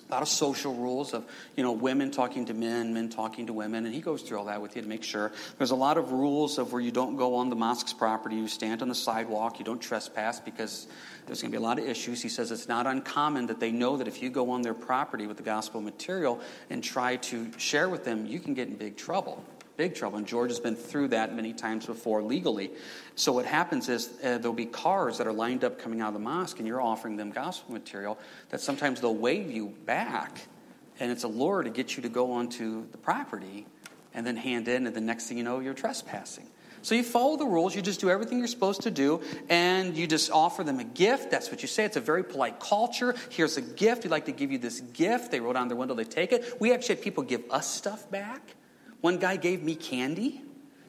a 0.08 0.12
lot 0.12 0.22
of 0.22 0.28
social 0.28 0.74
rules 0.74 1.14
of 1.14 1.24
you 1.56 1.64
know 1.64 1.72
women 1.72 2.10
talking 2.10 2.44
to 2.44 2.54
men 2.54 2.94
men 2.94 3.08
talking 3.08 3.46
to 3.46 3.52
women 3.52 3.86
and 3.86 3.94
he 3.94 4.00
goes 4.00 4.22
through 4.22 4.38
all 4.38 4.44
that 4.44 4.62
with 4.62 4.76
you 4.76 4.82
to 4.82 4.88
make 4.88 5.02
sure. 5.02 5.32
There's 5.58 5.72
a 5.72 5.76
lot 5.76 5.98
of 5.98 6.12
rules 6.12 6.58
of 6.58 6.72
where 6.72 6.80
you 6.80 6.92
don't 6.92 7.16
go 7.16 7.36
on 7.36 7.50
the 7.50 7.56
mosque's 7.56 7.92
property 7.92 8.36
you 8.36 8.48
stand 8.48 8.82
on 8.82 8.88
the 8.88 8.94
sidewalk 8.94 9.58
you 9.58 9.64
don't 9.64 9.80
trespass 9.80 10.38
because 10.38 10.86
there's 11.26 11.42
going 11.42 11.50
to 11.50 11.58
be 11.58 11.62
a 11.62 11.66
lot 11.66 11.78
of 11.80 11.88
issues. 11.88 12.22
He 12.22 12.28
says 12.28 12.52
it's 12.52 12.68
not 12.68 12.86
uncommon 12.86 13.46
that 13.46 13.58
they 13.58 13.72
know 13.72 13.96
that 13.96 14.06
if 14.06 14.22
you 14.22 14.30
go 14.30 14.50
on 14.50 14.62
their 14.62 14.74
property 14.74 15.26
with 15.26 15.38
the 15.38 15.42
gospel 15.42 15.80
material 15.80 16.40
and 16.70 16.84
try 16.84 17.16
to 17.16 17.50
share 17.58 17.88
with 17.88 18.04
them 18.04 18.26
you 18.26 18.38
can 18.38 18.54
get 18.54 18.68
in 18.68 18.76
big 18.76 18.96
trouble 18.96 19.42
big 19.76 19.94
trouble. 19.94 20.18
And 20.18 20.26
George 20.26 20.50
has 20.50 20.60
been 20.60 20.76
through 20.76 21.08
that 21.08 21.34
many 21.34 21.52
times 21.52 21.86
before 21.86 22.22
legally. 22.22 22.70
So 23.14 23.32
what 23.32 23.46
happens 23.46 23.88
is 23.88 24.08
uh, 24.22 24.38
there'll 24.38 24.52
be 24.52 24.66
cars 24.66 25.18
that 25.18 25.26
are 25.26 25.32
lined 25.32 25.64
up 25.64 25.78
coming 25.78 26.00
out 26.00 26.08
of 26.08 26.14
the 26.14 26.20
mosque, 26.20 26.58
and 26.58 26.66
you're 26.66 26.82
offering 26.82 27.16
them 27.16 27.30
gospel 27.30 27.72
material 27.72 28.18
that 28.50 28.60
sometimes 28.60 29.00
they'll 29.00 29.14
wave 29.14 29.50
you 29.50 29.74
back, 29.84 30.40
and 31.00 31.10
it's 31.10 31.24
a 31.24 31.28
lure 31.28 31.62
to 31.62 31.70
get 31.70 31.96
you 31.96 32.02
to 32.02 32.08
go 32.08 32.32
onto 32.32 32.88
the 32.90 32.98
property 32.98 33.66
and 34.14 34.26
then 34.26 34.36
hand 34.36 34.66
in, 34.68 34.86
and 34.86 34.96
the 34.96 35.00
next 35.00 35.28
thing 35.28 35.36
you 35.36 35.44
know, 35.44 35.60
you're 35.60 35.74
trespassing. 35.74 36.46
So 36.82 36.94
you 36.94 37.02
follow 37.02 37.36
the 37.36 37.44
rules, 37.46 37.74
you 37.74 37.82
just 37.82 38.00
do 38.00 38.10
everything 38.10 38.38
you're 38.38 38.46
supposed 38.46 38.82
to 38.82 38.92
do, 38.92 39.20
and 39.48 39.96
you 39.96 40.06
just 40.06 40.30
offer 40.30 40.62
them 40.62 40.78
a 40.78 40.84
gift. 40.84 41.32
That's 41.32 41.50
what 41.50 41.60
you 41.60 41.68
say. 41.68 41.84
It's 41.84 41.96
a 41.96 42.00
very 42.00 42.22
polite 42.22 42.60
culture. 42.60 43.14
Here's 43.28 43.56
a 43.56 43.60
gift. 43.60 44.04
We'd 44.04 44.10
like 44.10 44.26
to 44.26 44.32
give 44.32 44.52
you 44.52 44.58
this 44.58 44.80
gift. 44.80 45.32
They 45.32 45.40
wrote 45.40 45.56
on 45.56 45.66
their 45.66 45.76
window, 45.76 45.94
they 45.94 46.04
take 46.04 46.32
it. 46.32 46.60
We 46.60 46.72
actually 46.72 46.94
had 46.94 47.04
people 47.04 47.24
give 47.24 47.42
us 47.50 47.68
stuff 47.68 48.08
back. 48.10 48.54
One 49.00 49.18
guy 49.18 49.36
gave 49.36 49.62
me 49.62 49.74
candy. 49.74 50.42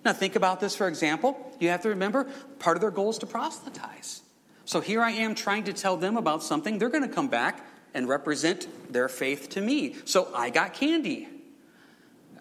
Now, 0.06 0.14
think 0.14 0.36
about 0.36 0.60
this 0.60 0.76
for 0.76 0.88
example. 0.88 1.38
You 1.60 1.70
have 1.70 1.82
to 1.82 1.90
remember, 1.90 2.28
part 2.60 2.78
of 2.78 2.82
their 2.82 2.92
goal 2.92 3.10
is 3.10 3.18
to 3.20 3.26
proselytize. 3.26 4.22
So 4.66 4.82
here 4.82 5.02
I 5.02 5.12
am 5.12 5.34
trying 5.34 5.64
to 5.66 5.74
tell 5.74 5.98
them 5.98 6.18
about 6.18 6.44
something. 6.44 6.78
They're 6.78 6.90
going 6.90 7.08
to 7.08 7.14
come 7.14 7.30
back 7.30 7.66
and 7.94 8.08
represent 8.08 8.68
their 8.92 9.08
faith 9.08 9.50
to 9.52 9.62
me. 9.62 9.96
So 10.06 10.30
I 10.36 10.50
got 10.50 10.74
candy. 10.74 11.28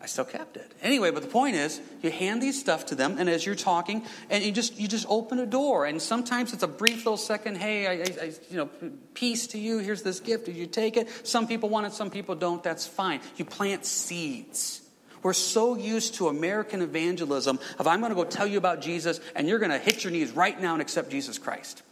I 0.00 0.06
still 0.06 0.24
kept 0.24 0.56
it. 0.56 0.70
Anyway, 0.82 1.10
but 1.10 1.22
the 1.22 1.28
point 1.28 1.56
is, 1.56 1.80
you 2.02 2.10
hand 2.10 2.42
these 2.42 2.60
stuff 2.60 2.86
to 2.86 2.94
them, 2.94 3.16
and 3.18 3.28
as 3.28 3.46
you're 3.46 3.54
talking, 3.54 4.04
and 4.30 4.44
you 4.44 4.52
just 4.52 4.78
you 4.78 4.86
just 4.86 5.06
open 5.08 5.38
a 5.38 5.46
door, 5.46 5.86
and 5.86 6.00
sometimes 6.00 6.52
it's 6.52 6.62
a 6.62 6.68
brief 6.68 6.98
little 6.98 7.16
second. 7.16 7.56
Hey, 7.56 7.86
I, 7.86 7.92
I, 8.22 8.32
you 8.50 8.56
know, 8.56 8.68
peace 9.14 9.48
to 9.48 9.58
you. 9.58 9.78
Here's 9.78 10.02
this 10.02 10.20
gift. 10.20 10.46
Did 10.46 10.56
you 10.56 10.66
take 10.66 10.96
it? 10.96 11.08
Some 11.26 11.48
people 11.48 11.70
want 11.70 11.86
it, 11.86 11.92
some 11.92 12.10
people 12.10 12.34
don't. 12.34 12.62
That's 12.62 12.86
fine. 12.86 13.20
You 13.36 13.46
plant 13.46 13.84
seeds. 13.84 14.82
We're 15.26 15.32
so 15.32 15.74
used 15.74 16.14
to 16.14 16.28
American 16.28 16.82
evangelism 16.82 17.58
of 17.80 17.88
I'm 17.88 17.98
going 17.98 18.10
to 18.10 18.14
go 18.14 18.22
tell 18.22 18.46
you 18.46 18.58
about 18.58 18.80
Jesus 18.80 19.18
and 19.34 19.48
you're 19.48 19.58
going 19.58 19.72
to 19.72 19.78
hit 19.78 20.04
your 20.04 20.12
knees 20.12 20.30
right 20.30 20.62
now 20.62 20.74
and 20.74 20.80
accept 20.80 21.10
Jesus 21.10 21.36
Christ. 21.36 21.82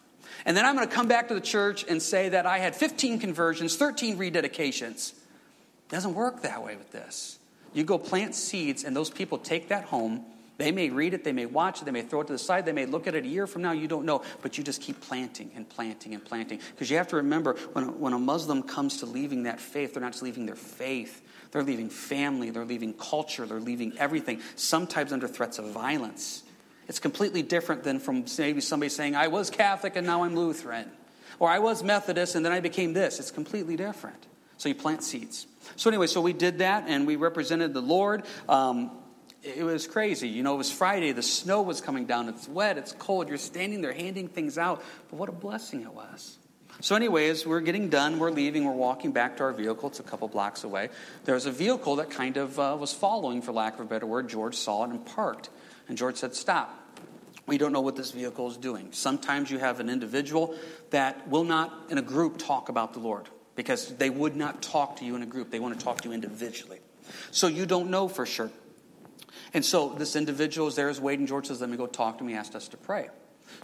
And 0.47 0.57
then 0.57 0.65
I'm 0.65 0.77
going 0.77 0.87
to 0.87 0.95
come 0.95 1.09
back 1.09 1.27
to 1.27 1.35
the 1.35 1.41
church 1.41 1.85
and 1.89 2.01
say 2.01 2.29
that 2.29 2.47
I 2.47 2.59
had 2.59 2.77
15 2.77 3.19
conversions, 3.19 3.77
13 3.77 4.19
rededications. 4.19 5.15
It 5.15 5.89
doesn't 5.89 6.15
work 6.15 6.43
that 6.43 6.63
way 6.63 6.77
with 6.77 6.93
this. 6.93 7.41
You 7.73 7.83
go 7.83 7.99
plant 7.99 8.37
seeds 8.37 8.85
and 8.85 8.95
those 8.95 9.11
people 9.11 9.39
take 9.39 9.71
that 9.71 9.87
home. 9.87 10.25
They 10.57 10.71
may 10.71 10.91
read 10.91 11.13
it, 11.13 11.25
they 11.25 11.33
may 11.33 11.47
watch 11.47 11.83
it, 11.83 11.87
they 11.87 11.91
may 11.91 12.03
throw 12.03 12.21
it 12.21 12.29
to 12.29 12.35
the 12.35 12.39
side, 12.39 12.65
they 12.65 12.71
may 12.71 12.87
look 12.87 13.09
at 13.09 13.17
it 13.17 13.25
a 13.25 13.27
year 13.27 13.49
from 13.49 13.63
now, 13.63 13.73
you 13.73 13.89
don't 13.89 14.05
know. 14.05 14.23
But 14.43 14.59
you 14.59 14.63
just 14.63 14.81
keep 14.81 15.01
planting 15.01 15.51
and 15.57 15.69
planting 15.69 16.15
and 16.15 16.25
planting. 16.25 16.61
Because 16.71 16.89
you 16.89 16.99
have 16.99 17.09
to 17.09 17.17
remember 17.17 17.57
when, 17.73 17.99
when 17.99 18.13
a 18.13 18.19
Muslim 18.21 18.63
comes 18.63 18.99
to 18.99 19.07
leaving 19.07 19.43
that 19.43 19.59
faith, 19.59 19.95
they're 19.95 20.03
not 20.05 20.13
just 20.13 20.23
leaving 20.23 20.47
their 20.47 20.55
faith, 20.55 21.21
they're 21.55 21.63
leaving 21.63 21.89
family, 21.89 22.51
they're 22.51 22.65
leaving 22.65 22.93
culture, 22.93 23.47
they're 23.47 23.61
leaving 23.61 23.97
everything, 23.97 24.41
sometimes 24.57 25.13
under 25.13 25.29
threats 25.29 25.61
of 25.61 25.67
violence. 25.67 26.43
It's 26.89 26.99
completely 26.99 27.43
different 27.43 27.85
than 27.85 28.01
from 28.01 28.25
maybe 28.39 28.61
somebody 28.61 28.89
saying, 28.91 29.15
I 29.15 29.29
was 29.29 29.51
Catholic 29.51 29.95
and 29.95 30.05
now 30.05 30.25
I'm 30.25 30.35
Lutheran. 30.35 30.91
Or 31.39 31.49
I 31.49 31.61
was 31.61 31.85
Methodist 31.85 32.35
and 32.35 32.45
then 32.45 32.51
I 32.51 32.59
became 32.59 32.93
this. 32.93 33.21
It's 33.21 33.31
completely 33.31 33.77
different. 33.77 34.27
So 34.57 34.69
you 34.69 34.75
plant 34.75 35.05
seeds. 35.05 35.47
So, 35.77 35.91
anyway, 35.91 36.09
so 36.09 36.21
we 36.21 36.33
did 36.33 36.59
that 36.59 36.87
and 36.89 37.07
we 37.07 37.15
represented 37.15 37.73
the 37.73 37.83
Lord. 37.83 38.25
Um, 38.49 38.91
it 39.45 39.63
was 39.63 39.87
crazy. 39.87 40.27
You 40.27 40.43
know, 40.43 40.55
it 40.55 40.59
was 40.59 40.73
Friday, 40.73 41.13
the 41.13 41.23
snow 41.23 41.63
was 41.63 41.81
coming 41.81 42.05
down, 42.05 42.29
it's 42.29 42.49
wet, 42.49 42.79
it's 42.79 42.91
cold, 42.91 43.29
you're 43.29 43.39
standing 43.39 43.81
there 43.81 43.93
handing 43.93 44.27
things 44.27 44.59
out. 44.59 44.83
But 45.09 45.19
what 45.19 45.29
a 45.29 45.33
blessing 45.33 45.83
it 45.83 45.95
was. 45.95 46.37
So, 46.81 46.97
anyways, 46.97 47.47
we're 47.47 47.61
getting 47.61 47.89
done. 47.89 48.19
We're 48.19 48.31
leaving. 48.31 48.65
We're 48.65 48.73
walking 48.73 49.13
back 49.13 49.37
to 49.39 49.45
our 49.45 49.53
vehicle. 49.53 49.89
It's 49.89 50.01
a 50.01 50.05
couple 50.05 50.29
blocks 50.29 50.65
away. 50.65 50.91
There 51.25 51.35
was 51.35 51.47
a 51.47 51.53
vehicle 51.53 51.97
that 51.97 52.11
kind 52.11 52.37
of 52.37 52.59
uh, 52.59 52.77
was 52.79 52.93
following, 52.93 53.43
for 53.43 53.53
lack 53.53 53.75
of 53.75 53.81
a 53.81 53.85
better 53.85 54.07
word. 54.07 54.29
George 54.29 54.57
saw 54.57 54.85
it 54.85 54.91
and 54.91 55.05
parked. 55.05 55.51
And 55.89 55.97
George 55.97 56.17
said, 56.17 56.35
Stop. 56.35 56.81
We 57.47 57.59
don't 57.59 57.73
know 57.73 57.83
what 57.83 57.97
this 57.97 58.11
vehicle 58.11 58.51
is 58.51 58.57
doing. 58.57 58.89
Sometimes 58.93 59.51
you 59.51 59.59
have 59.59 59.79
an 59.79 59.91
individual 59.91 60.57
that 60.91 61.29
will 61.29 61.45
not, 61.45 61.73
in 61.91 61.99
a 61.99 62.03
group, 62.03 62.39
talk 62.39 62.71
about 62.71 62.95
the 62.95 63.01
Lord 63.01 63.29
because 63.55 63.95
they 63.97 64.11
would 64.11 64.35
not 64.35 64.63
talk 64.63 64.97
to 64.97 65.05
you 65.05 65.15
in 65.15 65.23
a 65.23 65.27
group. 65.27 65.51
They 65.51 65.61
want 65.61 65.79
to 65.79 65.85
talk 65.85 66.01
to 66.03 66.09
you 66.09 66.15
individually. 66.15 66.81
So 67.31 67.47
you 67.47 67.67
don't 67.67 67.91
know 67.91 68.09
for 68.09 68.25
sure. 68.25 68.51
And 69.53 69.65
so 69.65 69.91
this 69.91 70.17
individual 70.17 70.69
is 70.69 70.75
there, 70.75 70.89
is 70.89 71.01
waiting. 71.01 71.27
George 71.27 71.47
says, 71.47 71.61
Let 71.61 71.71
me 71.71 71.77
go 71.77 71.87
talk 71.87 72.19
to 72.19 72.25
him. 72.25 72.31
He 72.31 72.35
asked 72.35 72.55
us 72.55 72.69
to 72.69 72.77
pray. 72.77 73.11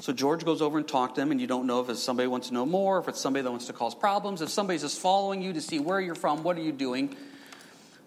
So 0.01 0.13
George 0.13 0.45
goes 0.45 0.63
over 0.63 0.79
and 0.79 0.87
talks 0.87 1.15
to 1.15 1.21
him, 1.21 1.31
and 1.31 1.41
you 1.41 1.47
don't 1.47 1.67
know 1.67 1.81
if 1.81 1.89
it's 1.89 2.03
somebody 2.03 2.27
wants 2.27 2.49
to 2.49 2.55
know 2.55 2.65
more, 2.65 2.99
if 2.99 3.09
it's 3.09 3.21
somebody 3.21 3.43
that 3.43 3.51
wants 3.51 3.67
to 3.67 3.73
cause 3.73 3.95
problems, 3.95 4.41
if 4.41 4.49
somebody's 4.49 4.83
just 4.83 5.01
following 5.01 5.43
you 5.43 5.53
to 5.53 5.61
see 5.61 5.79
where 5.79 6.01
you're 6.01 6.15
from, 6.15 6.43
what 6.43 6.57
are 6.57 6.63
you 6.63 6.73
doing. 6.73 7.17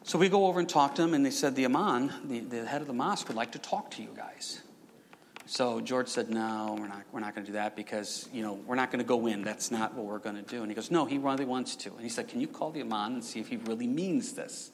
So 0.04 0.18
we 0.18 0.28
go 0.28 0.48
over 0.48 0.60
and 0.60 0.68
talk 0.68 0.96
to 0.96 1.02
him, 1.04 1.14
and 1.14 1.26
they 1.26 1.32
said 1.32 1.56
the 1.56 1.66
imam, 1.66 2.12
the, 2.26 2.40
the 2.40 2.66
head 2.66 2.82
of 2.82 2.88
the 2.88 2.94
mosque, 2.94 3.28
would 3.28 3.38
like 3.38 3.54
to 3.54 3.60
talk 3.60 3.92
to 3.92 4.02
you 4.02 4.10
guys. 4.16 4.62
So 5.46 5.82
George 5.82 6.08
said, 6.08 6.30
"No, 6.30 6.78
we're 6.80 6.88
not. 6.88 7.04
We're 7.12 7.20
not 7.20 7.36
going 7.36 7.46
to 7.46 7.52
do 7.52 7.58
that 7.58 7.76
because 7.76 8.30
you 8.34 8.42
know 8.42 8.54
we're 8.66 8.76
not 8.76 8.92
going 8.92 9.00
to 9.00 9.08
go 9.08 9.28
in. 9.28 9.44
That's 9.44 9.72
not 9.72 9.94
what 9.94 10.06
we're 10.06 10.20
going 10.20 10.38
to 10.38 10.42
do." 10.42 10.62
And 10.62 10.72
he 10.72 10.76
goes, 10.76 10.90
"No, 10.90 11.06
he 11.06 11.18
really 11.18 11.46
wants 11.46 11.76
to." 11.78 11.92
And 11.92 12.02
he 12.02 12.10
said, 12.10 12.28
"Can 12.30 12.40
you 12.40 12.48
call 12.48 12.72
the 12.72 12.82
imam 12.82 13.16
and 13.16 13.24
see 13.24 13.40
if 13.40 13.50
he 13.50 13.58
really 13.58 13.88
means 13.88 14.34
this?" 14.34 14.72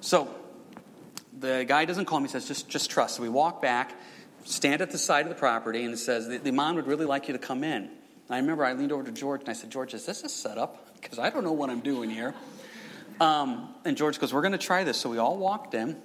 So 0.00 0.34
the 1.38 1.64
guy 1.68 1.84
doesn't 1.84 2.06
call 2.06 2.20
me. 2.20 2.28
He 2.28 2.32
says, 2.32 2.48
"Just, 2.48 2.68
just 2.68 2.90
trust." 2.90 3.16
So 3.16 3.22
we 3.22 3.28
walk 3.28 3.60
back 3.60 3.92
stand 4.46 4.80
at 4.80 4.90
the 4.90 4.98
side 4.98 5.26
of 5.26 5.28
the 5.28 5.34
property 5.34 5.84
and 5.84 5.92
it 5.92 5.98
says, 5.98 6.28
the, 6.28 6.38
the 6.38 6.50
would 6.50 6.86
really 6.86 7.04
like 7.04 7.28
you 7.28 7.32
to 7.32 7.38
come 7.38 7.64
in. 7.64 7.82
And 7.82 7.90
I 8.30 8.38
remember 8.38 8.64
I 8.64 8.72
leaned 8.72 8.92
over 8.92 9.02
to 9.02 9.12
George 9.12 9.40
and 9.40 9.48
I 9.48 9.52
said, 9.52 9.70
George, 9.70 9.92
is 9.94 10.06
this 10.06 10.22
a 10.22 10.28
setup? 10.28 10.82
Because 10.96 11.18
I 11.18 11.30
don't 11.30 11.44
know 11.44 11.52
what 11.52 11.70
I'm 11.70 11.80
doing 11.80 12.10
here. 12.10 12.34
Um, 13.20 13.74
and 13.84 13.96
George 13.96 14.18
goes, 14.18 14.34
We're 14.34 14.40
going 14.40 14.52
to 14.52 14.58
try 14.58 14.82
this. 14.82 14.96
So 14.96 15.08
we 15.10 15.18
all 15.18 15.36
walked 15.36 15.74
in. 15.74 16.00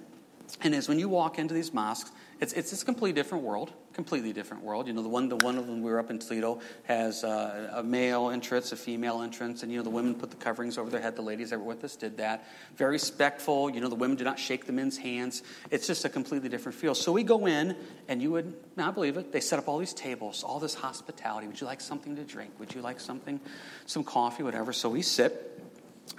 And 0.60 0.74
as 0.74 0.86
when 0.86 0.98
you 0.98 1.08
walk 1.08 1.38
into 1.38 1.54
these 1.54 1.72
mosques, 1.72 2.12
it's, 2.40 2.52
it's 2.52 2.80
a 2.80 2.84
completely 2.84 3.14
different 3.14 3.42
world 3.42 3.72
completely 3.92 4.32
different 4.32 4.62
world. 4.62 4.86
You 4.86 4.92
know, 4.92 5.02
the 5.02 5.08
one, 5.08 5.28
the 5.28 5.36
one 5.36 5.58
of 5.58 5.66
them 5.66 5.82
we 5.82 5.90
were 5.90 5.98
up 5.98 6.10
in 6.10 6.18
Toledo 6.18 6.60
has 6.84 7.24
uh, 7.24 7.70
a 7.74 7.82
male 7.82 8.30
entrance, 8.30 8.72
a 8.72 8.76
female 8.76 9.22
entrance, 9.22 9.62
and 9.62 9.70
you 9.70 9.78
know 9.78 9.84
the 9.84 9.90
women 9.90 10.14
put 10.14 10.30
the 10.30 10.36
coverings 10.36 10.78
over 10.78 10.90
their 10.90 11.00
head. 11.00 11.16
The 11.16 11.22
ladies 11.22 11.50
that 11.50 11.58
were 11.58 11.64
with 11.64 11.84
us 11.84 11.96
did 11.96 12.16
that. 12.18 12.46
Very 12.76 12.92
respectful. 12.92 13.70
You 13.70 13.80
know, 13.80 13.88
the 13.88 13.94
women 13.94 14.16
did 14.16 14.24
not 14.24 14.38
shake 14.38 14.66
the 14.66 14.72
men's 14.72 14.98
hands. 14.98 15.42
It's 15.70 15.86
just 15.86 16.04
a 16.04 16.08
completely 16.08 16.48
different 16.48 16.76
feel. 16.76 16.94
So 16.94 17.12
we 17.12 17.22
go 17.22 17.46
in, 17.46 17.76
and 18.08 18.22
you 18.22 18.30
would 18.32 18.54
not 18.76 18.94
believe 18.94 19.16
it. 19.16 19.32
They 19.32 19.40
set 19.40 19.58
up 19.58 19.68
all 19.68 19.78
these 19.78 19.94
tables, 19.94 20.42
all 20.42 20.58
this 20.58 20.74
hospitality. 20.74 21.46
Would 21.46 21.60
you 21.60 21.66
like 21.66 21.80
something 21.80 22.16
to 22.16 22.24
drink? 22.24 22.52
Would 22.58 22.74
you 22.74 22.80
like 22.80 23.00
something, 23.00 23.40
some 23.86 24.04
coffee, 24.04 24.42
whatever? 24.42 24.72
So 24.72 24.88
we 24.88 25.02
sit. 25.02 25.48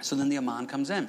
So 0.00 0.16
then 0.16 0.28
the 0.28 0.38
imam 0.38 0.66
comes 0.66 0.90
in 0.90 1.08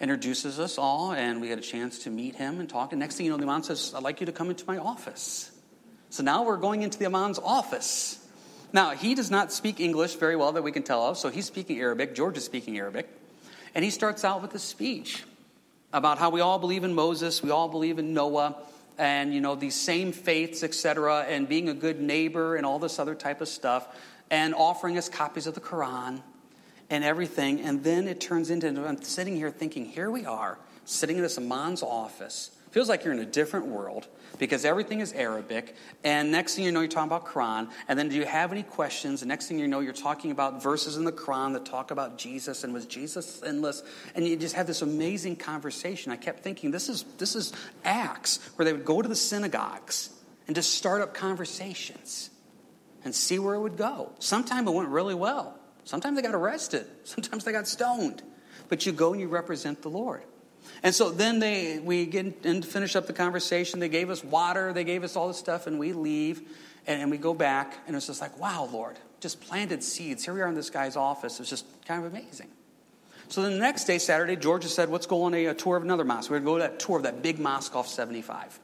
introduces 0.00 0.60
us 0.60 0.78
all, 0.78 1.12
and 1.12 1.40
we 1.40 1.48
had 1.48 1.58
a 1.58 1.62
chance 1.62 2.00
to 2.00 2.10
meet 2.10 2.36
him 2.36 2.60
and 2.60 2.68
talk. 2.68 2.92
And 2.92 3.00
next 3.00 3.16
thing 3.16 3.26
you 3.26 3.32
know, 3.32 3.38
the 3.38 3.44
imam 3.44 3.64
says, 3.64 3.92
I'd 3.96 4.04
like 4.04 4.20
you 4.20 4.26
to 4.26 4.32
come 4.32 4.48
into 4.48 4.64
my 4.66 4.78
office. 4.78 5.50
So 6.10 6.22
now 6.22 6.44
we're 6.44 6.56
going 6.56 6.82
into 6.82 6.98
the 6.98 7.06
Imam's 7.06 7.38
office. 7.38 8.24
Now, 8.72 8.90
he 8.90 9.14
does 9.14 9.30
not 9.30 9.52
speak 9.52 9.80
English 9.80 10.16
very 10.16 10.36
well 10.36 10.52
that 10.52 10.62
we 10.62 10.72
can 10.72 10.82
tell 10.82 11.06
of, 11.06 11.18
so 11.18 11.28
he's 11.28 11.46
speaking 11.46 11.78
Arabic. 11.78 12.14
George 12.14 12.36
is 12.36 12.44
speaking 12.44 12.78
Arabic. 12.78 13.08
And 13.74 13.84
he 13.84 13.90
starts 13.90 14.24
out 14.24 14.42
with 14.42 14.54
a 14.54 14.58
speech 14.58 15.24
about 15.92 16.18
how 16.18 16.30
we 16.30 16.40
all 16.40 16.58
believe 16.58 16.84
in 16.84 16.94
Moses, 16.94 17.42
we 17.42 17.50
all 17.50 17.68
believe 17.68 17.98
in 17.98 18.12
Noah, 18.12 18.56
and, 18.98 19.32
you 19.32 19.40
know, 19.40 19.54
these 19.54 19.74
same 19.74 20.12
faiths, 20.12 20.62
etc., 20.62 21.24
and 21.28 21.48
being 21.48 21.68
a 21.68 21.74
good 21.74 22.00
neighbor 22.00 22.56
and 22.56 22.66
all 22.66 22.78
this 22.78 22.98
other 22.98 23.14
type 23.14 23.40
of 23.40 23.48
stuff, 23.48 23.88
and 24.30 24.54
offering 24.54 24.98
us 24.98 25.08
copies 25.08 25.46
of 25.46 25.54
the 25.54 25.60
Quran 25.60 26.20
and 26.90 27.04
everything. 27.04 27.60
And 27.60 27.84
then 27.84 28.08
it 28.08 28.20
turns 28.20 28.50
into, 28.50 28.68
I'm 28.86 29.02
sitting 29.02 29.36
here 29.36 29.50
thinking, 29.50 29.86
here 29.86 30.10
we 30.10 30.26
are, 30.26 30.58
sitting 30.84 31.16
in 31.16 31.22
this 31.22 31.38
Imam's 31.38 31.82
office. 31.82 32.50
Feels 32.70 32.88
like 32.88 33.04
you're 33.04 33.14
in 33.14 33.20
a 33.20 33.26
different 33.26 33.66
world 33.66 34.08
because 34.38 34.64
everything 34.64 35.00
is 35.00 35.12
Arabic. 35.12 35.74
And 36.04 36.30
next 36.30 36.54
thing 36.54 36.64
you 36.64 36.72
know, 36.72 36.80
you're 36.80 36.88
talking 36.88 37.08
about 37.08 37.26
Quran. 37.26 37.70
And 37.88 37.98
then 37.98 38.08
do 38.08 38.16
you 38.16 38.24
have 38.24 38.52
any 38.52 38.62
questions? 38.62 39.22
And 39.22 39.28
next 39.28 39.48
thing 39.48 39.58
you 39.58 39.68
know, 39.68 39.80
you're 39.80 39.92
talking 39.92 40.30
about 40.30 40.62
verses 40.62 40.96
in 40.96 41.04
the 41.04 41.12
Quran 41.12 41.52
that 41.54 41.66
talk 41.66 41.90
about 41.90 42.18
Jesus 42.18 42.64
and 42.64 42.72
was 42.72 42.86
Jesus 42.86 43.40
sinless? 43.40 43.82
And 44.14 44.26
you 44.26 44.36
just 44.36 44.54
have 44.54 44.66
this 44.66 44.82
amazing 44.82 45.36
conversation. 45.36 46.12
I 46.12 46.16
kept 46.16 46.42
thinking, 46.42 46.70
this 46.70 46.88
is, 46.88 47.04
this 47.18 47.34
is 47.36 47.52
Acts, 47.84 48.38
where 48.56 48.64
they 48.64 48.72
would 48.72 48.84
go 48.84 49.02
to 49.02 49.08
the 49.08 49.16
synagogues 49.16 50.10
and 50.46 50.54
just 50.54 50.74
start 50.74 51.02
up 51.02 51.14
conversations. 51.14 52.30
and 53.04 53.14
see 53.14 53.38
where 53.38 53.54
it 53.54 53.60
would 53.60 53.76
go. 53.76 54.12
Sometimes 54.18 54.68
it 54.68 54.74
went 54.74 54.88
really 54.88 55.14
well. 55.14 55.58
Sometimes 55.84 56.16
they 56.16 56.22
got 56.22 56.34
arrested. 56.34 56.86
Sometimes 57.04 57.44
they 57.44 57.52
got 57.52 57.66
stoned. 57.66 58.22
But 58.68 58.84
you 58.84 58.92
go 58.92 59.12
and 59.12 59.20
you 59.20 59.28
represent 59.28 59.82
the 59.82 59.88
Lord. 59.88 60.24
And 60.82 60.94
so 60.94 61.10
then 61.10 61.38
they, 61.38 61.78
we 61.78 62.06
get 62.06 62.44
and 62.44 62.64
finish 62.64 62.94
up 62.96 63.06
the 63.06 63.12
conversation. 63.12 63.80
They 63.80 63.88
gave 63.88 64.10
us 64.10 64.22
water, 64.22 64.72
they 64.72 64.84
gave 64.84 65.04
us 65.04 65.16
all 65.16 65.28
this 65.28 65.38
stuff, 65.38 65.66
and 65.66 65.78
we 65.78 65.92
leave 65.92 66.42
and, 66.86 67.02
and 67.02 67.10
we 67.10 67.18
go 67.18 67.34
back, 67.34 67.78
and 67.86 67.94
it's 67.94 68.06
just 68.06 68.20
like, 68.20 68.38
wow, 68.40 68.68
Lord, 68.72 68.96
just 69.20 69.40
planted 69.40 69.84
seeds. 69.84 70.24
Here 70.24 70.32
we 70.32 70.40
are 70.40 70.48
in 70.48 70.54
this 70.54 70.70
guy's 70.70 70.96
office. 70.96 71.38
It's 71.38 71.50
just 71.50 71.66
kind 71.86 72.04
of 72.04 72.12
amazing. 72.12 72.48
So 73.28 73.42
the 73.42 73.50
next 73.50 73.84
day, 73.84 73.98
Saturday, 73.98 74.36
George 74.36 74.64
said, 74.64 74.88
let's 74.88 75.06
go 75.06 75.24
on 75.24 75.34
a, 75.34 75.46
a 75.46 75.54
tour 75.54 75.76
of 75.76 75.82
another 75.82 76.04
mosque. 76.04 76.30
We're 76.30 76.40
going 76.40 76.60
to 76.60 76.66
go 76.66 76.66
to 76.66 76.72
that 76.72 76.80
tour 76.80 76.96
of 76.96 77.02
that 77.02 77.22
big 77.22 77.38
mosque 77.38 77.76
off 77.76 77.86
75. 77.86 78.58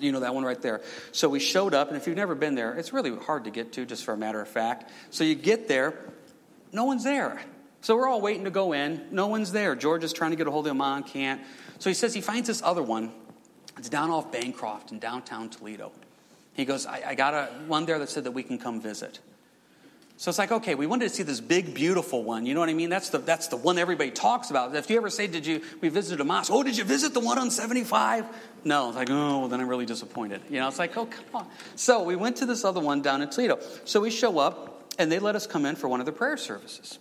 You 0.00 0.12
know 0.12 0.20
that 0.20 0.34
one 0.34 0.44
right 0.44 0.60
there. 0.60 0.80
So 1.12 1.28
we 1.28 1.40
showed 1.40 1.74
up, 1.74 1.88
and 1.88 1.96
if 1.96 2.06
you've 2.06 2.16
never 2.16 2.34
been 2.34 2.54
there, 2.54 2.74
it's 2.74 2.92
really 2.92 3.14
hard 3.14 3.44
to 3.44 3.50
get 3.50 3.72
to, 3.74 3.84
just 3.84 4.04
for 4.04 4.14
a 4.14 4.16
matter 4.16 4.40
of 4.40 4.48
fact. 4.48 4.90
So 5.10 5.24
you 5.24 5.34
get 5.34 5.68
there, 5.68 5.94
no 6.72 6.84
one's 6.84 7.04
there. 7.04 7.40
So 7.80 7.96
we're 7.96 8.08
all 8.08 8.20
waiting 8.20 8.44
to 8.44 8.50
go 8.50 8.72
in. 8.72 9.06
No 9.10 9.28
one's 9.28 9.52
there. 9.52 9.76
George 9.76 10.02
is 10.02 10.12
trying 10.12 10.30
to 10.30 10.36
get 10.36 10.46
a 10.46 10.50
hold 10.50 10.66
of 10.66 10.72
him 10.72 10.80
on, 10.80 11.04
can't. 11.04 11.40
So 11.78 11.90
he 11.90 11.94
says 11.94 12.14
he 12.14 12.20
finds 12.20 12.48
this 12.48 12.62
other 12.62 12.82
one. 12.82 13.12
It's 13.78 13.88
down 13.88 14.10
off 14.10 14.32
Bancroft 14.32 14.92
in 14.92 14.98
downtown 14.98 15.50
Toledo. 15.50 15.92
He 16.54 16.64
goes, 16.64 16.86
I, 16.86 17.02
I 17.08 17.14
got 17.14 17.34
a, 17.34 17.46
one 17.66 17.84
there 17.84 17.98
that 17.98 18.08
said 18.08 18.24
that 18.24 18.30
we 18.30 18.42
can 18.42 18.58
come 18.58 18.80
visit. 18.80 19.20
So 20.18 20.30
it's 20.30 20.38
like, 20.38 20.50
okay, 20.50 20.74
we 20.74 20.86
wanted 20.86 21.10
to 21.10 21.14
see 21.14 21.22
this 21.22 21.40
big, 21.40 21.74
beautiful 21.74 22.24
one. 22.24 22.46
You 22.46 22.54
know 22.54 22.60
what 22.60 22.70
I 22.70 22.74
mean? 22.74 22.88
That's 22.88 23.10
the, 23.10 23.18
that's 23.18 23.48
the 23.48 23.58
one 23.58 23.76
everybody 23.76 24.10
talks 24.10 24.48
about. 24.48 24.74
If 24.74 24.88
you 24.88 24.96
ever 24.96 25.10
say, 25.10 25.26
did 25.26 25.44
you, 25.44 25.60
we 25.82 25.90
visited 25.90 26.22
a 26.22 26.24
mosque. 26.24 26.50
Oh, 26.50 26.62
did 26.62 26.78
you 26.78 26.84
visit 26.84 27.12
the 27.12 27.20
one 27.20 27.36
on 27.38 27.50
75? 27.50 28.24
No. 28.64 28.88
It's 28.88 28.96
like, 28.96 29.10
oh, 29.10 29.40
well, 29.40 29.48
then 29.48 29.60
I'm 29.60 29.68
really 29.68 29.84
disappointed. 29.84 30.40
You 30.48 30.60
know, 30.60 30.68
it's 30.68 30.78
like, 30.78 30.96
oh, 30.96 31.04
come 31.04 31.24
on. 31.34 31.46
So 31.74 32.02
we 32.02 32.16
went 32.16 32.36
to 32.36 32.46
this 32.46 32.64
other 32.64 32.80
one 32.80 33.02
down 33.02 33.20
in 33.20 33.28
Toledo. 33.28 33.58
So 33.84 34.00
we 34.00 34.10
show 34.10 34.38
up, 34.38 34.94
and 34.98 35.12
they 35.12 35.18
let 35.18 35.36
us 35.36 35.46
come 35.46 35.66
in 35.66 35.76
for 35.76 35.86
one 35.86 36.00
of 36.00 36.06
the 36.06 36.12
prayer 36.12 36.38
services. 36.38 36.98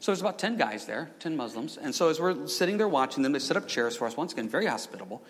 So 0.00 0.12
there's 0.12 0.20
about 0.20 0.38
10 0.38 0.56
guys 0.56 0.86
there, 0.86 1.10
10 1.18 1.36
Muslims. 1.36 1.76
And 1.76 1.94
so 1.94 2.08
as 2.08 2.20
we're 2.20 2.46
sitting 2.46 2.78
there 2.78 2.88
watching 2.88 3.22
them, 3.22 3.32
they 3.32 3.38
set 3.38 3.56
up 3.56 3.66
chairs 3.66 3.96
for 3.96 4.06
us, 4.06 4.16
once 4.16 4.32
again, 4.32 4.48
very 4.48 4.66
hospitable. 4.66 5.22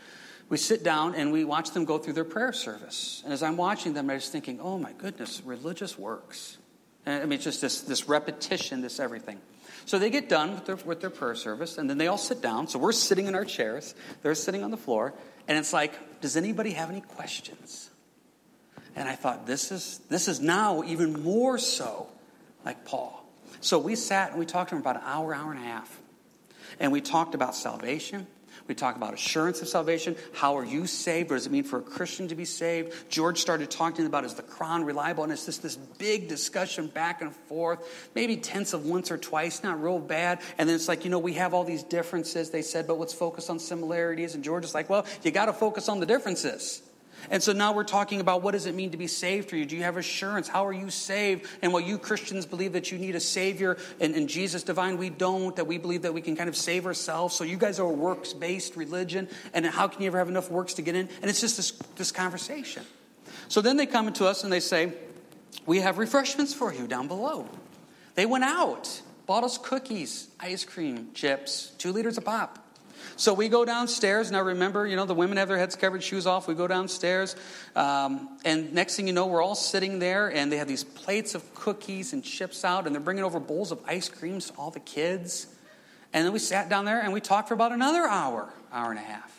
We 0.48 0.56
sit 0.56 0.82
down 0.82 1.14
and 1.14 1.32
we 1.32 1.44
watch 1.44 1.72
them 1.72 1.84
go 1.84 1.98
through 1.98 2.14
their 2.14 2.24
prayer 2.24 2.52
service. 2.52 3.22
And 3.24 3.32
as 3.32 3.42
I'm 3.42 3.56
watching 3.56 3.94
them, 3.94 4.10
I'm 4.10 4.18
just 4.18 4.32
thinking, 4.32 4.60
oh 4.60 4.78
my 4.78 4.92
goodness, 4.92 5.42
religious 5.44 5.98
works. 5.98 6.58
I 7.06 7.20
mean, 7.20 7.32
it's 7.32 7.44
just 7.44 7.60
this, 7.60 7.82
this 7.82 8.08
repetition, 8.08 8.80
this 8.82 9.00
everything. 9.00 9.40
So 9.86 9.98
they 9.98 10.10
get 10.10 10.28
done 10.28 10.54
with 10.54 10.66
their, 10.66 10.76
with 10.76 11.00
their 11.00 11.10
prayer 11.10 11.34
service, 11.34 11.78
and 11.78 11.88
then 11.88 11.96
they 11.96 12.08
all 12.08 12.18
sit 12.18 12.42
down. 12.42 12.68
So 12.68 12.78
we're 12.78 12.92
sitting 12.92 13.26
in 13.26 13.34
our 13.34 13.46
chairs, 13.46 13.94
they're 14.22 14.34
sitting 14.34 14.62
on 14.62 14.70
the 14.70 14.76
floor, 14.76 15.14
and 15.46 15.56
it's 15.56 15.72
like, 15.72 16.20
does 16.20 16.36
anybody 16.36 16.72
have 16.72 16.90
any 16.90 17.00
questions? 17.00 17.88
And 18.94 19.08
I 19.08 19.14
thought, 19.14 19.46
this 19.46 19.72
is, 19.72 20.00
this 20.10 20.28
is 20.28 20.40
now 20.40 20.82
even 20.82 21.22
more 21.22 21.56
so 21.56 22.08
like 22.64 22.84
Paul. 22.84 23.24
So 23.60 23.78
we 23.78 23.96
sat 23.96 24.30
and 24.30 24.38
we 24.38 24.46
talked 24.46 24.70
to 24.70 24.76
him 24.76 24.82
about 24.82 24.96
an 24.96 25.02
hour, 25.04 25.34
hour 25.34 25.50
and 25.52 25.60
a 25.60 25.64
half. 25.64 26.00
And 26.80 26.92
we 26.92 27.00
talked 27.00 27.34
about 27.34 27.54
salvation. 27.54 28.26
We 28.66 28.74
talked 28.74 28.98
about 28.98 29.14
assurance 29.14 29.62
of 29.62 29.68
salvation. 29.68 30.14
How 30.34 30.58
are 30.58 30.64
you 30.64 30.86
saved? 30.86 31.30
What 31.30 31.36
does 31.36 31.46
it 31.46 31.52
mean 31.52 31.64
for 31.64 31.78
a 31.78 31.82
Christian 31.82 32.28
to 32.28 32.34
be 32.34 32.44
saved? 32.44 32.92
George 33.08 33.40
started 33.40 33.70
talking 33.70 34.04
about 34.04 34.26
is 34.26 34.34
the 34.34 34.42
Quran 34.42 34.84
reliable? 34.84 35.24
And 35.24 35.32
it's 35.32 35.46
just 35.46 35.62
this 35.62 35.76
big 35.76 36.28
discussion 36.28 36.86
back 36.86 37.22
and 37.22 37.34
forth, 37.34 38.10
maybe 38.14 38.36
tense 38.36 38.74
of 38.74 38.84
once 38.84 39.10
or 39.10 39.16
twice, 39.16 39.62
not 39.62 39.82
real 39.82 39.98
bad. 39.98 40.40
And 40.58 40.68
then 40.68 40.76
it's 40.76 40.86
like, 40.86 41.04
you 41.04 41.10
know, 41.10 41.18
we 41.18 41.32
have 41.34 41.54
all 41.54 41.64
these 41.64 41.82
differences, 41.82 42.50
they 42.50 42.62
said, 42.62 42.86
but 42.86 42.98
let's 42.98 43.14
focus 43.14 43.48
on 43.48 43.58
similarities. 43.58 44.34
And 44.34 44.44
George 44.44 44.64
is 44.64 44.74
like, 44.74 44.90
well, 44.90 45.06
you 45.22 45.30
got 45.30 45.46
to 45.46 45.54
focus 45.54 45.88
on 45.88 46.00
the 46.00 46.06
differences. 46.06 46.82
And 47.30 47.42
so 47.42 47.52
now 47.52 47.72
we're 47.72 47.84
talking 47.84 48.20
about 48.20 48.42
what 48.42 48.52
does 48.52 48.66
it 48.66 48.74
mean 48.74 48.90
to 48.92 48.96
be 48.96 49.06
saved 49.06 49.50
for 49.50 49.56
you? 49.56 49.64
Do 49.64 49.76
you 49.76 49.82
have 49.82 49.96
assurance? 49.96 50.48
How 50.48 50.66
are 50.66 50.72
you 50.72 50.90
saved? 50.90 51.46
And 51.62 51.72
while 51.72 51.82
you 51.82 51.98
Christians 51.98 52.46
believe 52.46 52.72
that 52.72 52.90
you 52.90 52.98
need 52.98 53.14
a 53.14 53.20
Savior 53.20 53.76
and, 54.00 54.14
and 54.14 54.28
Jesus 54.28 54.62
divine, 54.62 54.98
we 54.98 55.10
don't, 55.10 55.54
that 55.56 55.66
we 55.66 55.78
believe 55.78 56.02
that 56.02 56.14
we 56.14 56.20
can 56.20 56.36
kind 56.36 56.48
of 56.48 56.56
save 56.56 56.86
ourselves. 56.86 57.34
So 57.34 57.44
you 57.44 57.56
guys 57.56 57.78
are 57.78 57.86
a 57.86 57.92
works 57.92 58.32
based 58.32 58.76
religion. 58.76 59.28
And 59.52 59.66
how 59.66 59.88
can 59.88 60.02
you 60.02 60.08
ever 60.08 60.18
have 60.18 60.28
enough 60.28 60.50
works 60.50 60.74
to 60.74 60.82
get 60.82 60.94
in? 60.94 61.08
And 61.20 61.30
it's 61.30 61.40
just 61.40 61.56
this, 61.56 61.72
this 61.96 62.12
conversation. 62.12 62.84
So 63.48 63.60
then 63.60 63.76
they 63.76 63.86
come 63.86 64.12
to 64.12 64.26
us 64.26 64.44
and 64.44 64.52
they 64.52 64.60
say, 64.60 64.92
We 65.66 65.80
have 65.80 65.98
refreshments 65.98 66.54
for 66.54 66.72
you 66.72 66.86
down 66.86 67.08
below. 67.08 67.48
They 68.14 68.26
went 68.26 68.44
out, 68.44 69.00
bought 69.26 69.44
us 69.44 69.58
cookies, 69.58 70.28
ice 70.40 70.64
cream, 70.64 71.10
chips, 71.14 71.72
two 71.78 71.92
liters 71.92 72.18
of 72.18 72.24
pop. 72.24 72.67
So 73.18 73.34
we 73.34 73.48
go 73.48 73.64
downstairs. 73.64 74.30
Now 74.30 74.42
remember, 74.42 74.86
you 74.86 74.94
know, 74.94 75.04
the 75.04 75.12
women 75.12 75.38
have 75.38 75.48
their 75.48 75.58
heads 75.58 75.74
covered, 75.74 76.04
shoes 76.04 76.24
off. 76.24 76.46
We 76.46 76.54
go 76.54 76.68
downstairs. 76.68 77.34
Um, 77.74 78.38
and 78.44 78.72
next 78.72 78.94
thing 78.94 79.08
you 79.08 79.12
know, 79.12 79.26
we're 79.26 79.42
all 79.42 79.56
sitting 79.56 79.98
there, 79.98 80.32
and 80.32 80.52
they 80.52 80.56
have 80.58 80.68
these 80.68 80.84
plates 80.84 81.34
of 81.34 81.52
cookies 81.52 82.12
and 82.12 82.22
chips 82.22 82.64
out, 82.64 82.86
and 82.86 82.94
they're 82.94 83.02
bringing 83.02 83.24
over 83.24 83.40
bowls 83.40 83.72
of 83.72 83.80
ice 83.88 84.08
creams 84.08 84.50
to 84.50 84.56
all 84.56 84.70
the 84.70 84.78
kids. 84.78 85.48
And 86.12 86.24
then 86.24 86.32
we 86.32 86.38
sat 86.38 86.68
down 86.68 86.84
there 86.84 87.00
and 87.00 87.12
we 87.12 87.20
talked 87.20 87.48
for 87.48 87.54
about 87.54 87.72
another 87.72 88.02
hour, 88.02 88.48
hour 88.72 88.90
and 88.90 89.00
a 89.00 89.02
half. 89.02 89.34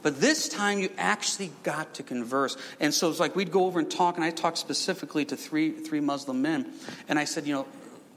But 0.00 0.22
this 0.22 0.48
time 0.48 0.78
you 0.78 0.88
actually 0.96 1.52
got 1.64 1.94
to 1.96 2.02
converse. 2.02 2.56
And 2.80 2.94
so 2.94 3.10
it's 3.10 3.20
like 3.20 3.36
we'd 3.36 3.52
go 3.52 3.66
over 3.66 3.78
and 3.78 3.90
talk, 3.90 4.16
and 4.16 4.24
I 4.24 4.30
talked 4.30 4.56
specifically 4.56 5.26
to 5.26 5.36
three, 5.36 5.72
three 5.72 6.00
Muslim 6.00 6.40
men. 6.40 6.72
And 7.10 7.18
I 7.18 7.24
said, 7.24 7.46
you 7.46 7.52
know, 7.52 7.66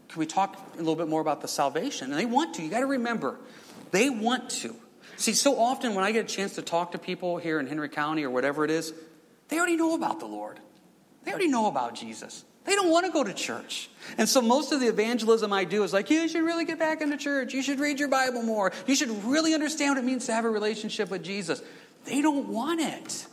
can 0.07 0.19
we 0.19 0.25
talk 0.25 0.57
a 0.75 0.77
little 0.77 0.95
bit 0.95 1.09
more 1.09 1.19
about 1.19 1.41
the 1.41 1.49
salvation? 1.49 2.11
And 2.11 2.17
they 2.17 2.25
want 2.25 2.53
to. 2.55 2.63
You 2.63 2.69
got 2.69 2.79
to 2.79 2.85
remember, 2.85 3.35
they 3.91 4.09
want 4.09 4.49
to. 4.61 4.73
See, 5.21 5.33
so 5.33 5.59
often 5.59 5.93
when 5.93 6.03
I 6.03 6.11
get 6.11 6.25
a 6.25 6.27
chance 6.27 6.55
to 6.55 6.63
talk 6.63 6.93
to 6.93 6.97
people 6.97 7.37
here 7.37 7.59
in 7.59 7.67
Henry 7.67 7.89
County 7.89 8.23
or 8.23 8.31
whatever 8.31 8.65
it 8.65 8.71
is, 8.71 8.91
they 9.49 9.57
already 9.57 9.75
know 9.75 9.93
about 9.93 10.19
the 10.19 10.25
Lord. 10.25 10.59
They 11.23 11.29
already 11.29 11.47
know 11.47 11.67
about 11.67 11.93
Jesus. 11.93 12.43
They 12.63 12.73
don't 12.73 12.89
want 12.89 13.05
to 13.05 13.11
go 13.11 13.23
to 13.23 13.31
church. 13.31 13.91
And 14.17 14.27
so 14.27 14.41
most 14.41 14.71
of 14.71 14.79
the 14.79 14.87
evangelism 14.87 15.53
I 15.53 15.63
do 15.63 15.83
is 15.83 15.93
like, 15.93 16.09
you 16.09 16.27
should 16.27 16.41
really 16.41 16.65
get 16.65 16.79
back 16.79 17.01
into 17.01 17.17
church. 17.17 17.53
You 17.53 17.61
should 17.61 17.79
read 17.79 17.99
your 17.99 18.07
Bible 18.07 18.41
more. 18.41 18.71
You 18.87 18.95
should 18.95 19.23
really 19.23 19.53
understand 19.53 19.91
what 19.91 20.03
it 20.03 20.07
means 20.07 20.25
to 20.25 20.33
have 20.33 20.43
a 20.43 20.49
relationship 20.49 21.11
with 21.11 21.23
Jesus. 21.23 21.61
They 22.05 22.23
don't 22.23 22.47
want 22.47 22.81
it. 22.81 23.27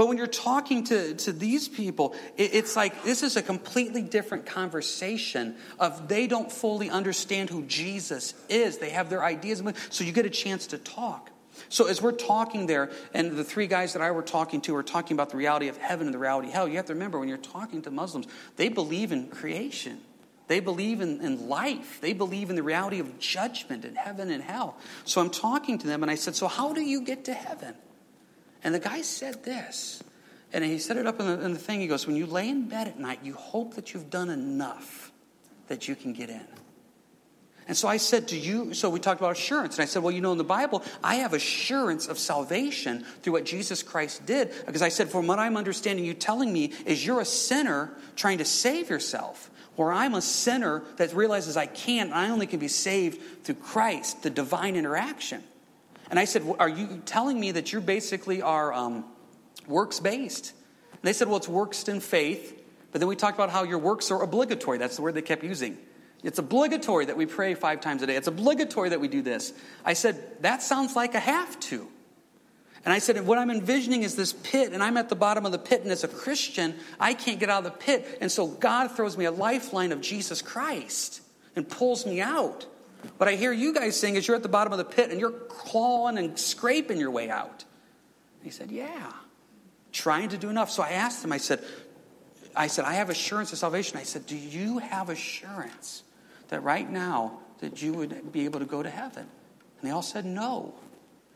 But 0.00 0.08
when 0.08 0.16
you're 0.16 0.28
talking 0.28 0.84
to, 0.84 1.12
to 1.12 1.30
these 1.30 1.68
people, 1.68 2.14
it, 2.38 2.54
it's 2.54 2.74
like 2.74 3.04
this 3.04 3.22
is 3.22 3.36
a 3.36 3.42
completely 3.42 4.00
different 4.00 4.46
conversation 4.46 5.56
of 5.78 6.08
they 6.08 6.26
don't 6.26 6.50
fully 6.50 6.88
understand 6.88 7.50
who 7.50 7.64
Jesus 7.64 8.32
is. 8.48 8.78
They 8.78 8.88
have 8.88 9.10
their 9.10 9.22
ideas, 9.22 9.62
so 9.90 10.02
you 10.02 10.12
get 10.12 10.24
a 10.24 10.30
chance 10.30 10.68
to 10.68 10.78
talk. 10.78 11.28
So 11.68 11.86
as 11.86 12.00
we're 12.00 12.12
talking 12.12 12.66
there, 12.66 12.90
and 13.12 13.32
the 13.32 13.44
three 13.44 13.66
guys 13.66 13.92
that 13.92 14.00
I 14.00 14.10
were 14.12 14.22
talking 14.22 14.62
to 14.62 14.76
are 14.76 14.82
talking 14.82 15.14
about 15.14 15.28
the 15.28 15.36
reality 15.36 15.68
of 15.68 15.76
heaven 15.76 16.06
and 16.06 16.14
the 16.14 16.18
reality 16.18 16.48
of 16.48 16.54
hell, 16.54 16.66
you 16.66 16.78
have 16.78 16.86
to 16.86 16.94
remember 16.94 17.18
when 17.18 17.28
you're 17.28 17.36
talking 17.36 17.82
to 17.82 17.90
Muslims, 17.90 18.26
they 18.56 18.70
believe 18.70 19.12
in 19.12 19.28
creation. 19.28 20.00
They 20.46 20.60
believe 20.60 21.02
in, 21.02 21.20
in 21.20 21.46
life. 21.46 22.00
They 22.00 22.14
believe 22.14 22.48
in 22.48 22.56
the 22.56 22.62
reality 22.62 23.00
of 23.00 23.18
judgment 23.18 23.84
and 23.84 23.98
heaven 23.98 24.30
and 24.30 24.42
hell. 24.42 24.78
So 25.04 25.20
I'm 25.20 25.28
talking 25.28 25.76
to 25.76 25.86
them 25.86 26.02
and 26.02 26.10
I 26.10 26.14
said, 26.14 26.36
So 26.36 26.48
how 26.48 26.72
do 26.72 26.80
you 26.80 27.02
get 27.02 27.26
to 27.26 27.34
heaven? 27.34 27.74
And 28.62 28.74
the 28.74 28.78
guy 28.78 29.02
said 29.02 29.44
this, 29.44 30.02
and 30.52 30.64
he 30.64 30.78
set 30.78 30.96
it 30.96 31.06
up 31.06 31.20
in 31.20 31.26
the, 31.26 31.44
in 31.44 31.52
the 31.52 31.58
thing. 31.58 31.80
He 31.80 31.86
goes, 31.86 32.06
When 32.06 32.16
you 32.16 32.26
lay 32.26 32.48
in 32.48 32.68
bed 32.68 32.88
at 32.88 32.98
night, 32.98 33.20
you 33.22 33.34
hope 33.34 33.74
that 33.74 33.94
you've 33.94 34.10
done 34.10 34.30
enough 34.30 35.12
that 35.68 35.88
you 35.88 35.94
can 35.94 36.12
get 36.12 36.28
in. 36.28 36.46
And 37.70 37.76
so 37.76 37.86
I 37.86 37.98
said 37.98 38.26
to 38.28 38.36
you, 38.36 38.74
so 38.74 38.90
we 38.90 38.98
talked 38.98 39.20
about 39.20 39.30
assurance. 39.30 39.76
And 39.76 39.82
I 39.82 39.86
said, 39.86 40.02
well, 40.02 40.12
you 40.12 40.20
know, 40.20 40.32
in 40.32 40.38
the 40.38 40.42
Bible, 40.42 40.82
I 41.04 41.16
have 41.16 41.34
assurance 41.34 42.08
of 42.08 42.18
salvation 42.18 43.04
through 43.22 43.34
what 43.34 43.44
Jesus 43.44 43.84
Christ 43.84 44.26
did. 44.26 44.52
Because 44.66 44.82
I 44.82 44.88
said, 44.88 45.08
from 45.08 45.28
what 45.28 45.38
I'm 45.38 45.56
understanding, 45.56 46.04
you 46.04 46.12
telling 46.12 46.52
me 46.52 46.72
is 46.84 47.06
you're 47.06 47.20
a 47.20 47.24
sinner 47.24 47.92
trying 48.16 48.38
to 48.38 48.44
save 48.44 48.90
yourself. 48.90 49.52
where 49.76 49.92
I'm 49.92 50.14
a 50.14 50.20
sinner 50.20 50.82
that 50.96 51.14
realizes 51.14 51.56
I 51.56 51.66
can't, 51.66 52.10
and 52.10 52.18
I 52.18 52.30
only 52.30 52.48
can 52.48 52.58
be 52.58 52.66
saved 52.66 53.44
through 53.44 53.54
Christ, 53.54 54.24
the 54.24 54.30
divine 54.30 54.74
interaction. 54.74 55.44
And 56.10 56.18
I 56.18 56.24
said, 56.24 56.42
Are 56.58 56.68
you 56.68 57.00
telling 57.06 57.38
me 57.40 57.52
that 57.52 57.72
you 57.72 57.80
basically 57.80 58.42
are 58.42 58.72
um, 58.72 59.04
works 59.66 60.00
based? 60.00 60.52
And 60.92 61.00
they 61.02 61.12
said, 61.12 61.28
Well, 61.28 61.38
it's 61.38 61.48
works 61.48 61.88
in 61.88 62.00
faith. 62.00 62.56
But 62.92 63.00
then 63.00 63.08
we 63.08 63.16
talked 63.16 63.36
about 63.36 63.50
how 63.50 63.62
your 63.62 63.78
works 63.78 64.10
are 64.10 64.20
obligatory. 64.20 64.78
That's 64.78 64.96
the 64.96 65.02
word 65.02 65.14
they 65.14 65.22
kept 65.22 65.44
using. 65.44 65.78
It's 66.24 66.38
obligatory 66.38 67.06
that 67.06 67.16
we 67.16 67.24
pray 67.24 67.54
five 67.54 67.80
times 67.80 68.02
a 68.02 68.06
day. 68.06 68.16
It's 68.16 68.26
obligatory 68.26 68.90
that 68.90 69.00
we 69.00 69.08
do 69.08 69.22
this. 69.22 69.52
I 69.84 69.92
said, 69.94 70.42
That 70.42 70.62
sounds 70.62 70.96
like 70.96 71.14
a 71.14 71.20
have 71.20 71.58
to. 71.60 71.86
And 72.84 72.92
I 72.92 72.98
said, 72.98 73.24
What 73.24 73.38
I'm 73.38 73.50
envisioning 73.50 74.02
is 74.02 74.16
this 74.16 74.32
pit, 74.32 74.72
and 74.72 74.82
I'm 74.82 74.96
at 74.96 75.08
the 75.08 75.16
bottom 75.16 75.46
of 75.46 75.52
the 75.52 75.58
pit, 75.58 75.82
and 75.82 75.92
as 75.92 76.02
a 76.02 76.08
Christian, 76.08 76.74
I 76.98 77.14
can't 77.14 77.38
get 77.38 77.48
out 77.50 77.64
of 77.64 77.72
the 77.72 77.78
pit. 77.78 78.18
And 78.20 78.32
so 78.32 78.48
God 78.48 78.90
throws 78.96 79.16
me 79.16 79.26
a 79.26 79.30
lifeline 79.30 79.92
of 79.92 80.00
Jesus 80.00 80.42
Christ 80.42 81.22
and 81.54 81.68
pulls 81.68 82.04
me 82.04 82.20
out. 82.20 82.66
What 83.16 83.28
I 83.28 83.34
hear 83.34 83.52
you 83.52 83.74
guys 83.74 83.98
saying 83.98 84.16
is 84.16 84.26
you're 84.26 84.36
at 84.36 84.42
the 84.42 84.48
bottom 84.48 84.72
of 84.72 84.78
the 84.78 84.84
pit 84.84 85.10
and 85.10 85.20
you're 85.20 85.30
clawing 85.30 86.18
and 86.18 86.38
scraping 86.38 86.98
your 86.98 87.10
way 87.10 87.30
out. 87.30 87.64
he 88.42 88.50
said, 88.50 88.70
Yeah, 88.70 89.12
trying 89.92 90.30
to 90.30 90.38
do 90.38 90.48
enough. 90.50 90.70
So 90.70 90.82
I 90.82 90.90
asked 90.90 91.24
him, 91.24 91.32
I 91.32 91.38
said, 91.38 91.62
I 92.54 92.66
said, 92.66 92.84
I 92.84 92.94
have 92.94 93.10
assurance 93.10 93.52
of 93.52 93.58
salvation. 93.58 93.98
I 93.98 94.02
said, 94.02 94.26
Do 94.26 94.36
you 94.36 94.78
have 94.78 95.08
assurance 95.08 96.02
that 96.48 96.62
right 96.62 96.88
now 96.90 97.38
that 97.60 97.82
you 97.82 97.92
would 97.94 98.32
be 98.32 98.44
able 98.44 98.60
to 98.60 98.66
go 98.66 98.82
to 98.82 98.90
heaven? 98.90 99.26
And 99.80 99.88
they 99.88 99.92
all 99.92 100.02
said 100.02 100.24
no. 100.24 100.74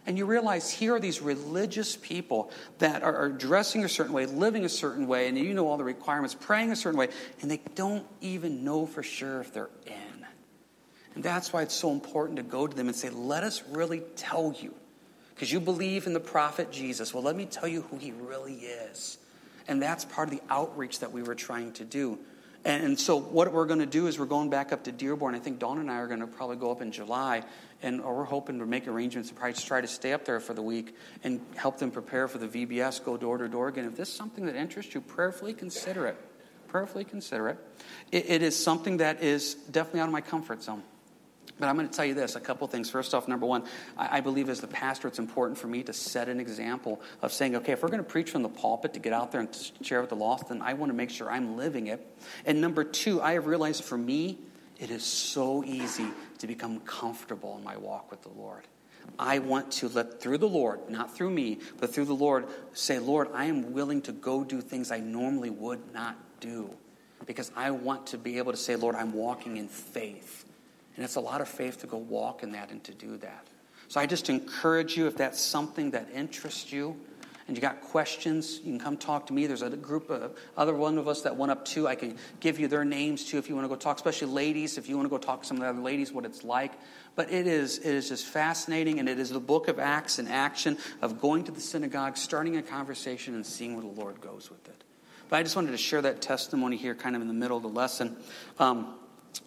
And 0.06 0.18
you 0.18 0.26
realize 0.26 0.70
here 0.70 0.96
are 0.96 1.00
these 1.00 1.22
religious 1.22 1.96
people 1.96 2.50
that 2.78 3.02
are, 3.02 3.16
are, 3.16 3.28
dressing 3.30 3.84
a 3.84 3.88
certain 3.88 4.12
way, 4.12 4.26
living 4.26 4.66
a 4.66 4.68
certain 4.68 5.06
way, 5.06 5.28
and 5.28 5.38
you 5.38 5.54
know 5.54 5.66
all 5.66 5.78
the 5.78 5.84
requirements, 5.84 6.36
praying 6.38 6.70
a 6.72 6.76
certain 6.76 6.98
way, 6.98 7.08
and 7.40 7.50
they 7.50 7.60
don't 7.74 8.04
even 8.20 8.64
know 8.64 8.84
for 8.84 9.02
sure 9.02 9.40
if 9.40 9.54
they're 9.54 9.70
in. 9.86 9.94
And 11.14 11.22
that's 11.22 11.52
why 11.52 11.62
it's 11.62 11.74
so 11.74 11.92
important 11.92 12.36
to 12.38 12.42
go 12.42 12.66
to 12.66 12.76
them 12.76 12.88
and 12.88 12.96
say, 12.96 13.10
Let 13.10 13.44
us 13.44 13.62
really 13.70 14.00
tell 14.16 14.54
you. 14.60 14.74
Because 15.34 15.52
you 15.52 15.60
believe 15.60 16.06
in 16.06 16.12
the 16.12 16.20
prophet 16.20 16.70
Jesus. 16.70 17.12
Well, 17.12 17.22
let 17.22 17.34
me 17.34 17.44
tell 17.44 17.68
you 17.68 17.82
who 17.82 17.98
he 17.98 18.12
really 18.12 18.54
is. 18.54 19.18
And 19.66 19.82
that's 19.82 20.04
part 20.04 20.28
of 20.28 20.38
the 20.38 20.42
outreach 20.48 21.00
that 21.00 21.12
we 21.12 21.22
were 21.22 21.34
trying 21.34 21.72
to 21.74 21.84
do. 21.84 22.18
And, 22.66 22.98
so, 22.98 23.18
what 23.18 23.52
we're 23.52 23.66
going 23.66 23.80
to 23.80 23.86
do 23.86 24.06
is 24.06 24.18
we're 24.18 24.24
going 24.24 24.48
back 24.48 24.72
up 24.72 24.84
to 24.84 24.92
Dearborn. 24.92 25.34
I 25.34 25.38
think 25.38 25.58
Dawn 25.58 25.78
and 25.78 25.90
I 25.90 25.96
are 25.96 26.06
going 26.06 26.20
to 26.20 26.26
probably 26.26 26.56
go 26.56 26.70
up 26.70 26.80
in 26.80 26.92
July, 26.92 27.42
and 27.82 28.02
we're 28.02 28.24
hoping 28.24 28.58
to 28.58 28.64
make 28.64 28.88
arrangements 28.88 29.28
to 29.28 29.34
probably 29.34 29.52
try 29.52 29.82
to 29.82 29.86
stay 29.86 30.14
up 30.14 30.24
there 30.24 30.40
for 30.40 30.54
the 30.54 30.62
week 30.62 30.96
and 31.24 31.42
help 31.56 31.78
them 31.78 31.90
prepare 31.90 32.26
for 32.26 32.38
the 32.38 32.48
VBS, 32.48 33.04
go 33.04 33.18
door 33.18 33.36
to 33.36 33.48
door 33.48 33.68
again. 33.68 33.84
If 33.84 33.96
this 33.96 34.08
is 34.08 34.14
something 34.14 34.46
that 34.46 34.56
interests 34.56 34.94
you, 34.94 35.02
prayerfully 35.02 35.52
consider 35.52 36.06
it. 36.06 36.16
Prayerfully 36.68 37.04
consider 37.04 37.50
it. 37.50 37.58
it, 38.10 38.30
it 38.30 38.42
is 38.42 38.56
something 38.56 38.96
that 38.96 39.22
is 39.22 39.54
definitely 39.70 40.00
out 40.00 40.06
of 40.08 40.12
my 40.12 40.22
comfort 40.22 40.62
zone. 40.62 40.82
But 41.58 41.68
I'm 41.68 41.76
going 41.76 41.88
to 41.88 41.94
tell 41.94 42.04
you 42.04 42.14
this 42.14 42.34
a 42.34 42.40
couple 42.40 42.66
things. 42.66 42.90
First 42.90 43.14
off, 43.14 43.28
number 43.28 43.46
one, 43.46 43.62
I, 43.96 44.18
I, 44.18 44.20
believe 44.20 44.48
as 44.48 44.60
the 44.60 44.66
pastor, 44.66 45.06
it's 45.06 45.20
important 45.20 45.56
for 45.56 45.68
me 45.68 45.84
to 45.84 45.92
set 45.92 46.28
an 46.28 46.40
example 46.40 47.00
of 47.22 47.32
saying, 47.32 47.54
okay, 47.56 47.72
if 47.72 47.82
we're 47.82 47.90
going 47.90 48.02
to 48.02 48.08
preach 48.08 48.30
from 48.30 48.42
the 48.42 48.48
pulpit 48.48 48.94
to 48.94 49.00
get 49.00 49.12
out 49.12 49.30
there 49.30 49.40
and 49.40 49.72
share 49.80 50.00
with 50.00 50.10
the 50.10 50.16
lost, 50.16 50.48
then 50.48 50.60
I 50.62 50.74
want 50.74 50.90
to 50.90 50.96
make 50.96 51.10
sure 51.10 51.30
I'm 51.30 51.56
living 51.56 51.86
it. 51.86 52.04
And 52.44 52.60
number 52.60 52.82
two, 52.82 53.22
I 53.22 53.34
have 53.34 53.46
realized 53.46 53.84
for 53.84 53.96
me, 53.96 54.38
it 54.80 54.90
is 54.90 55.04
so 55.04 55.62
easy 55.64 56.08
to 56.38 56.46
become 56.48 56.80
comfortable 56.80 57.56
in 57.56 57.62
my 57.62 57.76
walk 57.76 58.10
with 58.10 58.22
the 58.22 58.30
Lord. 58.30 58.64
I 59.18 59.38
want 59.38 59.70
to 59.72 59.88
let 59.88 60.20
through 60.20 60.38
the 60.38 60.48
Lord, 60.48 60.90
not 60.90 61.14
through 61.14 61.30
me, 61.30 61.58
but 61.78 61.94
through 61.94 62.06
the 62.06 62.14
Lord, 62.14 62.46
say, 62.72 62.98
Lord, 62.98 63.28
I 63.32 63.44
am 63.44 63.72
willing 63.72 64.02
to 64.02 64.12
go 64.12 64.42
do 64.42 64.60
things 64.60 64.90
I 64.90 64.98
normally 64.98 65.50
would 65.50 65.92
not 65.92 66.16
do 66.40 66.70
because 67.26 67.52
I 67.54 67.70
want 67.70 68.08
to 68.08 68.18
be 68.18 68.38
able 68.38 68.52
to 68.52 68.58
say, 68.58 68.76
Lord, 68.76 68.96
I'm 68.96 69.12
walking 69.12 69.56
in 69.56 69.68
faith. 69.68 70.43
And 70.96 71.04
it's 71.04 71.16
a 71.16 71.20
lot 71.20 71.40
of 71.40 71.48
faith 71.48 71.80
to 71.80 71.86
go 71.86 71.96
walk 71.96 72.42
in 72.42 72.52
that 72.52 72.70
and 72.70 72.82
to 72.84 72.92
do 72.92 73.16
that. 73.18 73.46
So 73.88 74.00
I 74.00 74.06
just 74.06 74.30
encourage 74.30 74.96
you, 74.96 75.06
if 75.06 75.16
that's 75.16 75.40
something 75.40 75.90
that 75.92 76.08
interests 76.14 76.72
you, 76.72 76.96
and 77.46 77.56
you 77.56 77.60
got 77.60 77.82
questions, 77.82 78.60
you 78.64 78.72
can 78.72 78.80
come 78.80 78.96
talk 78.96 79.26
to 79.26 79.34
me. 79.34 79.46
There's 79.46 79.60
a 79.60 79.68
group 79.68 80.08
of 80.08 80.38
other 80.56 80.72
one 80.72 80.96
of 80.96 81.06
us 81.06 81.22
that 81.22 81.36
went 81.36 81.52
up 81.52 81.66
too. 81.66 81.86
I 81.86 81.94
can 81.94 82.16
give 82.40 82.58
you 82.58 82.68
their 82.68 82.86
names 82.86 83.24
too 83.26 83.36
if 83.36 83.50
you 83.50 83.54
want 83.54 83.66
to 83.66 83.68
go 83.68 83.76
talk, 83.76 83.96
especially 83.96 84.28
ladies, 84.28 84.78
if 84.78 84.88
you 84.88 84.96
want 84.96 85.06
to 85.06 85.10
go 85.10 85.18
talk 85.18 85.42
to 85.42 85.46
some 85.46 85.58
of 85.58 85.62
the 85.62 85.68
other 85.68 85.80
ladies 85.82 86.10
what 86.10 86.24
it's 86.24 86.42
like. 86.42 86.72
But 87.16 87.30
it 87.30 87.46
is, 87.46 87.78
it 87.78 87.94
is 87.94 88.08
just 88.08 88.24
fascinating, 88.24 88.98
and 88.98 89.10
it 89.10 89.18
is 89.18 89.28
the 89.28 89.40
book 89.40 89.68
of 89.68 89.78
Acts 89.78 90.18
in 90.18 90.26
action 90.26 90.78
of 91.02 91.20
going 91.20 91.44
to 91.44 91.52
the 91.52 91.60
synagogue, 91.60 92.16
starting 92.16 92.56
a 92.56 92.62
conversation, 92.62 93.34
and 93.34 93.44
seeing 93.44 93.74
where 93.74 93.82
the 93.82 94.00
Lord 94.00 94.22
goes 94.22 94.48
with 94.48 94.66
it. 94.66 94.82
But 95.28 95.36
I 95.36 95.42
just 95.42 95.54
wanted 95.54 95.72
to 95.72 95.78
share 95.78 96.00
that 96.00 96.22
testimony 96.22 96.78
here, 96.78 96.94
kind 96.94 97.14
of 97.14 97.20
in 97.20 97.28
the 97.28 97.34
middle 97.34 97.58
of 97.58 97.62
the 97.62 97.68
lesson. 97.68 98.16
Um, 98.58 98.94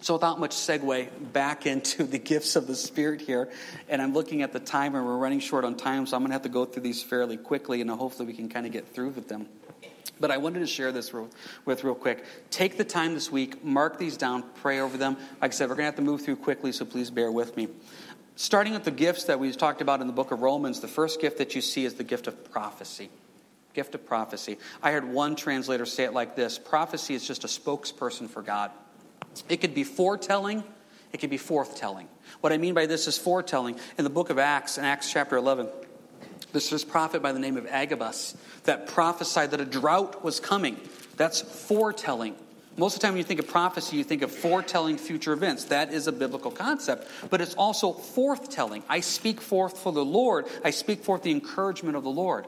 so, 0.02 0.14
without 0.14 0.40
much 0.40 0.52
segue, 0.52 1.10
back 1.34 1.66
into 1.66 2.04
the 2.04 2.20
gifts 2.20 2.56
of 2.56 2.68
the 2.68 2.76
Spirit 2.76 3.22
here. 3.22 3.50
And 3.90 4.02
I'm 4.02 4.14
looking 4.14 4.42
at 4.42 4.54
the 4.54 4.60
time, 4.60 4.96
and 4.96 5.06
we're 5.06 5.18
running 5.18 5.40
short 5.40 5.66
on 5.66 5.76
time, 5.76 6.06
so 6.06 6.16
I'm 6.16 6.22
going 6.22 6.30
to 6.30 6.34
have 6.34 6.44
to 6.44 6.50
go 6.50 6.66
through 6.66 6.84
these 6.84 7.02
fairly 7.02 7.38
quickly, 7.38 7.82
and 7.82 7.90
hopefully 7.90 8.28
we 8.28 8.34
can 8.34 8.50
kind 8.50 8.66
of 8.66 8.72
get 8.72 8.88
through 8.88 9.10
with 9.10 9.28
them. 9.28 9.48
But 10.20 10.32
I 10.32 10.38
wanted 10.38 10.60
to 10.60 10.68
share 10.68 10.92
this 10.92 11.14
with 11.66 11.84
real 11.84 11.96
quick. 11.96 12.26
Take 12.50 12.78
the 12.78 12.84
time 12.84 13.14
this 13.14 13.32
week, 13.32 13.64
mark 13.64 14.00
these 14.00 14.18
down, 14.18 14.44
pray 14.62 14.80
over 14.80 14.98
them. 14.98 15.16
Like 15.42 15.52
I 15.52 15.54
said, 15.54 15.70
we're 15.70 15.76
going 15.76 15.84
to 15.84 15.92
have 15.92 15.96
to 15.96 16.02
move 16.02 16.24
through 16.24 16.38
quickly, 16.38 16.72
so 16.72 16.86
please 16.86 17.12
bear 17.12 17.32
with 17.32 17.56
me. 17.56 17.68
Starting 18.36 18.74
with 18.74 18.84
the 18.84 18.92
gifts 18.92 19.26
that 19.26 19.40
we 19.40 19.52
talked 19.52 19.82
about 19.82 20.02
in 20.02 20.08
the 20.08 20.14
book 20.14 20.32
of 20.32 20.42
Romans, 20.42 20.80
the 20.80 20.88
first 20.88 21.22
gift 21.22 21.38
that 21.40 21.56
you 21.56 21.62
see 21.62 21.86
is 21.86 21.96
the 21.96 22.04
gift 22.04 22.28
of 22.28 22.52
prophecy. 22.52 23.10
Gift 23.74 23.96
of 23.96 24.06
prophecy. 24.06 24.58
I 24.82 24.92
heard 24.92 25.06
one 25.06 25.36
translator 25.36 25.86
say 25.86 26.04
it 26.04 26.14
like 26.14 26.36
this 26.36 26.58
prophecy 26.58 27.14
is 27.14 27.28
just 27.28 27.44
a 27.44 27.48
spokesperson 27.48 28.30
for 28.30 28.42
God. 28.42 28.72
It 29.50 29.58
could 29.58 29.74
be 29.74 29.84
foretelling, 29.84 30.64
it 31.14 31.20
could 31.20 31.30
be 31.30 31.38
forthtelling. 31.38 32.08
What 32.42 32.54
I 32.54 32.58
mean 32.58 32.74
by 32.74 32.86
this 32.86 33.08
is 33.08 33.18
foretelling. 33.18 33.80
In 33.98 34.04
the 34.04 34.10
book 34.10 34.30
of 34.30 34.38
Acts, 34.38 34.78
in 34.78 34.86
Acts 34.86 35.12
chapter 35.12 35.36
11, 35.38 35.68
there's 36.52 36.70
this 36.70 36.74
is 36.74 36.86
prophet 36.86 37.22
by 37.22 37.32
the 37.32 37.40
name 37.40 37.58
of 37.58 37.66
Agabus 37.68 38.36
that 38.64 38.88
prophesied 38.88 39.52
that 39.52 39.62
a 39.62 39.66
drought 39.66 40.24
was 40.24 40.40
coming. 40.40 40.78
That's 41.16 41.42
foretelling. 41.42 42.36
Most 42.78 42.96
of 42.96 43.02
the 43.02 43.08
time, 43.08 43.14
when 43.14 43.18
you 43.18 43.24
think 43.24 43.40
of 43.40 43.48
prophecy, 43.48 43.98
you 43.98 44.04
think 44.04 44.22
of 44.22 44.32
foretelling 44.32 44.98
future 44.98 45.34
events. 45.34 45.66
That 45.66 45.92
is 45.92 46.06
a 46.06 46.12
biblical 46.12 46.52
concept, 46.52 47.08
but 47.32 47.42
it's 47.42 47.56
also 47.56 47.92
forthtelling. 47.92 48.84
I 48.88 49.00
speak 49.00 49.42
forth 49.42 49.80
for 49.80 49.92
the 49.92 50.06
Lord, 50.06 50.46
I 50.64 50.70
speak 50.70 51.04
forth 51.04 51.24
the 51.24 51.32
encouragement 51.32 51.96
of 51.96 52.04
the 52.04 52.12
Lord. 52.12 52.46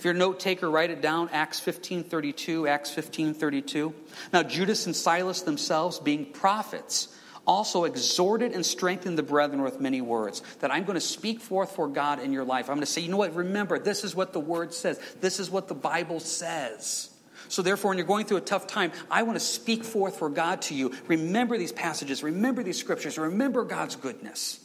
If 0.00 0.04
you're 0.04 0.14
a 0.14 0.16
note 0.16 0.40
taker, 0.40 0.70
write 0.70 0.88
it 0.88 1.02
down. 1.02 1.28
Acts 1.30 1.60
15:32, 1.60 2.66
Acts 2.66 2.90
15:32. 2.90 3.92
Now 4.32 4.42
Judas 4.42 4.86
and 4.86 4.96
Silas 4.96 5.42
themselves, 5.42 5.98
being 5.98 6.24
prophets, 6.24 7.08
also 7.46 7.84
exhorted 7.84 8.52
and 8.52 8.64
strengthened 8.64 9.18
the 9.18 9.22
brethren 9.22 9.60
with 9.60 9.78
many 9.78 10.00
words. 10.00 10.40
That 10.60 10.72
I'm 10.72 10.84
going 10.84 10.94
to 10.94 11.02
speak 11.02 11.38
forth 11.38 11.72
for 11.72 11.86
God 11.86 12.18
in 12.18 12.32
your 12.32 12.44
life. 12.44 12.70
I'm 12.70 12.76
going 12.76 12.80
to 12.80 12.90
say, 12.90 13.02
you 13.02 13.10
know 13.10 13.18
what? 13.18 13.34
Remember, 13.34 13.78
this 13.78 14.02
is 14.02 14.14
what 14.14 14.32
the 14.32 14.40
word 14.40 14.72
says. 14.72 14.98
This 15.20 15.38
is 15.38 15.50
what 15.50 15.68
the 15.68 15.74
Bible 15.74 16.18
says. 16.18 17.10
So, 17.48 17.60
therefore, 17.60 17.90
when 17.90 17.98
you're 17.98 18.06
going 18.06 18.24
through 18.24 18.38
a 18.38 18.40
tough 18.40 18.66
time, 18.66 18.92
I 19.10 19.24
want 19.24 19.38
to 19.38 19.44
speak 19.44 19.84
forth 19.84 20.16
for 20.16 20.30
God 20.30 20.62
to 20.62 20.74
you. 20.74 20.92
Remember 21.08 21.58
these 21.58 21.72
passages, 21.72 22.22
remember 22.22 22.62
these 22.62 22.78
scriptures, 22.78 23.18
remember 23.18 23.64
God's 23.64 23.96
goodness. 23.96 24.60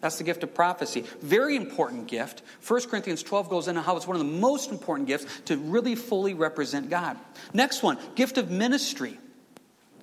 That's 0.00 0.16
the 0.16 0.24
gift 0.24 0.42
of 0.42 0.54
prophecy. 0.54 1.04
Very 1.20 1.56
important 1.56 2.06
gift. 2.06 2.42
1 2.66 2.88
Corinthians 2.88 3.22
12 3.22 3.50
goes 3.50 3.68
into 3.68 3.82
how 3.82 3.96
it's 3.96 4.06
one 4.06 4.16
of 4.16 4.26
the 4.26 4.32
most 4.32 4.70
important 4.70 5.08
gifts 5.08 5.26
to 5.46 5.56
really 5.58 5.94
fully 5.94 6.34
represent 6.34 6.88
God. 6.88 7.18
Next 7.52 7.82
one, 7.82 7.98
gift 8.14 8.38
of 8.38 8.50
ministry. 8.50 9.18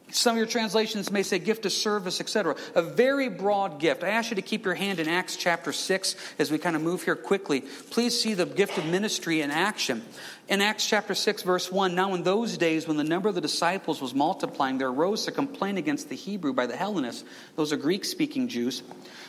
Some 0.10 0.36
of 0.36 0.38
your 0.38 0.48
translations 0.48 1.12
may 1.12 1.22
say 1.22 1.38
gift 1.38 1.66
of 1.66 1.74
service, 1.74 2.22
etc. 2.22 2.56
A 2.76 2.82
very 2.82 3.28
broad 3.28 3.80
gift. 3.80 4.04
I 4.04 4.10
ask 4.10 4.30
you 4.30 4.36
to 4.36 4.41
keep 4.41 4.64
your 4.64 4.76
hand 4.76 5.00
in 5.00 5.10
Acts 5.10 5.36
chapter 5.36 5.74
6 5.74 6.16
as 6.39 6.50
we 6.50 6.58
kind 6.58 6.78
of 6.78 6.82
move 6.82 7.04
here 7.04 7.16
quickly. 7.16 7.62
Please 7.89 8.20
see 8.20 8.34
the 8.34 8.45
gift 8.45 8.78
of 8.78 8.86
ministry 8.86 9.41
in 9.41 9.52
action. 9.52 10.04
In 10.50 10.62
Acts 10.62 10.88
chapter 10.88 11.14
6, 11.14 11.43
verse 11.43 11.70
1, 11.70 11.93
now 11.93 12.14
in 12.14 12.24
those 12.24 12.58
days 12.58 12.88
when 12.88 12.95
the 12.95 13.04
number 13.04 13.28
of 13.28 13.36
the 13.36 13.41
disciples 13.41 14.02
was 14.02 14.14
multiplying, 14.14 14.78
there 14.78 14.88
arose 14.88 15.28
a 15.28 15.32
complaint 15.34 15.78
against 15.78 16.08
the 16.08 16.16
Hebrew 16.16 16.54
by 16.54 16.68
the 16.68 16.78
Hellenists, 16.78 17.26
those 17.58 17.74
are 17.74 17.78
Greek 17.78 18.06
speaking 18.06 18.48
Jews, 18.48 18.82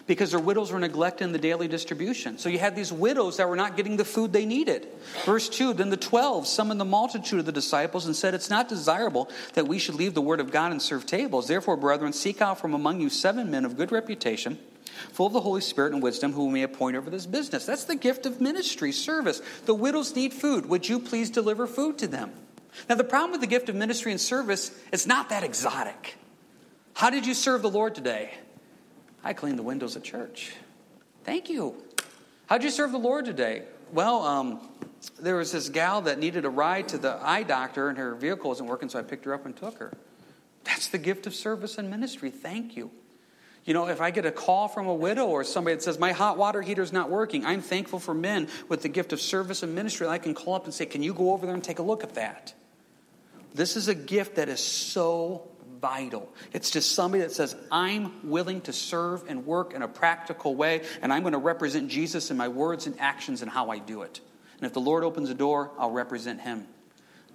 because 0.07 0.31
their 0.31 0.39
widows 0.39 0.71
were 0.71 0.79
neglecting 0.79 1.33
the 1.33 1.39
daily 1.39 1.67
distribution. 1.67 2.39
So 2.39 2.49
you 2.49 2.61
had 2.61 2.77
these 2.77 2.93
widows 2.93 3.39
that 3.39 3.49
were 3.49 3.57
not 3.57 3.77
getting 3.77 3.97
the 3.97 4.05
food 4.05 4.33
they 4.33 4.47
needed. 4.47 4.87
Verse 5.25 5.49
2, 5.49 5.73
then 5.73 5.91
the 5.91 5.97
twelve 5.97 6.47
summoned 6.47 6.81
the 6.81 6.85
multitude 6.85 7.41
of 7.41 7.47
the 7.47 7.53
disciples 7.53 8.07
and 8.07 8.15
said, 8.15 8.33
It's 8.33 8.51
not 8.51 8.69
desirable 8.69 9.29
that 9.55 9.67
we 9.67 9.81
should 9.81 9.97
leave 9.97 10.15
the 10.15 10.23
word 10.23 10.39
of 10.39 10.53
God 10.53 10.71
and 10.71 10.81
serve 10.81 11.05
tables. 11.05 11.49
Therefore, 11.49 11.77
brethren, 11.77 12.13
seek 12.13 12.41
out 12.41 12.61
from 12.61 12.75
among 12.75 13.01
you 13.01 13.11
seven 13.11 13.51
men 13.51 13.65
of 13.65 13.77
good 13.77 13.91
reputation 13.91 14.57
full 15.13 15.27
of 15.27 15.33
the 15.33 15.41
Holy 15.41 15.61
Spirit 15.61 15.93
and 15.93 16.03
wisdom, 16.03 16.33
who 16.33 16.47
we 16.47 16.53
may 16.53 16.63
appoint 16.63 16.97
over 16.97 17.11
this 17.11 17.27
business. 17.27 17.67
That's 17.67 17.85
the 17.85 17.97
gift 17.97 18.27
of 18.27 18.41
ministry, 18.41 18.93
service. 18.93 19.43
The 19.67 19.75
widows 19.75 20.15
need 20.15 20.33
food. 20.33 20.67
Would 20.67 20.89
you 20.89 20.99
please 20.99 21.31
deliver 21.31 21.67
food 21.67 21.99
to 21.99 22.07
them? 22.07 22.33
Now, 22.89 22.95
the 22.95 23.05
problem 23.05 23.33
with 23.33 23.41
the 23.41 23.47
gift 23.47 23.69
of 23.69 23.75
ministry 23.75 24.13
and 24.13 24.21
service, 24.21 24.71
it's 24.93 25.07
not 25.07 25.31
that 25.31 25.43
exotic. 25.43 26.17
How 26.95 27.11
did 27.11 27.27
you 27.27 27.35
serve 27.35 27.63
the 27.63 27.71
Lord 27.71 27.95
today? 27.95 28.35
I 29.25 29.33
cleaned 29.33 29.59
the 29.59 29.63
windows 29.63 29.97
at 29.97 30.05
church. 30.05 30.53
Thank 31.25 31.49
you. 31.49 31.75
How'd 32.47 32.63
you 32.63 32.71
serve 32.71 32.93
the 32.93 32.99
Lord 32.99 33.25
today? 33.25 33.65
Well, 33.93 34.23
um, 34.23 34.61
there 35.21 35.37
was 35.37 35.53
this 35.53 35.69
gal 35.69 36.03
that 36.03 36.19
needed 36.19 36.45
a 36.45 36.51
ride 36.51 36.89
to 36.89 36.99
the 36.99 37.19
eye 37.23 37.43
doctor, 37.43 37.89
and 37.89 37.99
her 37.99 38.15
vehicle 38.15 38.49
wasn't 38.49 38.69
working, 38.69 38.89
so 38.89 38.99
I 38.99 39.03
picked 39.03 39.25
her 39.25 39.35
up 39.35 39.47
and 39.47 39.57
took 39.57 39.79
her. 39.79 39.93
That's 40.65 40.89
the 40.89 40.99
gift 40.99 41.27
of 41.27 41.35
service 41.35 41.79
and 41.79 41.91
ministry. 41.91 42.31
Thank 42.31 42.77
you. 42.77 42.91
You 43.69 43.75
know, 43.75 43.87
if 43.89 44.01
I 44.01 44.11
get 44.11 44.25
a 44.25 44.33
call 44.33 44.67
from 44.67 44.87
a 44.87 44.95
widow 44.95 45.27
or 45.27 45.45
somebody 45.45 45.77
that 45.77 45.83
says, 45.83 45.99
My 45.99 46.13
hot 46.13 46.39
water 46.39 46.63
heater's 46.63 46.91
not 46.91 47.11
working, 47.11 47.45
I'm 47.45 47.61
thankful 47.61 47.99
for 47.99 48.15
men 48.15 48.49
with 48.67 48.81
the 48.81 48.89
gift 48.89 49.13
of 49.13 49.21
service 49.21 49.63
and 49.63 49.75
ministry. 49.75 50.07
I 50.07 50.17
can 50.17 50.35
call 50.35 50.55
up 50.55 50.65
and 50.65 50.73
say, 50.73 50.87
Can 50.87 51.03
you 51.03 51.13
go 51.13 51.35
over 51.35 51.45
there 51.45 51.55
and 51.55 51.63
take 51.63 51.79
a 51.79 51.83
look 51.83 52.03
at 52.03 52.15
that? 52.15 52.55
This 53.53 53.77
is 53.77 53.89
a 53.89 53.95
gift 53.95 54.37
that 54.37 54.49
is 54.49 54.61
so 54.61 55.47
vital. 55.83 56.33
It's 56.55 56.71
just 56.71 56.93
somebody 56.93 57.23
that 57.23 57.33
says, 57.33 57.55
I'm 57.71 58.31
willing 58.31 58.63
to 58.63 58.73
serve 58.73 59.25
and 59.29 59.45
work 59.45 59.75
in 59.75 59.83
a 59.83 59.89
practical 59.89 60.55
way, 60.55 60.81
and 61.03 61.13
I'm 61.13 61.21
going 61.21 61.33
to 61.33 61.39
represent 61.39 61.91
Jesus 61.91 62.31
in 62.31 62.39
my 62.39 62.49
words 62.49 62.87
and 62.87 62.99
actions 62.99 63.43
and 63.43 63.51
how 63.51 63.69
I 63.69 63.81
do 63.81 64.01
it. 64.01 64.23
And 64.57 64.65
if 64.65 64.73
the 64.73 64.81
Lord 64.81 65.05
opens 65.05 65.29
a 65.29 65.35
door, 65.35 65.73
I'll 65.79 65.91
represent 65.91 66.41
him. 66.41 66.67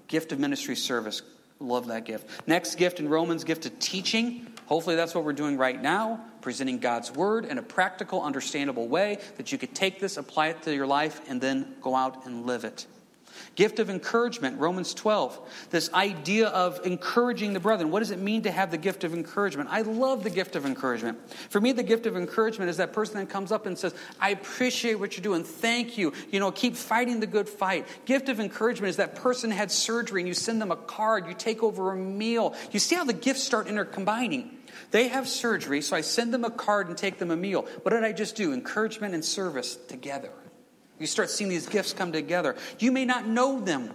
Gift 0.07 0.31
of 0.31 0.39
ministry 0.39 0.77
service. 0.77 1.21
Love 1.59 1.89
that 1.89 2.05
gift. 2.05 2.47
Next 2.47 2.73
gift 2.73 2.99
in 2.99 3.07
Romans, 3.07 3.43
gift 3.43 3.67
of 3.67 3.77
teaching. 3.77 4.47
Hopefully, 4.67 4.95
that's 4.95 5.13
what 5.13 5.23
we're 5.23 5.33
doing 5.33 5.57
right 5.57 5.81
now, 5.81 6.23
presenting 6.41 6.79
God's 6.79 7.11
word 7.11 7.45
in 7.45 7.57
a 7.57 7.61
practical, 7.61 8.21
understandable 8.21 8.87
way 8.87 9.19
that 9.37 9.51
you 9.51 9.57
could 9.57 9.75
take 9.75 9.99
this, 9.99 10.17
apply 10.17 10.47
it 10.47 10.61
to 10.63 10.73
your 10.73 10.87
life, 10.87 11.21
and 11.29 11.41
then 11.41 11.75
go 11.81 11.95
out 11.95 12.25
and 12.25 12.45
live 12.45 12.63
it. 12.63 12.87
Gift 13.55 13.77
of 13.77 13.89
encouragement, 13.89 14.59
Romans 14.59 14.95
12. 14.95 15.67
This 15.69 15.93
idea 15.93 16.47
of 16.47 16.83
encouraging 16.85 17.53
the 17.53 17.59
brethren. 17.59 17.91
What 17.91 17.99
does 17.99 18.09
it 18.09 18.19
mean 18.19 18.43
to 18.43 18.51
have 18.51 18.71
the 18.71 18.77
gift 18.77 19.03
of 19.03 19.13
encouragement? 19.13 19.69
I 19.71 19.81
love 19.81 20.23
the 20.23 20.31
gift 20.31 20.55
of 20.55 20.65
encouragement. 20.65 21.19
For 21.49 21.61
me, 21.61 21.71
the 21.71 21.83
gift 21.83 22.07
of 22.07 22.17
encouragement 22.17 22.71
is 22.71 22.77
that 22.77 22.93
person 22.93 23.17
that 23.17 23.29
comes 23.29 23.51
up 23.51 23.67
and 23.67 23.77
says, 23.77 23.93
I 24.19 24.31
appreciate 24.31 24.95
what 24.95 25.15
you're 25.15 25.23
doing. 25.23 25.43
Thank 25.43 25.99
you. 25.99 26.13
You 26.31 26.39
know, 26.39 26.51
keep 26.51 26.75
fighting 26.75 27.19
the 27.19 27.27
good 27.27 27.47
fight. 27.47 27.87
Gift 28.05 28.27
of 28.29 28.39
encouragement 28.39 28.89
is 28.89 28.97
that 28.97 29.15
person 29.15 29.51
had 29.51 29.71
surgery 29.71 30.21
and 30.21 30.27
you 30.27 30.33
send 30.33 30.59
them 30.59 30.71
a 30.71 30.75
card, 30.75 31.27
you 31.27 31.35
take 31.35 31.61
over 31.61 31.91
a 31.91 31.95
meal. 31.95 32.55
You 32.71 32.79
see 32.79 32.95
how 32.95 33.03
the 33.03 33.13
gifts 33.13 33.43
start 33.43 33.67
intercombining. 33.67 34.49
They 34.89 35.09
have 35.09 35.27
surgery, 35.29 35.81
so 35.81 35.95
I 35.95 36.01
send 36.01 36.33
them 36.33 36.43
a 36.43 36.49
card 36.49 36.87
and 36.87 36.97
take 36.97 37.19
them 37.19 37.29
a 37.29 37.35
meal. 37.35 37.67
What 37.83 37.91
did 37.91 38.03
I 38.03 38.11
just 38.11 38.35
do? 38.35 38.53
Encouragement 38.53 39.13
and 39.13 39.23
service 39.23 39.75
together. 39.75 40.31
You 40.99 41.07
start 41.07 41.29
seeing 41.29 41.49
these 41.49 41.67
gifts 41.67 41.93
come 41.93 42.11
together. 42.11 42.55
You 42.79 42.91
may 42.91 43.05
not 43.05 43.27
know 43.27 43.59
them. 43.59 43.93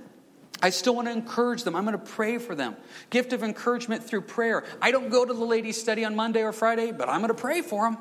I 0.61 0.71
still 0.71 0.95
want 0.95 1.07
to 1.07 1.13
encourage 1.13 1.63
them. 1.63 1.77
I'm 1.77 1.85
going 1.85 1.99
to 1.99 2.05
pray 2.05 2.39
for 2.39 2.55
them. 2.55 2.77
Gift 3.11 3.33
of 3.33 3.43
encouragement 3.43 4.03
through 4.03 4.23
prayer. 4.23 4.65
I 4.83 4.91
don't 4.91 5.09
go 5.09 5.25
to 5.25 5.33
the 5.33 5.45
ladies' 5.45 5.81
study 5.81 6.05
on 6.05 6.17
Monday 6.17 6.43
or 6.43 6.53
Friday, 6.53 6.91
but 6.91 7.09
I'm 7.09 7.21
going 7.21 7.29
to 7.29 7.41
pray 7.41 7.63
for 7.63 7.85
them. 7.85 7.99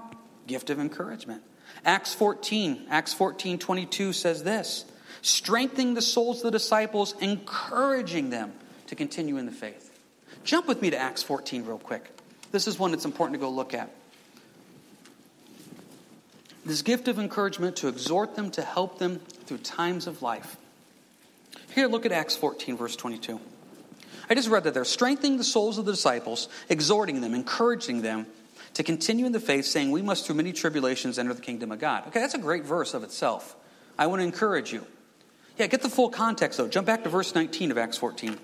Gift 0.48 0.70
of 0.70 0.80
encouragement. 0.80 1.44
Acts 1.86 2.16
14, 2.16 2.88
Acts 2.90 3.14
14, 3.14 3.60
22 3.60 4.14
says 4.14 4.44
this 4.44 4.86
strengthening 5.22 5.94
the 5.94 6.02
souls 6.02 6.38
of 6.38 6.44
the 6.44 6.52
disciples, 6.52 7.14
encouraging 7.20 8.30
them 8.30 8.54
to 8.88 8.96
continue 8.96 9.38
in 9.38 9.46
the 9.46 9.52
faith. 9.52 9.92
Jump 10.44 10.68
with 10.68 10.82
me 10.82 10.90
to 10.90 10.98
Acts 10.98 11.24
14 11.24 11.66
real 11.66 11.78
quick. 11.78 12.10
This 12.52 12.68
is 12.68 12.80
one 12.80 12.92
that's 12.92 13.06
important 13.06 13.34
to 13.34 13.40
go 13.40 13.50
look 13.50 13.74
at 13.74 13.90
this 16.66 16.82
gift 16.82 17.08
of 17.08 17.20
encouragement 17.20 17.78
to 17.78 17.88
exhort 17.88 18.36
them, 18.36 18.52
to 18.52 18.62
help 18.62 19.00
them 19.00 19.20
through 19.46 19.60
times 19.60 20.08
of 20.08 20.22
life. 20.22 20.58
Here, 21.74 21.88
look 21.88 22.06
at 22.06 22.12
Acts 22.12 22.36
14, 22.36 22.78
verse 22.78 22.96
22. 22.96 23.40
I 24.30 24.36
just 24.36 24.50
read 24.50 24.64
that 24.66 24.74
they're 24.74 24.86
strengthening 24.86 25.38
the 25.38 25.44
souls 25.44 25.78
of 25.78 25.86
the 25.86 25.94
disciples, 25.94 26.50
exhorting 26.70 27.22
them, 27.22 27.34
encouraging 27.34 28.02
them 28.02 28.28
to 28.74 28.84
continue 28.84 29.26
in 29.26 29.32
the 29.32 29.40
faith, 29.40 29.66
saying, 29.66 29.92
We 29.92 30.02
must 30.02 30.26
through 30.26 30.36
many 30.36 30.54
tribulations 30.54 31.18
enter 31.18 31.34
the 31.34 31.42
kingdom 31.42 31.72
of 31.72 31.80
God. 31.80 32.08
Okay, 32.08 32.20
that's 32.20 32.34
a 32.34 32.40
great 32.40 32.64
verse 32.64 32.94
of 32.94 33.04
itself. 33.04 33.56
I 33.98 34.08
want 34.08 34.20
to 34.20 34.24
encourage 34.26 34.74
you. 34.74 34.86
Yeah, 35.58 35.68
get 35.68 35.82
the 35.82 35.90
full 35.90 36.10
context 36.10 36.58
though. 36.58 36.68
Jump 36.68 36.86
back 36.86 37.04
to 37.04 37.10
verse 37.10 37.34
19 37.34 37.72
of 37.72 37.78
Acts 37.78 37.98
14. 37.98 38.38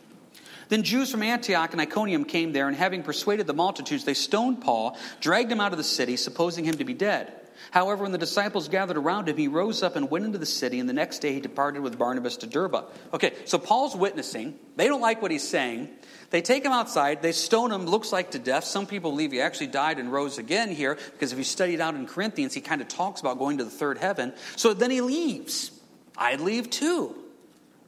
Then 0.69 0.83
Jews 0.83 1.11
from 1.11 1.21
Antioch 1.21 1.71
and 1.71 1.81
Iconium 1.81 2.25
came 2.25 2.53
there, 2.53 2.67
and 2.67 2.75
having 2.75 3.03
persuaded 3.03 3.45
the 3.45 3.53
multitudes, 3.53 4.05
they 4.05 4.13
stoned 4.13 4.61
Paul, 4.61 4.97
dragged 5.19 5.51
him 5.51 5.59
out 5.59 5.71
of 5.71 5.77
the 5.77 5.83
city, 5.83 6.15
supposing 6.15 6.65
him 6.65 6.75
to 6.75 6.85
be 6.85 6.93
dead. 6.93 7.31
However, 7.71 8.03
when 8.03 8.11
the 8.11 8.17
disciples 8.17 8.67
gathered 8.67 8.97
around 8.97 9.29
him, 9.29 9.37
he 9.37 9.47
rose 9.47 9.83
up 9.83 9.95
and 9.95 10.09
went 10.09 10.25
into 10.25 10.37
the 10.37 10.45
city, 10.45 10.79
and 10.79 10.87
the 10.87 10.93
next 10.93 11.19
day 11.19 11.33
he 11.33 11.39
departed 11.39 11.81
with 11.81 11.97
Barnabas 11.97 12.37
to 12.37 12.47
Derbe. 12.47 12.83
Okay, 13.13 13.33
so 13.45 13.57
Paul's 13.57 13.95
witnessing. 13.95 14.57
They 14.75 14.87
don't 14.87 15.01
like 15.01 15.21
what 15.21 15.31
he's 15.31 15.47
saying. 15.47 15.89
They 16.29 16.41
take 16.41 16.65
him 16.65 16.71
outside, 16.71 17.21
they 17.21 17.31
stone 17.31 17.71
him, 17.71 17.85
looks 17.85 18.11
like 18.11 18.31
to 18.31 18.39
death. 18.39 18.63
Some 18.63 18.87
people 18.87 19.11
believe 19.11 19.31
he 19.31 19.41
actually 19.41 19.67
died 19.67 19.99
and 19.99 20.11
rose 20.11 20.37
again 20.37 20.71
here, 20.71 20.97
because 21.11 21.31
if 21.31 21.37
you 21.37 21.43
study 21.43 21.75
it 21.75 21.81
out 21.81 21.95
in 21.95 22.07
Corinthians, 22.07 22.53
he 22.53 22.61
kind 22.61 22.81
of 22.81 22.87
talks 22.87 23.21
about 23.21 23.37
going 23.37 23.59
to 23.59 23.63
the 23.63 23.69
third 23.69 23.99
heaven. 23.99 24.33
So 24.55 24.73
then 24.73 24.89
he 24.89 25.01
leaves. 25.01 25.71
I'd 26.17 26.41
leave 26.41 26.69
too. 26.69 27.15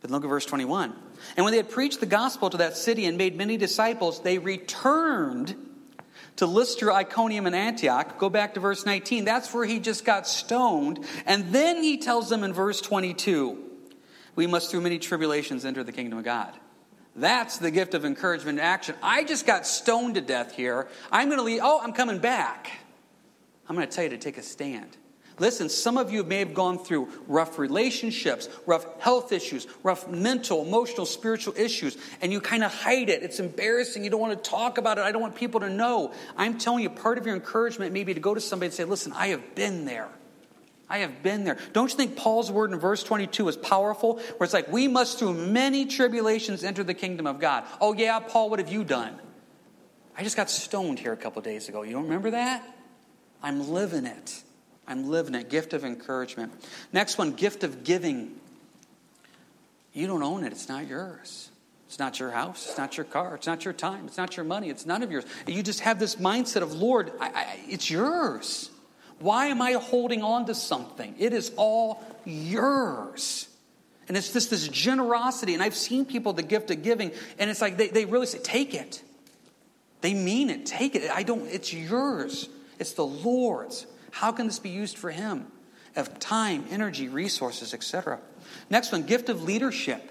But 0.02 0.12
look 0.12 0.24
at 0.24 0.30
verse 0.30 0.46
21. 0.46 0.94
And 1.38 1.44
when 1.44 1.52
they 1.52 1.58
had 1.58 1.70
preached 1.70 2.00
the 2.00 2.06
gospel 2.06 2.50
to 2.52 2.58
that 2.58 2.78
city 2.78 3.06
and 3.06 3.18
made 3.18 3.36
many 3.36 3.58
disciples, 3.58 4.22
they 4.22 4.38
returned 4.38 5.56
to 6.38 6.46
Lystra, 6.46 6.94
Iconium, 6.94 7.46
and 7.46 7.56
Antioch. 7.56 8.18
Go 8.18 8.30
back 8.30 8.56
to 8.56 8.60
verse 8.60 8.86
19. 8.86 9.26
That's 9.26 9.54
where 9.54 9.66
he 9.66 9.80
just 9.80 10.06
got 10.06 10.28
stoned. 10.28 11.06
And 11.26 11.52
then 11.52 11.82
he 11.82 11.98
tells 11.98 12.30
them 12.30 12.44
in 12.44 12.54
verse 12.54 12.82
22 12.82 13.66
we 14.36 14.48
must 14.48 14.70
through 14.70 14.82
many 14.82 15.00
tribulations 15.00 15.66
enter 15.66 15.84
the 15.84 15.92
kingdom 15.92 16.20
of 16.20 16.26
God. 16.26 16.54
That's 17.16 17.58
the 17.58 17.72
gift 17.72 17.94
of 17.94 18.04
encouragement 18.04 18.60
and 18.60 18.68
action. 18.68 18.96
I 19.02 19.24
just 19.24 19.46
got 19.46 19.66
stoned 19.66 20.16
to 20.16 20.22
death 20.22 20.54
here. 20.54 20.90
I'm 21.12 21.30
going 21.30 21.40
to 21.40 21.44
leave. 21.44 21.62
Oh, 21.64 21.80
I'm 21.82 21.94
coming 21.94 22.20
back. 22.20 22.70
I'm 23.68 23.76
going 23.76 23.88
to 23.88 23.94
tell 23.94 24.04
you 24.04 24.10
to 24.10 24.18
take 24.18 24.38
a 24.38 24.44
stand. 24.44 24.98
Listen, 25.38 25.68
some 25.68 25.98
of 25.98 26.12
you 26.14 26.24
may 26.24 26.40
have 26.40 26.54
gone 26.54 26.80
through 26.80 27.10
rough 27.28 27.60
relationships, 27.60 28.48
rough 28.66 28.86
health 29.02 29.34
issues, 29.34 29.68
rough 29.84 30.08
mental, 30.08 30.62
emotional, 30.62 31.06
spiritual 31.06 31.54
issues, 31.58 31.98
and 32.22 32.32
you 32.32 32.40
kind 32.40 32.64
of 32.64 32.74
hide 32.74 33.10
it. 33.10 33.22
It's 33.22 33.40
embarrassing. 33.40 34.04
You 34.04 34.10
don't 34.10 34.22
want 34.22 34.42
to 34.42 34.50
talk 34.50 34.78
about 34.78 34.98
it. 34.98 35.02
I 35.02 35.12
don't 35.12 35.22
want 35.22 35.36
people 35.36 35.60
to 35.60 35.70
know. 35.70 36.14
I'm 36.38 36.58
telling 36.58 36.84
you, 36.84 36.90
part 36.90 37.18
of 37.18 37.26
your 37.26 37.36
encouragement 37.36 37.92
may 37.92 38.06
be 38.06 38.14
to 38.14 38.20
go 38.22 38.34
to 38.34 38.40
somebody 38.40 38.68
and 38.68 38.74
say, 38.74 38.86
Listen, 38.86 39.12
I 39.12 39.28
have 39.28 39.56
been 39.56 39.84
there. 39.84 40.10
I 40.88 41.00
have 41.00 41.24
been 41.24 41.44
there. 41.44 41.58
Don't 41.74 41.92
you 41.92 41.98
think 41.98 42.16
Paul's 42.16 42.52
word 42.52 42.72
in 42.72 42.80
verse 42.80 43.04
22 43.04 43.50
is 43.50 43.58
powerful? 43.58 44.18
Where 44.38 44.46
it's 44.46 44.54
like, 44.54 44.72
we 44.72 44.88
must 44.88 45.18
through 45.18 45.34
many 45.34 45.86
tribulations 45.86 46.64
enter 46.64 46.84
the 46.84 46.94
kingdom 46.94 47.26
of 47.26 47.40
God. 47.40 47.66
Oh, 47.82 47.94
yeah, 47.94 48.20
Paul, 48.20 48.52
what 48.52 48.60
have 48.60 48.72
you 48.72 48.84
done? 48.84 49.20
I 50.16 50.24
just 50.24 50.38
got 50.38 50.50
stoned 50.50 51.00
here 51.00 51.12
a 51.12 51.18
couple 51.18 51.42
days 51.42 51.70
ago. 51.70 51.82
You 51.82 51.94
don't 51.94 52.04
remember 52.04 52.32
that? 52.32 52.64
I'm 53.42 53.70
living 53.72 54.06
it. 54.06 54.44
I'm 54.88 55.10
living 55.10 55.36
it. 55.36 55.50
Gift 55.50 55.74
of 55.74 55.84
encouragement. 55.84 56.54
Next 56.94 57.18
one, 57.18 57.32
gift 57.34 57.64
of 57.64 57.84
giving. 57.84 58.40
You 59.94 60.08
don't 60.08 60.24
own 60.24 60.44
it, 60.44 60.52
it's 60.52 60.70
not 60.70 60.88
yours. 60.88 61.50
It's 61.88 62.00
not 62.00 62.20
your 62.20 62.32
house. 62.32 62.68
It's 62.68 62.78
not 62.78 62.98
your 62.98 63.06
car. 63.06 63.36
It's 63.36 63.48
not 63.48 63.64
your 63.64 63.74
time. 63.74 64.06
It's 64.08 64.18
not 64.18 64.36
your 64.36 64.44
money. 64.44 64.70
It's 64.70 64.86
none 64.86 65.04
of 65.04 65.12
yours. 65.12 65.24
You 65.48 65.62
just 65.64 65.82
have 65.82 66.00
this 66.00 66.16
mindset 66.16 66.62
of, 66.62 66.74
Lord, 66.74 67.12
I, 67.22 67.28
I, 67.28 67.60
it's 67.70 67.90
yours. 67.90 68.72
Why 69.20 69.48
am 69.48 69.62
I 69.62 69.74
holding 69.74 70.24
on 70.24 70.48
to 70.48 70.56
something? 70.56 71.16
It 71.20 71.32
is 71.32 71.52
all 71.56 72.04
yours. 72.26 73.48
And 74.08 74.18
it's 74.18 74.34
just 74.34 74.50
this 74.50 74.68
generosity. 74.68 75.54
And 75.54 75.64
I've 75.64 75.76
seen 75.76 76.06
people 76.06 76.34
the 76.34 76.44
gift 76.44 76.70
of 76.72 76.84
giving, 76.84 77.12
and 77.40 77.50
it's 77.50 77.62
like 77.62 77.78
they, 77.78 77.88
they 77.88 78.06
really 78.06 78.26
say, 78.26 78.40
take 78.40 78.74
it. 78.74 79.02
They 80.02 80.14
mean 80.14 80.50
it. 80.50 80.66
Take 80.66 80.96
it. 80.96 81.10
I 81.10 81.24
don't, 81.24 81.48
it's 81.48 81.74
yours. 81.74 82.50
It's 82.80 82.94
the 82.94 83.06
Lord's. 83.06 83.86
How 84.16 84.32
can 84.32 84.46
this 84.46 84.60
be 84.60 84.70
used 84.70 84.98
for 84.98 85.12
Him? 85.12 85.46
Of 85.98 86.20
time, 86.20 86.64
energy, 86.72 87.10
resources, 87.10 87.74
etc. 87.74 88.20
Next 88.70 88.94
one, 88.94 89.04
gift 89.04 89.28
of 89.28 89.44
leadership. 89.44 90.10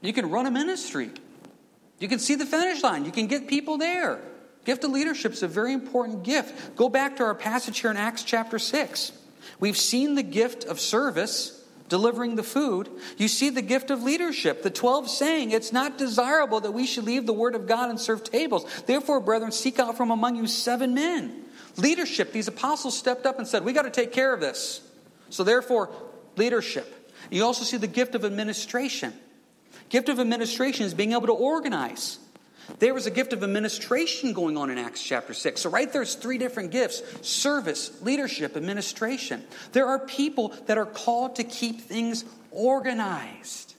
You 0.00 0.14
can 0.14 0.30
run 0.30 0.46
a 0.46 0.50
ministry. 0.50 1.10
You 1.98 2.08
can 2.08 2.18
see 2.18 2.36
the 2.36 2.46
finish 2.46 2.82
line. 2.82 3.04
You 3.04 3.12
can 3.12 3.26
get 3.26 3.48
people 3.48 3.76
there. 3.76 4.18
Gift 4.64 4.82
of 4.84 4.92
leadership 4.92 5.32
is 5.32 5.42
a 5.42 5.48
very 5.48 5.74
important 5.74 6.22
gift. 6.22 6.74
Go 6.74 6.88
back 6.88 7.16
to 7.16 7.22
our 7.22 7.34
passage 7.34 7.80
here 7.80 7.90
in 7.90 7.98
Acts 7.98 8.24
chapter 8.24 8.58
6. 8.58 9.12
We've 9.58 9.76
seen 9.76 10.14
the 10.14 10.22
gift 10.22 10.64
of 10.64 10.80
service, 10.80 11.62
delivering 11.90 12.36
the 12.36 12.42
food. 12.42 12.88
You 13.18 13.28
see 13.28 13.50
the 13.50 13.60
gift 13.60 13.90
of 13.90 14.02
leadership. 14.02 14.62
The 14.62 14.70
12 14.70 15.10
saying, 15.10 15.50
It's 15.50 15.70
not 15.70 15.98
desirable 15.98 16.60
that 16.60 16.72
we 16.72 16.86
should 16.86 17.04
leave 17.04 17.26
the 17.26 17.34
word 17.34 17.54
of 17.54 17.66
God 17.66 17.90
and 17.90 18.00
serve 18.00 18.24
tables. 18.24 18.64
Therefore, 18.86 19.20
brethren, 19.20 19.52
seek 19.52 19.78
out 19.78 19.98
from 19.98 20.10
among 20.10 20.36
you 20.36 20.46
seven 20.46 20.94
men 20.94 21.44
Leadership, 21.76 22.32
these 22.32 22.48
apostles 22.48 22.96
stepped 22.96 23.26
up 23.26 23.38
and 23.38 23.46
said, 23.46 23.64
We 23.64 23.72
got 23.72 23.82
to 23.82 23.90
take 23.90 24.12
care 24.12 24.32
of 24.34 24.40
this. 24.40 24.80
So, 25.30 25.44
therefore, 25.44 25.90
leadership. 26.36 26.96
You 27.30 27.44
also 27.44 27.64
see 27.64 27.76
the 27.76 27.86
gift 27.86 28.14
of 28.14 28.24
administration. 28.24 29.12
Gift 29.88 30.08
of 30.08 30.18
administration 30.18 30.86
is 30.86 30.94
being 30.94 31.12
able 31.12 31.26
to 31.26 31.32
organize. 31.32 32.18
There 32.78 32.94
was 32.94 33.06
a 33.06 33.10
gift 33.10 33.32
of 33.32 33.42
administration 33.42 34.32
going 34.32 34.56
on 34.56 34.70
in 34.70 34.78
Acts 34.78 35.02
chapter 35.02 35.34
6. 35.34 35.60
So, 35.60 35.70
right 35.70 35.92
there's 35.92 36.14
three 36.14 36.38
different 36.38 36.70
gifts 36.70 37.02
service, 37.26 38.00
leadership, 38.02 38.56
administration. 38.56 39.44
There 39.72 39.86
are 39.86 39.98
people 39.98 40.54
that 40.66 40.78
are 40.78 40.86
called 40.86 41.36
to 41.36 41.44
keep 41.44 41.80
things 41.80 42.24
organized. 42.50 43.74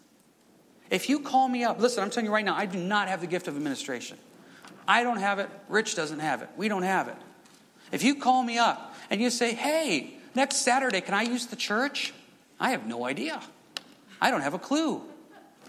If 0.90 1.08
you 1.08 1.22
call 1.22 1.48
me 1.48 1.64
up, 1.64 1.80
listen, 1.80 2.04
I'm 2.04 2.10
telling 2.10 2.26
you 2.26 2.34
right 2.34 2.44
now, 2.44 2.56
I 2.56 2.66
do 2.66 2.78
not 2.78 3.08
have 3.08 3.22
the 3.22 3.28
gift 3.28 3.48
of 3.48 3.56
administration. 3.56 4.18
I 4.88 5.04
don't 5.04 5.20
have 5.20 5.40
it. 5.40 5.50
Rich 5.70 5.96
doesn't 5.96 6.20
have 6.20 6.42
it. 6.42 6.50
We 6.58 6.68
don't 6.68 6.84
have 6.84 7.08
it. 7.08 7.16
If 7.92 8.04
you 8.04 8.16
call 8.16 8.44
me 8.44 8.58
up 8.58 8.96
and 9.10 9.22
you 9.22 9.30
say, 9.30 9.54
hey, 9.54 10.14
next 10.36 10.58
Saturday, 10.58 11.02
can 11.02 11.14
I 11.14 11.24
use 11.24 11.48
the 11.48 11.56
church? 11.56 12.14
I 12.60 12.72
have 12.72 12.86
no 12.86 13.06
idea. 13.06 13.42
I 14.22 14.32
don't 14.32 14.42
have 14.42 14.54
a 14.54 14.60
clue. 14.60 15.02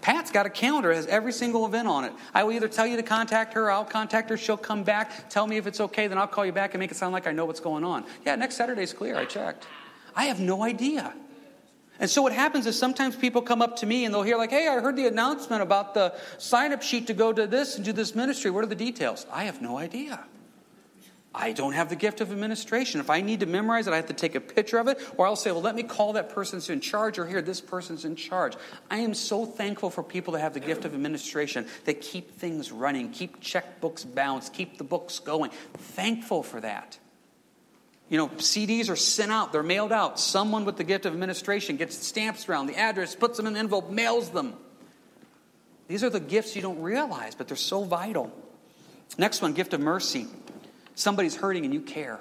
Pat's 0.01 0.31
got 0.31 0.45
a 0.45 0.49
calendar 0.49 0.91
has 0.91 1.05
every 1.07 1.31
single 1.31 1.65
event 1.65 1.87
on 1.87 2.03
it. 2.03 2.11
I 2.33 2.43
will 2.43 2.51
either 2.51 2.67
tell 2.67 2.85
you 2.85 2.97
to 2.97 3.03
contact 3.03 3.53
her, 3.53 3.71
I'll 3.71 3.85
contact 3.85 4.29
her, 4.29 4.37
she'll 4.37 4.57
come 4.57 4.83
back, 4.83 5.29
tell 5.29 5.47
me 5.47 5.55
if 5.55 5.65
it's 5.65 5.79
okay, 5.79 6.07
then 6.07 6.17
I'll 6.17 6.27
call 6.27 6.45
you 6.45 6.51
back 6.51 6.73
and 6.73 6.79
make 6.81 6.91
it 6.91 6.97
sound 6.97 7.13
like 7.13 7.25
I 7.25 7.31
know 7.31 7.45
what's 7.45 7.61
going 7.61 7.85
on. 7.85 8.03
Yeah, 8.25 8.35
next 8.35 8.55
Saturday's 8.55 8.91
clear, 8.91 9.15
I 9.15 9.23
checked. 9.23 9.65
I 10.13 10.25
have 10.25 10.41
no 10.41 10.61
idea. 10.61 11.13
And 12.01 12.09
so 12.09 12.21
what 12.21 12.33
happens 12.33 12.65
is 12.65 12.77
sometimes 12.77 13.15
people 13.15 13.41
come 13.41 13.61
up 13.61 13.77
to 13.77 13.85
me 13.85 14.03
and 14.03 14.13
they'll 14.13 14.23
hear, 14.23 14.35
like, 14.35 14.49
hey, 14.49 14.67
I 14.67 14.81
heard 14.81 14.97
the 14.97 15.07
announcement 15.07 15.61
about 15.61 15.93
the 15.93 16.13
sign 16.37 16.73
up 16.73 16.81
sheet 16.81 17.07
to 17.07 17.13
go 17.13 17.31
to 17.31 17.47
this 17.47 17.77
and 17.77 17.85
do 17.85 17.93
this 17.93 18.13
ministry. 18.13 18.51
What 18.51 18.63
are 18.65 18.67
the 18.67 18.75
details? 18.75 19.25
I 19.31 19.45
have 19.45 19.61
no 19.61 19.77
idea. 19.77 20.25
I 21.35 21.51
don't 21.51 21.73
have 21.73 21.89
the 21.89 21.95
gift 21.95 22.21
of 22.21 22.31
administration. 22.31 22.99
If 22.99 23.09
I 23.09 23.21
need 23.21 23.39
to 23.39 23.47
memorize 23.47 23.87
it, 23.87 23.93
I 23.93 23.95
have 23.95 24.07
to 24.07 24.13
take 24.13 24.35
a 24.35 24.39
picture 24.39 24.77
of 24.77 24.87
it, 24.87 24.99
or 25.17 25.25
I'll 25.25 25.35
say, 25.35 25.51
well, 25.51 25.61
let 25.61 25.73
me 25.73 25.81
call 25.81 26.13
that 26.13 26.29
person 26.29 26.57
who's 26.57 26.69
in 26.69 26.79
charge, 26.79 27.17
or 27.17 27.25
here, 27.25 27.41
this 27.41 27.59
person's 27.59 28.05
in 28.05 28.15
charge. 28.15 28.53
I 28.91 28.97
am 28.97 29.15
so 29.15 29.45
thankful 29.45 29.89
for 29.89 30.03
people 30.03 30.33
that 30.33 30.41
have 30.41 30.53
the 30.53 30.59
gift 30.59 30.85
of 30.85 30.93
administration 30.93 31.65
that 31.85 32.01
keep 32.01 32.35
things 32.37 32.71
running, 32.71 33.09
keep 33.09 33.41
checkbooks 33.41 34.05
balanced, 34.05 34.53
keep 34.53 34.77
the 34.77 34.83
books 34.83 35.17
going. 35.19 35.49
Thankful 35.73 36.43
for 36.43 36.61
that. 36.61 36.99
You 38.09 38.17
know, 38.19 38.27
CDs 38.27 38.91
are 38.91 38.95
sent 38.95 39.31
out, 39.31 39.51
they're 39.51 39.63
mailed 39.63 39.91
out. 39.91 40.19
Someone 40.19 40.65
with 40.65 40.77
the 40.77 40.83
gift 40.83 41.07
of 41.07 41.13
administration 41.13 41.77
gets 41.77 41.97
stamps 41.97 42.47
around 42.47 42.67
the 42.67 42.77
address, 42.77 43.15
puts 43.15 43.37
them 43.37 43.47
in 43.47 43.53
the 43.53 43.59
envelope, 43.59 43.89
mails 43.89 44.29
them. 44.29 44.53
These 45.87 46.03
are 46.03 46.11
the 46.11 46.19
gifts 46.19 46.55
you 46.55 46.61
don't 46.61 46.81
realize, 46.81 47.33
but 47.33 47.47
they're 47.47 47.57
so 47.57 47.83
vital. 47.83 48.31
Next 49.17 49.41
one, 49.41 49.53
gift 49.53 49.73
of 49.73 49.79
mercy. 49.79 50.27
Somebody's 50.95 51.35
hurting 51.35 51.65
and 51.65 51.73
you 51.73 51.81
care. 51.81 52.19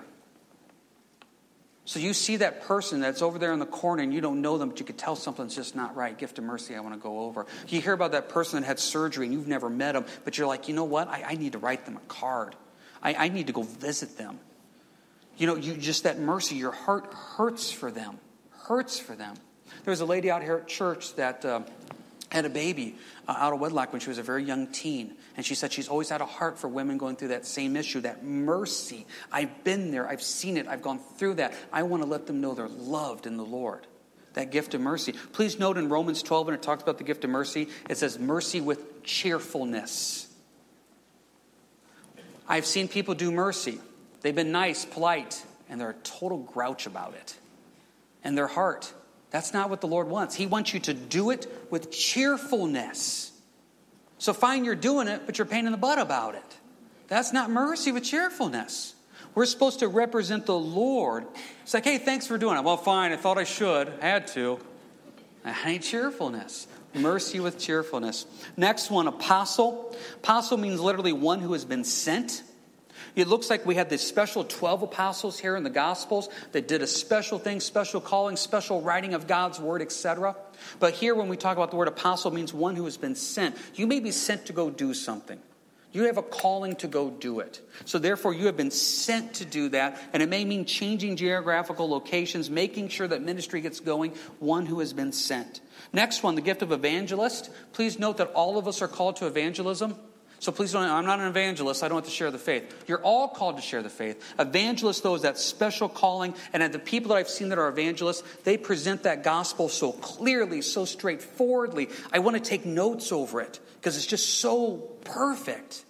So 1.84 1.98
you 1.98 2.14
see 2.14 2.36
that 2.36 2.62
person 2.62 3.00
that's 3.00 3.22
over 3.22 3.38
there 3.38 3.52
in 3.52 3.58
the 3.58 3.66
corner 3.66 4.02
and 4.02 4.14
you 4.14 4.20
don't 4.20 4.40
know 4.40 4.56
them, 4.56 4.70
but 4.70 4.78
you 4.78 4.86
could 4.86 4.98
tell 4.98 5.16
something's 5.16 5.56
just 5.56 5.74
not 5.74 5.96
right. 5.96 6.16
Gift 6.16 6.38
of 6.38 6.44
mercy, 6.44 6.76
I 6.76 6.80
want 6.80 6.94
to 6.94 7.00
go 7.00 7.20
over. 7.20 7.46
You 7.68 7.80
hear 7.80 7.92
about 7.92 8.12
that 8.12 8.28
person 8.28 8.60
that 8.60 8.66
had 8.66 8.78
surgery 8.78 9.26
and 9.26 9.34
you've 9.34 9.48
never 9.48 9.68
met 9.68 9.92
them, 9.92 10.06
but 10.24 10.38
you're 10.38 10.46
like, 10.46 10.68
you 10.68 10.74
know 10.74 10.84
what? 10.84 11.08
I, 11.08 11.24
I 11.30 11.34
need 11.34 11.52
to 11.52 11.58
write 11.58 11.84
them 11.84 11.96
a 11.96 12.06
card. 12.08 12.54
I, 13.02 13.14
I 13.14 13.28
need 13.28 13.48
to 13.48 13.52
go 13.52 13.62
visit 13.62 14.16
them. 14.16 14.38
You 15.36 15.48
know, 15.48 15.56
you 15.56 15.74
just 15.74 16.04
that 16.04 16.20
mercy, 16.20 16.54
your 16.54 16.70
heart 16.70 17.12
hurts 17.12 17.72
for 17.72 17.90
them, 17.90 18.18
hurts 18.68 18.98
for 19.00 19.16
them. 19.16 19.34
There 19.84 19.90
was 19.90 20.00
a 20.00 20.06
lady 20.06 20.30
out 20.30 20.42
here 20.42 20.58
at 20.58 20.68
church 20.68 21.16
that 21.16 21.44
uh, 21.44 21.62
had 22.30 22.44
a 22.44 22.50
baby 22.50 22.96
uh, 23.26 23.34
out 23.36 23.52
of 23.52 23.60
wedlock 23.60 23.92
when 23.92 24.00
she 24.00 24.08
was 24.08 24.18
a 24.18 24.22
very 24.22 24.44
young 24.44 24.68
teen. 24.68 25.14
And 25.36 25.46
she 25.46 25.54
said 25.54 25.72
she's 25.72 25.88
always 25.88 26.10
had 26.10 26.20
a 26.20 26.26
heart 26.26 26.58
for 26.58 26.68
women 26.68 26.98
going 26.98 27.16
through 27.16 27.28
that 27.28 27.46
same 27.46 27.76
issue, 27.76 28.00
that 28.00 28.24
mercy. 28.24 29.06
I've 29.30 29.64
been 29.64 29.90
there, 29.90 30.08
I've 30.08 30.22
seen 30.22 30.56
it, 30.56 30.68
I've 30.68 30.82
gone 30.82 31.00
through 31.16 31.34
that. 31.34 31.54
I 31.72 31.84
want 31.84 32.02
to 32.02 32.08
let 32.08 32.26
them 32.26 32.40
know 32.40 32.54
they're 32.54 32.68
loved 32.68 33.26
in 33.26 33.36
the 33.36 33.44
Lord. 33.44 33.86
That 34.34 34.50
gift 34.50 34.74
of 34.74 34.80
mercy. 34.80 35.12
Please 35.32 35.58
note 35.58 35.76
in 35.78 35.88
Romans 35.88 36.22
12, 36.22 36.46
when 36.46 36.54
it 36.54 36.62
talks 36.62 36.82
about 36.82 36.98
the 36.98 37.04
gift 37.04 37.24
of 37.24 37.30
mercy, 37.30 37.68
it 37.88 37.98
says 37.98 38.18
mercy 38.18 38.60
with 38.60 39.02
cheerfulness. 39.02 40.28
I've 42.48 42.66
seen 42.66 42.88
people 42.88 43.14
do 43.14 43.30
mercy. 43.30 43.78
They've 44.20 44.34
been 44.34 44.52
nice, 44.52 44.84
polite, 44.84 45.42
and 45.68 45.80
they're 45.80 45.90
a 45.90 45.94
total 45.94 46.38
grouch 46.38 46.86
about 46.86 47.14
it. 47.14 47.36
And 48.24 48.36
their 48.36 48.46
heart. 48.46 48.92
That's 49.30 49.54
not 49.54 49.70
what 49.70 49.80
the 49.80 49.88
Lord 49.88 50.08
wants. 50.08 50.34
He 50.34 50.46
wants 50.46 50.74
you 50.74 50.80
to 50.80 50.94
do 50.94 51.30
it 51.30 51.46
with 51.70 51.90
cheerfulness. 51.90 53.31
So 54.22 54.32
fine, 54.32 54.64
you're 54.64 54.76
doing 54.76 55.08
it, 55.08 55.22
but 55.26 55.36
you're 55.36 55.46
pain 55.46 55.66
in 55.66 55.72
the 55.72 55.76
butt 55.78 55.98
about 55.98 56.36
it. 56.36 56.56
That's 57.08 57.32
not 57.32 57.50
mercy 57.50 57.90
with 57.90 58.04
cheerfulness. 58.04 58.94
We're 59.34 59.46
supposed 59.46 59.80
to 59.80 59.88
represent 59.88 60.46
the 60.46 60.56
Lord. 60.56 61.26
It's 61.64 61.74
like, 61.74 61.82
hey, 61.82 61.98
thanks 61.98 62.28
for 62.28 62.38
doing 62.38 62.56
it. 62.56 62.62
Well, 62.62 62.76
fine, 62.76 63.10
I 63.10 63.16
thought 63.16 63.36
I 63.36 63.42
should, 63.42 63.88
had 64.00 64.28
to. 64.28 64.60
I 65.44 65.72
need 65.72 65.82
cheerfulness. 65.82 66.68
Mercy 66.94 67.40
with 67.40 67.58
cheerfulness. 67.58 68.26
Next 68.56 68.92
one, 68.92 69.08
apostle. 69.08 69.92
Apostle 70.18 70.56
means 70.56 70.78
literally 70.78 71.12
one 71.12 71.40
who 71.40 71.52
has 71.54 71.64
been 71.64 71.82
sent. 71.82 72.44
It 73.14 73.28
looks 73.28 73.50
like 73.50 73.66
we 73.66 73.74
have 73.74 73.90
the 73.90 73.98
special 73.98 74.44
12 74.44 74.84
apostles 74.84 75.38
here 75.38 75.54
in 75.54 75.64
the 75.64 75.70
Gospels 75.70 76.28
that 76.52 76.66
did 76.66 76.80
a 76.80 76.86
special 76.86 77.38
thing, 77.38 77.60
special 77.60 78.00
calling, 78.00 78.36
special 78.36 78.80
writing 78.80 79.12
of 79.12 79.26
God's 79.26 79.60
word, 79.60 79.82
etc. 79.82 80.34
But 80.78 80.94
here, 80.94 81.14
when 81.14 81.28
we 81.28 81.36
talk 81.36 81.56
about 81.56 81.70
the 81.70 81.76
word 81.76 81.88
apostle, 81.88 82.30
means 82.30 82.54
one 82.54 82.74
who 82.74 82.84
has 82.86 82.96
been 82.96 83.14
sent. 83.14 83.56
You 83.74 83.86
may 83.86 84.00
be 84.00 84.12
sent 84.12 84.46
to 84.46 84.52
go 84.52 84.70
do 84.70 84.94
something. 84.94 85.38
You 85.92 86.04
have 86.04 86.16
a 86.16 86.22
calling 86.22 86.76
to 86.76 86.88
go 86.88 87.10
do 87.10 87.40
it. 87.40 87.60
So, 87.84 87.98
therefore, 87.98 88.32
you 88.32 88.46
have 88.46 88.56
been 88.56 88.70
sent 88.70 89.34
to 89.34 89.44
do 89.44 89.68
that, 89.70 90.00
and 90.14 90.22
it 90.22 90.30
may 90.30 90.46
mean 90.46 90.64
changing 90.64 91.16
geographical 91.16 91.88
locations, 91.90 92.48
making 92.48 92.88
sure 92.88 93.06
that 93.06 93.20
ministry 93.20 93.60
gets 93.60 93.78
going, 93.78 94.14
one 94.38 94.64
who 94.64 94.80
has 94.80 94.94
been 94.94 95.12
sent. 95.12 95.60
Next 95.92 96.22
one, 96.22 96.34
the 96.34 96.40
gift 96.40 96.62
of 96.62 96.72
evangelist. 96.72 97.50
Please 97.74 97.98
note 97.98 98.16
that 98.16 98.32
all 98.32 98.56
of 98.56 98.66
us 98.66 98.80
are 98.80 98.88
called 98.88 99.16
to 99.16 99.26
evangelism. 99.26 99.96
So 100.42 100.50
please 100.50 100.72
don't, 100.72 100.82
I'm 100.82 101.06
not 101.06 101.20
an 101.20 101.28
evangelist. 101.28 101.84
I 101.84 101.88
don't 101.88 101.98
have 101.98 102.04
to 102.06 102.10
share 102.10 102.32
the 102.32 102.36
faith. 102.36 102.84
You're 102.88 103.00
all 103.00 103.28
called 103.28 103.58
to 103.58 103.62
share 103.62 103.80
the 103.80 103.88
faith. 103.88 104.20
Evangelists, 104.40 105.00
though, 105.00 105.14
is 105.14 105.22
that 105.22 105.38
special 105.38 105.88
calling. 105.88 106.34
And 106.52 106.74
the 106.74 106.80
people 106.80 107.10
that 107.10 107.14
I've 107.14 107.28
seen 107.28 107.50
that 107.50 107.58
are 107.58 107.68
evangelists, 107.68 108.24
they 108.42 108.56
present 108.56 109.04
that 109.04 109.22
gospel 109.22 109.68
so 109.68 109.92
clearly, 109.92 110.60
so 110.60 110.84
straightforwardly. 110.84 111.90
I 112.12 112.18
want 112.18 112.34
to 112.34 112.42
take 112.42 112.66
notes 112.66 113.12
over 113.12 113.40
it 113.40 113.60
because 113.76 113.96
it's 113.96 114.04
just 114.04 114.40
so 114.40 114.78
perfect. 115.04 115.84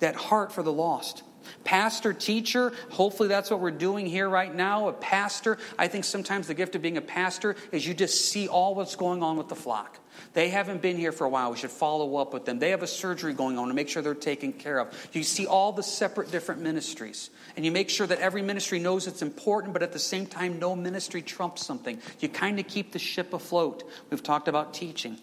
That 0.00 0.16
heart 0.16 0.50
for 0.50 0.64
the 0.64 0.72
lost. 0.72 1.22
Pastor, 1.62 2.12
teacher, 2.12 2.72
hopefully 2.90 3.28
that's 3.28 3.50
what 3.50 3.60
we're 3.60 3.70
doing 3.70 4.06
here 4.06 4.28
right 4.28 4.52
now. 4.52 4.88
A 4.88 4.92
pastor, 4.92 5.58
I 5.78 5.86
think 5.86 6.04
sometimes 6.04 6.48
the 6.48 6.54
gift 6.54 6.74
of 6.74 6.82
being 6.82 6.96
a 6.96 7.02
pastor 7.02 7.54
is 7.70 7.86
you 7.86 7.94
just 7.94 8.30
see 8.30 8.48
all 8.48 8.74
what's 8.74 8.96
going 8.96 9.22
on 9.22 9.36
with 9.36 9.48
the 9.48 9.54
flock. 9.54 10.00
They 10.36 10.50
haven't 10.50 10.82
been 10.82 10.98
here 10.98 11.12
for 11.12 11.24
a 11.24 11.30
while. 11.30 11.50
We 11.50 11.56
should 11.56 11.70
follow 11.70 12.16
up 12.16 12.34
with 12.34 12.44
them. 12.44 12.58
They 12.58 12.68
have 12.68 12.82
a 12.82 12.86
surgery 12.86 13.32
going 13.32 13.58
on 13.58 13.68
to 13.68 13.74
make 13.74 13.88
sure 13.88 14.02
they're 14.02 14.14
taken 14.14 14.52
care 14.52 14.78
of. 14.78 15.08
You 15.14 15.22
see 15.22 15.46
all 15.46 15.72
the 15.72 15.82
separate 15.82 16.30
different 16.30 16.60
ministries. 16.60 17.30
And 17.56 17.64
you 17.64 17.72
make 17.72 17.88
sure 17.88 18.06
that 18.06 18.18
every 18.18 18.42
ministry 18.42 18.78
knows 18.78 19.06
it's 19.06 19.22
important, 19.22 19.72
but 19.72 19.82
at 19.82 19.94
the 19.94 19.98
same 19.98 20.26
time, 20.26 20.58
no 20.58 20.76
ministry 20.76 21.22
trumps 21.22 21.64
something. 21.64 22.02
You 22.20 22.28
kind 22.28 22.60
of 22.60 22.68
keep 22.68 22.92
the 22.92 22.98
ship 22.98 23.32
afloat. 23.32 23.84
We've 24.10 24.22
talked 24.22 24.46
about 24.46 24.74
teaching. 24.74 25.16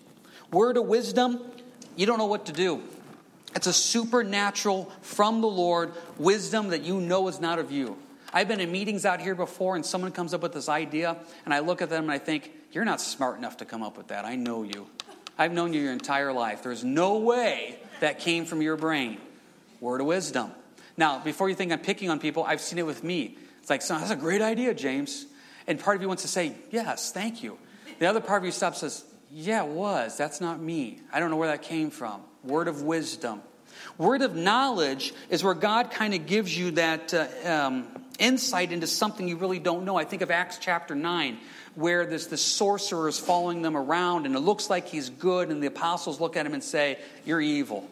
Word 0.52 0.78
of 0.78 0.88
wisdom, 0.88 1.42
you 1.96 2.08
don't 2.08 2.18
know 2.18 2.26
what 2.26 2.48
to 2.48 2.52
do. 2.52 2.82
It's 3.56 3.68
a 3.68 3.74
supernatural 3.74 4.92
from 5.04 5.42
the 5.42 5.48
Lord 5.48 5.92
wisdom 6.18 6.70
that 6.70 6.82
you 6.82 7.00
know 7.00 7.28
is 7.28 7.40
not 7.40 7.60
of 7.60 7.72
you. 7.72 8.00
I've 8.34 8.48
been 8.48 8.62
in 8.62 8.72
meetings 8.72 9.06
out 9.06 9.22
here 9.22 9.36
before, 9.36 9.76
and 9.76 9.86
someone 9.86 10.12
comes 10.12 10.34
up 10.34 10.42
with 10.42 10.54
this 10.54 10.70
idea, 10.70 11.18
and 11.46 11.54
I 11.54 11.60
look 11.60 11.84
at 11.84 11.92
them 11.92 12.06
and 12.06 12.12
I 12.12 12.18
think, 12.18 12.52
You're 12.72 12.84
not 12.84 13.00
smart 13.00 13.38
enough 13.38 13.58
to 13.58 13.66
come 13.66 13.84
up 13.84 13.96
with 13.96 14.08
that. 14.08 14.26
I 14.26 14.36
know 14.36 14.64
you. 14.64 14.88
I've 15.38 15.52
known 15.52 15.74
you 15.74 15.82
your 15.82 15.94
entire 15.94 16.32
life. 16.32 16.64
There's 16.64 16.84
no 16.84 17.18
way 17.20 17.78
that 18.00 18.20
came 18.20 18.46
from 18.46 18.62
your 18.62 18.78
brain. 18.78 19.18
Word 19.80 20.02
of 20.02 20.08
wisdom. 20.08 20.52
Now, 20.96 21.20
before 21.20 21.50
you 21.50 21.56
think 21.56 21.72
I'm 21.72 21.80
picking 21.80 22.10
on 22.10 22.20
people, 22.20 22.44
I've 22.44 22.62
seen 22.62 22.80
it 22.80 22.86
with 22.86 23.04
me. 23.04 23.38
It's 23.62 23.70
like, 23.70 23.82
son, 23.82 24.00
that's 24.00 24.12
a 24.12 24.16
great 24.16 24.42
idea, 24.42 24.74
James. 24.74 25.26
And 25.68 25.80
part 25.80 25.96
of 25.96 26.02
you 26.02 26.08
wants 26.08 26.24
to 26.24 26.30
say, 26.30 26.56
yes, 26.72 27.12
thank 27.12 27.42
you. 27.42 27.58
The 28.00 28.06
other 28.06 28.20
part 28.20 28.42
of 28.42 28.46
you 28.46 28.52
stops 28.52 28.80
says, 28.80 29.04
yeah, 29.32 29.64
it 29.64 29.70
was. 29.70 30.18
That's 30.18 30.40
not 30.42 30.62
me. 30.62 31.00
I 31.12 31.20
don't 31.20 31.32
know 31.32 31.38
where 31.38 31.48
that 31.48 31.64
came 31.64 31.90
from. 31.90 32.22
Word 32.44 32.68
of 32.68 32.84
wisdom. 32.84 33.42
Word 33.98 34.22
of 34.22 34.36
knowledge 34.36 35.14
is 35.30 35.44
where 35.44 35.54
God 35.54 35.90
kind 35.90 36.14
of 36.14 36.26
gives 36.26 36.56
you 36.56 36.72
that 36.72 37.14
uh, 37.14 37.28
um, 37.46 37.88
insight 38.20 38.72
into 38.72 38.86
something 38.86 39.28
you 39.28 39.38
really 39.38 39.60
don't 39.60 39.86
know. 39.86 39.96
I 39.96 40.04
think 40.04 40.22
of 40.22 40.30
Acts 40.30 40.58
chapter 40.60 40.94
9 40.94 41.40
where 41.76 42.06
this, 42.06 42.28
the 42.28 42.38
sorcerer 42.38 43.08
is 43.08 43.20
following 43.20 43.62
them 43.62 43.76
around 43.76 44.26
and 44.26 44.36
it 44.36 44.40
looks 44.40 44.70
like 44.70 44.88
he's 44.88 45.10
good, 45.10 45.50
and 45.50 45.62
the 45.62 45.68
apostles 45.68 46.20
look 46.20 46.38
at 46.38 46.46
him 46.46 46.54
and 46.54 46.64
say, 46.64 47.00
You're 47.26 47.42
evil. 47.42 47.90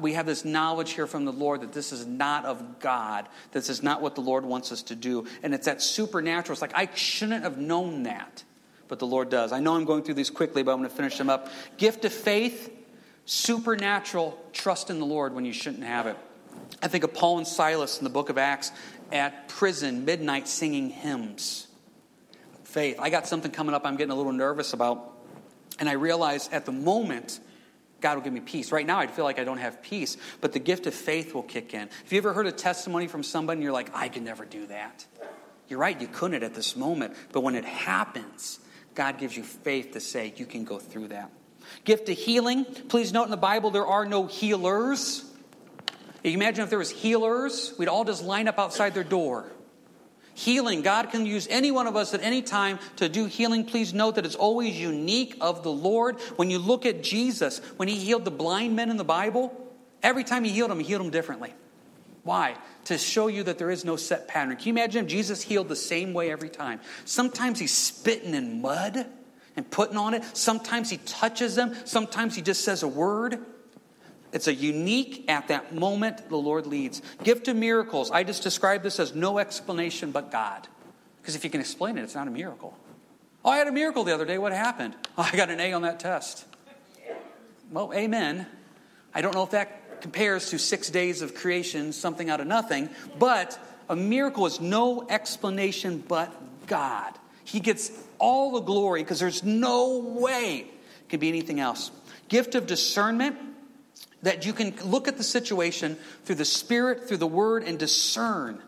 We 0.00 0.14
have 0.14 0.24
this 0.24 0.44
knowledge 0.44 0.92
here 0.92 1.06
from 1.06 1.26
the 1.26 1.32
Lord 1.32 1.60
that 1.60 1.72
this 1.72 1.92
is 1.92 2.06
not 2.06 2.46
of 2.46 2.80
God. 2.80 3.28
This 3.52 3.68
is 3.68 3.82
not 3.82 4.00
what 4.00 4.14
the 4.14 4.22
Lord 4.22 4.44
wants 4.46 4.72
us 4.72 4.82
to 4.84 4.94
do. 4.94 5.26
And 5.42 5.52
it's 5.52 5.66
that 5.66 5.82
supernatural. 5.82 6.54
It's 6.54 6.62
like, 6.62 6.74
I 6.74 6.88
shouldn't 6.94 7.42
have 7.42 7.58
known 7.58 8.04
that, 8.04 8.42
but 8.88 9.00
the 9.00 9.06
Lord 9.06 9.28
does. 9.28 9.52
I 9.52 9.60
know 9.60 9.74
I'm 9.74 9.84
going 9.84 10.02
through 10.02 10.14
these 10.14 10.30
quickly, 10.30 10.62
but 10.62 10.72
I'm 10.72 10.78
going 10.78 10.88
to 10.88 10.96
finish 10.96 11.18
them 11.18 11.28
up. 11.28 11.50
Gift 11.76 12.06
of 12.06 12.12
faith, 12.14 12.74
supernatural 13.26 14.42
trust 14.54 14.88
in 14.88 14.98
the 14.98 15.04
Lord 15.04 15.34
when 15.34 15.44
you 15.44 15.52
shouldn't 15.52 15.84
have 15.84 16.06
it. 16.06 16.16
I 16.82 16.88
think 16.88 17.04
of 17.04 17.12
Paul 17.12 17.36
and 17.36 17.46
Silas 17.46 17.98
in 17.98 18.04
the 18.04 18.10
book 18.10 18.30
of 18.30 18.38
Acts 18.38 18.72
at 19.12 19.48
prison, 19.48 20.06
midnight, 20.06 20.48
singing 20.48 20.88
hymns 20.88 21.65
faith. 22.76 22.98
I 23.00 23.08
got 23.08 23.26
something 23.26 23.50
coming 23.50 23.74
up 23.74 23.86
I'm 23.86 23.96
getting 23.96 24.12
a 24.12 24.14
little 24.14 24.34
nervous 24.34 24.74
about. 24.74 25.14
And 25.78 25.88
I 25.88 25.92
realize 25.92 26.50
at 26.52 26.66
the 26.66 26.72
moment, 26.72 27.40
God 28.02 28.16
will 28.16 28.22
give 28.22 28.34
me 28.34 28.40
peace. 28.40 28.70
Right 28.70 28.86
now, 28.86 28.98
I 28.98 29.06
feel 29.06 29.24
like 29.24 29.38
I 29.38 29.44
don't 29.44 29.56
have 29.56 29.80
peace, 29.80 30.18
but 30.42 30.52
the 30.52 30.58
gift 30.58 30.86
of 30.86 30.92
faith 30.92 31.32
will 31.32 31.42
kick 31.42 31.72
in. 31.72 31.88
Have 31.88 32.12
you 32.12 32.18
ever 32.18 32.34
heard 32.34 32.46
a 32.46 32.52
testimony 32.52 33.06
from 33.06 33.22
somebody 33.22 33.56
and 33.56 33.62
you're 33.62 33.72
like, 33.72 33.90
I 33.94 34.10
can 34.10 34.24
never 34.24 34.44
do 34.44 34.66
that? 34.66 35.06
You're 35.68 35.78
right, 35.78 35.98
you 35.98 36.06
couldn't 36.06 36.42
at 36.42 36.52
this 36.52 36.76
moment. 36.76 37.14
But 37.32 37.40
when 37.40 37.54
it 37.54 37.64
happens, 37.64 38.60
God 38.94 39.16
gives 39.16 39.34
you 39.34 39.42
faith 39.42 39.92
to 39.92 40.00
say 40.00 40.34
you 40.36 40.44
can 40.44 40.64
go 40.64 40.78
through 40.78 41.08
that. 41.08 41.30
Gift 41.84 42.10
of 42.10 42.18
healing. 42.18 42.66
Please 42.66 43.10
note 43.10 43.24
in 43.24 43.30
the 43.30 43.38
Bible 43.38 43.70
there 43.70 43.86
are 43.86 44.04
no 44.04 44.26
healers. 44.26 45.24
You 46.22 46.32
imagine 46.32 46.62
if 46.62 46.68
there 46.68 46.78
was 46.78 46.90
healers, 46.90 47.72
we'd 47.78 47.88
all 47.88 48.04
just 48.04 48.22
line 48.22 48.48
up 48.48 48.58
outside 48.58 48.92
their 48.92 49.02
door. 49.02 49.50
Healing. 50.36 50.82
God 50.82 51.10
can 51.10 51.24
use 51.24 51.48
any 51.48 51.70
one 51.70 51.86
of 51.86 51.96
us 51.96 52.12
at 52.12 52.22
any 52.22 52.42
time 52.42 52.78
to 52.96 53.08
do 53.08 53.24
healing. 53.24 53.64
Please 53.64 53.94
note 53.94 54.16
that 54.16 54.26
it's 54.26 54.34
always 54.34 54.78
unique 54.78 55.34
of 55.40 55.62
the 55.62 55.72
Lord. 55.72 56.20
When 56.36 56.50
you 56.50 56.58
look 56.58 56.84
at 56.84 57.02
Jesus, 57.02 57.60
when 57.78 57.88
he 57.88 57.96
healed 57.96 58.26
the 58.26 58.30
blind 58.30 58.76
men 58.76 58.90
in 58.90 58.98
the 58.98 59.02
Bible, 59.02 59.50
every 60.02 60.24
time 60.24 60.44
he 60.44 60.50
healed 60.50 60.70
them, 60.70 60.78
he 60.78 60.84
healed 60.84 61.00
them 61.00 61.08
differently. 61.08 61.54
Why? 62.22 62.54
To 62.84 62.98
show 62.98 63.28
you 63.28 63.44
that 63.44 63.56
there 63.56 63.70
is 63.70 63.82
no 63.82 63.96
set 63.96 64.28
pattern. 64.28 64.54
Can 64.56 64.66
you 64.66 64.72
imagine 64.74 65.06
if 65.06 65.10
Jesus 65.10 65.40
healed 65.40 65.70
the 65.70 65.74
same 65.74 66.12
way 66.12 66.30
every 66.30 66.50
time? 66.50 66.80
Sometimes 67.06 67.58
he's 67.58 67.72
spitting 67.72 68.34
in 68.34 68.60
mud 68.60 69.06
and 69.56 69.70
putting 69.70 69.96
on 69.96 70.12
it. 70.12 70.22
Sometimes 70.36 70.90
he 70.90 70.98
touches 70.98 71.54
them. 71.54 71.74
Sometimes 71.86 72.36
he 72.36 72.42
just 72.42 72.62
says 72.62 72.82
a 72.82 72.88
word. 72.88 73.38
It's 74.36 74.48
a 74.48 74.54
unique, 74.54 75.24
at 75.30 75.48
that 75.48 75.74
moment, 75.74 76.28
the 76.28 76.36
Lord 76.36 76.66
leads. 76.66 77.00
Gift 77.24 77.48
of 77.48 77.56
miracles. 77.56 78.10
I 78.10 78.22
just 78.22 78.42
describe 78.42 78.82
this 78.82 79.00
as 79.00 79.14
no 79.14 79.38
explanation 79.38 80.10
but 80.10 80.30
God. 80.30 80.68
Because 81.16 81.36
if 81.36 81.42
you 81.42 81.48
can 81.48 81.62
explain 81.62 81.96
it, 81.96 82.02
it's 82.02 82.14
not 82.14 82.28
a 82.28 82.30
miracle. 82.30 82.76
Oh, 83.42 83.48
I 83.48 83.56
had 83.56 83.66
a 83.66 83.72
miracle 83.72 84.04
the 84.04 84.12
other 84.12 84.26
day. 84.26 84.36
What 84.36 84.52
happened? 84.52 84.94
Oh, 85.16 85.22
I 85.32 85.34
got 85.34 85.48
an 85.48 85.58
A 85.58 85.72
on 85.72 85.80
that 85.82 86.00
test. 86.00 86.44
Well, 87.70 87.94
amen. 87.94 88.46
I 89.14 89.22
don't 89.22 89.34
know 89.34 89.42
if 89.42 89.52
that 89.52 90.02
compares 90.02 90.50
to 90.50 90.58
six 90.58 90.90
days 90.90 91.22
of 91.22 91.34
creation, 91.34 91.94
something 91.94 92.28
out 92.28 92.40
of 92.42 92.46
nothing, 92.46 92.90
but 93.18 93.58
A 93.88 93.96
miracle 93.96 94.44
is 94.44 94.60
no 94.60 95.06
explanation 95.08 96.04
but 96.06 96.30
God. 96.66 97.14
He 97.44 97.60
gets 97.60 97.90
all 98.18 98.52
the 98.52 98.60
glory 98.60 99.02
because 99.02 99.18
there's 99.18 99.44
no 99.44 99.98
way 99.98 100.66
it 100.68 101.08
could 101.08 101.20
be 101.20 101.28
anything 101.30 101.58
else. 101.58 101.90
Gift 102.28 102.54
of 102.54 102.66
discernment 102.66 103.38
that 104.22 104.46
you 104.46 104.52
can 104.52 104.74
look 104.84 105.08
at 105.08 105.16
the 105.16 105.22
situation 105.22 105.96
through 106.24 106.36
the 106.36 106.44
Spirit, 106.44 107.06
through 107.06 107.18
the 107.18 107.26
Word, 107.26 107.62
and 107.62 107.78
discern. 107.78 108.60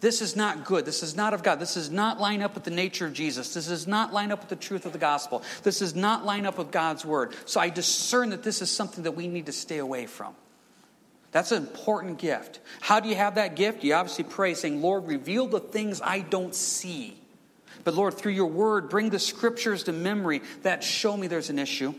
This 0.00 0.22
is 0.22 0.34
not 0.34 0.64
good. 0.64 0.86
This 0.86 1.02
is 1.02 1.14
not 1.14 1.34
of 1.34 1.42
God. 1.42 1.60
This 1.60 1.74
does 1.74 1.90
not 1.90 2.18
line 2.18 2.40
up 2.40 2.54
with 2.54 2.64
the 2.64 2.70
nature 2.70 3.06
of 3.06 3.12
Jesus. 3.12 3.52
This 3.52 3.68
does 3.68 3.86
not 3.86 4.12
line 4.12 4.32
up 4.32 4.40
with 4.40 4.48
the 4.48 4.56
truth 4.56 4.86
of 4.86 4.92
the 4.92 4.98
gospel. 4.98 5.42
This 5.62 5.80
does 5.80 5.94
not 5.94 6.24
line 6.24 6.46
up 6.46 6.56
with 6.56 6.70
God's 6.70 7.04
word. 7.04 7.34
So 7.44 7.60
I 7.60 7.68
discern 7.68 8.30
that 8.30 8.42
this 8.42 8.62
is 8.62 8.70
something 8.70 9.04
that 9.04 9.12
we 9.12 9.28
need 9.28 9.46
to 9.46 9.52
stay 9.52 9.78
away 9.78 10.06
from. 10.06 10.34
That's 11.32 11.52
an 11.52 11.62
important 11.62 12.18
gift. 12.18 12.60
How 12.80 12.98
do 12.98 13.08
you 13.08 13.14
have 13.14 13.36
that 13.36 13.56
gift? 13.56 13.84
You 13.84 13.94
obviously 13.94 14.24
pray, 14.24 14.54
saying, 14.54 14.80
Lord, 14.80 15.06
reveal 15.06 15.46
the 15.46 15.60
things 15.60 16.00
I 16.02 16.20
don't 16.20 16.54
see. 16.54 17.16
But 17.84 17.94
Lord, 17.94 18.14
through 18.14 18.32
your 18.32 18.46
word, 18.46 18.88
bring 18.88 19.10
the 19.10 19.18
scriptures 19.18 19.84
to 19.84 19.92
memory 19.92 20.42
that 20.62 20.82
show 20.82 21.16
me 21.16 21.26
there's 21.26 21.50
an 21.50 21.58
issue. 21.58 21.94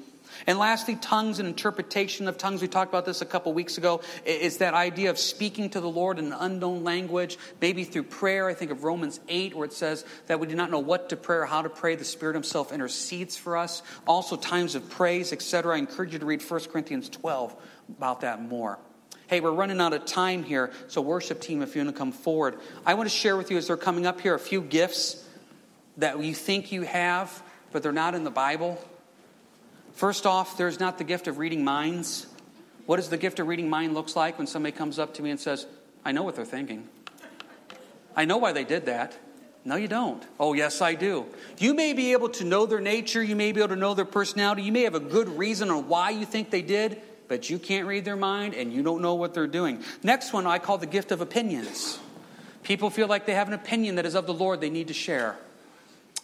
And 0.47 0.57
lastly, 0.57 0.95
tongues 0.95 1.39
and 1.39 1.47
interpretation 1.47 2.27
of 2.27 2.37
tongues. 2.37 2.61
We 2.61 2.67
talked 2.67 2.91
about 2.91 3.05
this 3.05 3.21
a 3.21 3.25
couple 3.25 3.53
weeks 3.53 3.77
ago. 3.77 4.01
Is 4.25 4.57
that 4.57 4.73
idea 4.73 5.09
of 5.09 5.19
speaking 5.19 5.69
to 5.71 5.81
the 5.81 5.89
Lord 5.89 6.19
in 6.19 6.27
an 6.27 6.37
unknown 6.39 6.83
language, 6.83 7.37
maybe 7.59 7.83
through 7.83 8.03
prayer. 8.03 8.47
I 8.47 8.53
think 8.53 8.71
of 8.71 8.83
Romans 8.83 9.19
8, 9.27 9.55
where 9.55 9.65
it 9.65 9.73
says 9.73 10.05
that 10.27 10.39
we 10.39 10.47
do 10.47 10.55
not 10.55 10.71
know 10.71 10.79
what 10.79 11.09
to 11.09 11.17
pray 11.17 11.37
or 11.37 11.45
how 11.45 11.61
to 11.61 11.69
pray. 11.69 11.95
The 11.95 12.05
Spirit 12.05 12.33
Himself 12.33 12.71
intercedes 12.71 13.37
for 13.37 13.57
us. 13.57 13.83
Also, 14.07 14.35
times 14.35 14.75
of 14.75 14.89
praise, 14.89 15.33
etc. 15.33 15.75
I 15.75 15.79
encourage 15.79 16.13
you 16.13 16.19
to 16.19 16.25
read 16.25 16.41
1 16.41 16.59
Corinthians 16.71 17.09
12 17.09 17.55
about 17.89 18.21
that 18.21 18.41
more. 18.41 18.79
Hey, 19.27 19.39
we're 19.39 19.51
running 19.51 19.79
out 19.79 19.93
of 19.93 20.03
time 20.03 20.43
here, 20.43 20.71
so 20.89 20.99
worship 21.01 21.39
team, 21.39 21.61
if 21.61 21.73
you 21.73 21.81
want 21.81 21.95
to 21.95 21.97
come 21.97 22.11
forward. 22.11 22.59
I 22.85 22.95
want 22.95 23.09
to 23.09 23.15
share 23.15 23.37
with 23.37 23.49
you 23.49 23.57
as 23.57 23.67
they're 23.67 23.77
coming 23.77 24.05
up 24.05 24.19
here 24.19 24.35
a 24.35 24.39
few 24.39 24.61
gifts 24.61 25.25
that 25.97 26.21
you 26.21 26.33
think 26.33 26.73
you 26.73 26.81
have, 26.81 27.41
but 27.71 27.81
they're 27.81 27.93
not 27.93 28.13
in 28.13 28.25
the 28.25 28.29
Bible. 28.29 28.77
First 29.93 30.25
off, 30.25 30.57
there's 30.57 30.79
not 30.79 30.97
the 30.97 31.03
gift 31.03 31.27
of 31.27 31.37
reading 31.37 31.63
minds. 31.63 32.27
What 32.85 32.97
does 32.97 33.09
the 33.09 33.17
gift 33.17 33.39
of 33.39 33.47
reading 33.47 33.69
mind 33.69 33.93
looks 33.93 34.15
like 34.15 34.37
when 34.37 34.47
somebody 34.47 34.75
comes 34.75 34.99
up 34.99 35.13
to 35.15 35.21
me 35.21 35.29
and 35.29 35.39
says, 35.39 35.65
I 36.03 36.11
know 36.11 36.23
what 36.23 36.35
they're 36.35 36.45
thinking. 36.45 36.87
I 38.15 38.25
know 38.25 38.37
why 38.37 38.51
they 38.51 38.63
did 38.63 38.87
that. 38.87 39.17
No, 39.63 39.75
you 39.75 39.87
don't. 39.87 40.23
Oh, 40.39 40.53
yes, 40.53 40.81
I 40.81 40.95
do. 40.95 41.25
You 41.59 41.75
may 41.75 41.93
be 41.93 42.13
able 42.13 42.29
to 42.29 42.43
know 42.43 42.65
their 42.65 42.79
nature. 42.79 43.21
You 43.21 43.35
may 43.35 43.51
be 43.51 43.59
able 43.59 43.69
to 43.69 43.75
know 43.75 43.93
their 43.93 44.05
personality. 44.05 44.63
You 44.63 44.71
may 44.71 44.83
have 44.83 44.95
a 44.95 44.99
good 44.99 45.29
reason 45.37 45.69
on 45.69 45.87
why 45.87 46.09
you 46.09 46.25
think 46.25 46.49
they 46.49 46.63
did, 46.63 46.99
but 47.27 47.49
you 47.49 47.59
can't 47.59 47.87
read 47.87 48.03
their 48.03 48.15
mind 48.15 48.55
and 48.55 48.73
you 48.73 48.81
don't 48.81 49.03
know 49.03 49.13
what 49.13 49.35
they're 49.35 49.45
doing. 49.45 49.83
Next 50.01 50.33
one 50.33 50.47
I 50.47 50.57
call 50.57 50.79
the 50.79 50.87
gift 50.87 51.11
of 51.11 51.21
opinions. 51.21 51.99
People 52.63 52.89
feel 52.89 53.07
like 53.07 53.25
they 53.27 53.35
have 53.35 53.47
an 53.47 53.53
opinion 53.53 53.95
that 53.95 54.05
is 54.05 54.15
of 54.15 54.25
the 54.25 54.33
Lord 54.33 54.61
they 54.61 54.69
need 54.69 54.87
to 54.87 54.93
share. 54.93 55.37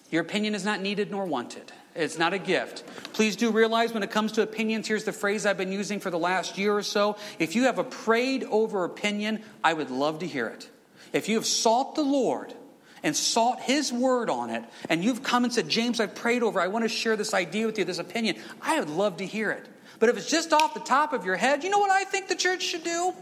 Your 0.10 0.22
opinion 0.22 0.56
is 0.56 0.66
not 0.66 0.82
needed 0.82 1.12
nor 1.12 1.26
wanted. 1.26 1.72
It's 1.98 2.20
not 2.20 2.34
a 2.34 2.38
gift. 2.38 2.86
Please 3.14 3.36
do 3.36 3.52
realize 3.52 3.92
when 3.92 4.04
it 4.04 4.12
comes 4.12 4.34
to 4.34 4.44
opinions, 4.44 4.88
here's 4.88 5.04
the 5.04 5.12
phrase 5.12 5.46
I've 5.46 5.58
been 5.58 5.72
using 5.72 6.00
for 6.00 6.12
the 6.12 6.20
last 6.20 6.58
year 6.58 6.76
or 6.76 6.84
so. 6.84 7.18
If 7.40 7.56
you 7.56 7.64
have 7.64 7.80
a 7.80 7.84
prayed 7.84 8.44
over 8.44 8.86
opinion, 8.86 9.42
I 9.64 9.74
would 9.74 9.90
love 9.90 10.20
to 10.20 10.28
hear 10.28 10.48
it. 10.48 10.70
If 11.12 11.28
you 11.28 11.36
have 11.36 11.46
sought 11.48 11.96
the 11.96 12.04
Lord 12.04 12.54
and 13.02 13.16
sought 13.16 13.62
His 13.62 13.92
word 13.92 14.30
on 14.30 14.52
it, 14.52 14.64
and 14.90 15.04
you've 15.04 15.24
come 15.24 15.44
and 15.44 15.52
said, 15.52 15.70
James, 15.70 16.00
I've 16.00 16.14
prayed 16.14 16.44
over, 16.44 16.60
I 16.60 16.68
want 16.68 16.86
to 16.86 16.90
share 16.90 17.16
this 17.16 17.34
idea 17.34 17.66
with 17.66 17.80
you, 17.80 17.84
this 17.84 18.00
opinion, 18.00 18.36
I 18.62 18.80
would 18.80 18.90
love 18.90 19.18
to 19.18 19.26
hear 19.26 19.50
it. 19.50 19.66
But 19.98 20.10
if 20.10 20.18
it's 20.18 20.30
just 20.30 20.54
off 20.54 20.76
the 20.76 20.80
top 20.80 21.14
of 21.14 21.26
your 21.26 21.36
head, 21.36 21.64
you 21.64 21.72
know 21.72 21.80
what 21.80 21.90
I 21.90 22.04
think 22.04 22.28
the 22.28 22.36
church 22.36 22.62
should 22.62 22.84
do? 22.84 23.14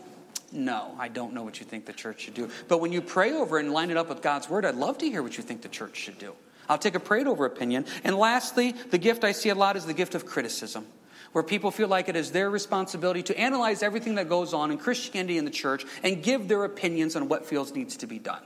No, 0.52 0.96
I 1.00 1.08
don't 1.08 1.34
know 1.34 1.44
what 1.44 1.62
you 1.62 1.66
think 1.66 1.86
the 1.86 1.94
church 1.94 2.22
should 2.22 2.34
do. 2.34 2.50
But 2.68 2.80
when 2.80 2.92
you 2.92 3.02
pray 3.02 3.32
over 3.32 3.58
and 3.58 3.72
line 3.72 3.90
it 3.90 3.98
up 3.98 4.10
with 4.10 4.22
God's 4.22 4.50
word, 4.50 4.66
I'd 4.66 4.76
love 4.76 4.98
to 4.98 5.10
hear 5.10 5.24
what 5.24 5.38
you 5.38 5.44
think 5.44 5.62
the 5.62 5.70
church 5.70 5.96
should 5.96 6.20
do. 6.20 6.34
I'll 6.70 6.78
take 6.78 6.96
a 6.96 7.00
prayed 7.00 7.28
over 7.28 7.46
opinion. 7.46 7.86
And 8.04 8.18
lastly, 8.18 8.72
the 8.72 8.98
gift 8.98 9.24
I 9.24 9.32
see 9.32 9.50
a 9.50 9.56
lot 9.56 9.76
is 9.76 9.86
the 9.86 9.94
gift 9.94 10.16
of 10.16 10.26
criticism, 10.26 10.86
where 11.32 11.44
people 11.44 11.72
feel 11.72 11.88
like 11.88 12.10
it 12.10 12.16
is 12.16 12.32
their 12.32 12.50
responsibility 12.50 13.24
to 13.24 13.38
analyze 13.38 13.84
everything 13.84 14.16
that 14.16 14.30
goes 14.30 14.54
on 14.54 14.72
in 14.72 14.78
Christianity 14.78 15.38
and 15.38 15.48
the 15.48 15.52
church 15.52 15.86
and 16.04 16.24
give 16.24 16.48
their 16.48 16.64
opinions 16.64 17.16
on 17.16 17.28
what 17.28 17.46
feels 17.46 17.74
needs 17.74 17.98
to 17.98 18.08
be 18.08 18.20
done. 18.20 18.44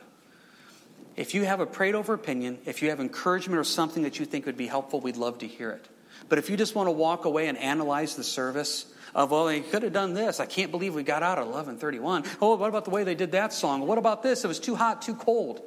If 1.15 1.33
you 1.33 1.43
have 1.43 1.59
a 1.59 1.65
prayed 1.65 1.95
over 1.95 2.13
opinion, 2.13 2.59
if 2.65 2.81
you 2.81 2.89
have 2.91 2.99
encouragement 2.99 3.59
or 3.59 3.65
something 3.65 4.03
that 4.03 4.19
you 4.19 4.25
think 4.25 4.45
would 4.45 4.55
be 4.55 4.67
helpful, 4.67 5.01
we'd 5.01 5.17
love 5.17 5.39
to 5.39 5.47
hear 5.47 5.71
it. 5.71 5.85
But 6.29 6.37
if 6.37 6.49
you 6.49 6.57
just 6.57 6.75
want 6.75 6.87
to 6.87 6.91
walk 6.91 7.25
away 7.25 7.47
and 7.47 7.57
analyze 7.57 8.15
the 8.15 8.23
service 8.23 8.85
of, 9.15 9.31
well, 9.31 9.45
they 9.45 9.61
could 9.61 9.83
have 9.83 9.93
done 9.93 10.13
this. 10.13 10.39
I 10.39 10.45
can't 10.45 10.71
believe 10.71 10.95
we 10.95 11.03
got 11.03 11.23
out 11.23 11.37
at 11.37 11.45
1131. 11.45 12.23
Oh, 12.41 12.55
what 12.55 12.69
about 12.69 12.85
the 12.85 12.91
way 12.91 13.03
they 13.03 13.15
did 13.15 13.31
that 13.31 13.53
song? 13.53 13.85
What 13.87 13.97
about 13.97 14.23
this? 14.23 14.43
It 14.43 14.47
was 14.47 14.59
too 14.59 14.75
hot, 14.75 15.01
too 15.01 15.15
cold. 15.15 15.61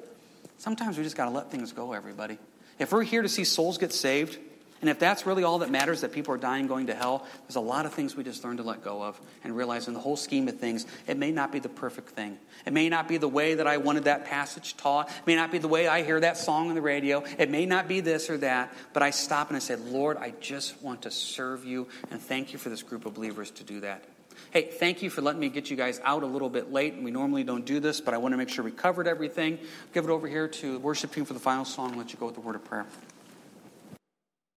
Sometimes 0.63 0.97
we 0.97 1.03
just 1.03 1.17
got 1.17 1.25
to 1.25 1.33
let 1.33 1.51
things 1.51 1.73
go, 1.73 1.93
everybody. 1.93 2.39
If 2.79 2.93
we're 2.93 3.03
here 3.03 3.21
to 3.21 3.29
see 3.29 3.43
souls 3.43 3.79
get 3.79 3.93
saved, 3.93 4.39
and 4.81 4.89
if 4.89 5.01
that's 5.01 5.27
really 5.27 5.43
all 5.43 5.59
that 5.59 5.73
matters, 5.73 6.03
that 6.03 6.13
people 6.13 6.33
are 6.35 6.39
dying 6.39 6.69
going 6.69 6.87
to 6.87 6.95
hell, 6.95 7.27
there's 7.43 7.57
a 7.57 7.61
lot 7.61 7.85
of 7.85 7.95
things 7.95 8.15
we 8.15 8.23
just 8.23 8.45
learn 8.45 8.59
to 8.59 8.63
let 8.63 8.85
go 8.85 9.03
of 9.03 9.21
and 9.43 9.57
realize 9.57 9.89
in 9.89 9.95
the 9.95 9.99
whole 9.99 10.15
scheme 10.17 10.47
of 10.47 10.61
things, 10.61 10.87
it 11.09 11.17
may 11.19 11.33
not 11.33 11.51
be 11.51 11.59
the 11.59 11.69
perfect 11.69 12.11
thing. 12.11 12.39
It 12.65 12.73
may 12.73 12.89
not 12.89 13.09
be 13.09 13.17
the 13.17 13.27
way 13.27 13.55
that 13.55 13.67
I 13.67 13.79
wanted 13.79 14.05
that 14.05 14.27
passage 14.27 14.77
taught. 14.77 15.09
It 15.09 15.27
may 15.27 15.35
not 15.35 15.51
be 15.51 15.59
the 15.59 15.67
way 15.67 15.89
I 15.89 16.05
hear 16.05 16.21
that 16.21 16.37
song 16.37 16.69
on 16.69 16.77
the 16.77 16.81
radio. 16.81 17.25
It 17.39 17.51
may 17.51 17.67
not 17.67 17.89
be 17.89 17.99
this 17.99 18.31
or 18.31 18.39
that. 18.39 18.73
But 18.93 19.03
I 19.03 19.11
stop 19.11 19.49
and 19.49 19.57
I 19.57 19.61
say, 19.61 19.75
Lord, 19.75 20.17
I 20.17 20.33
just 20.41 20.81
want 20.81 21.03
to 21.03 21.11
serve 21.11 21.65
you 21.65 21.89
and 22.13 22.21
thank 22.21 22.53
you 22.53 22.61
for 22.61 22.69
this 22.69 22.85
group 22.85 23.05
of 23.05 23.15
believers 23.15 23.51
to 23.51 23.65
do 23.65 23.81
that. 23.81 24.05
Hey, 24.53 24.69
thank 24.71 25.01
you 25.01 25.09
for 25.09 25.23
letting 25.23 25.41
me 25.41 25.49
get 25.49 25.71
you 25.71 25.79
guys 25.79 25.99
out 26.05 26.23
a 26.23 26.27
little 26.27 26.51
bit 26.51 26.71
late. 26.71 27.03
We 27.03 27.11
normally 27.11 27.43
don't 27.43 27.65
do 27.65 27.81
this, 27.81 28.03
but 28.03 28.13
I 28.13 28.19
want 28.19 28.35
to 28.35 28.37
make 28.37 28.51
sure 28.51 28.63
we 28.63 28.71
covered 28.71 29.09
everything. 29.09 29.59
Give 29.95 30.05
it 30.05 30.11
over 30.11 30.29
here 30.29 30.47
to 30.47 30.73
the 30.75 30.79
worship 30.79 31.11
team 31.11 31.25
for 31.25 31.33
the 31.33 31.41
final 31.41 31.65
song 31.65 31.89
and 31.89 31.97
let 31.97 32.13
you 32.13 32.19
go 32.19 32.27
with 32.27 32.35
the 32.35 32.43
word 32.43 32.57
of 32.57 32.65
prayer. 32.65 32.85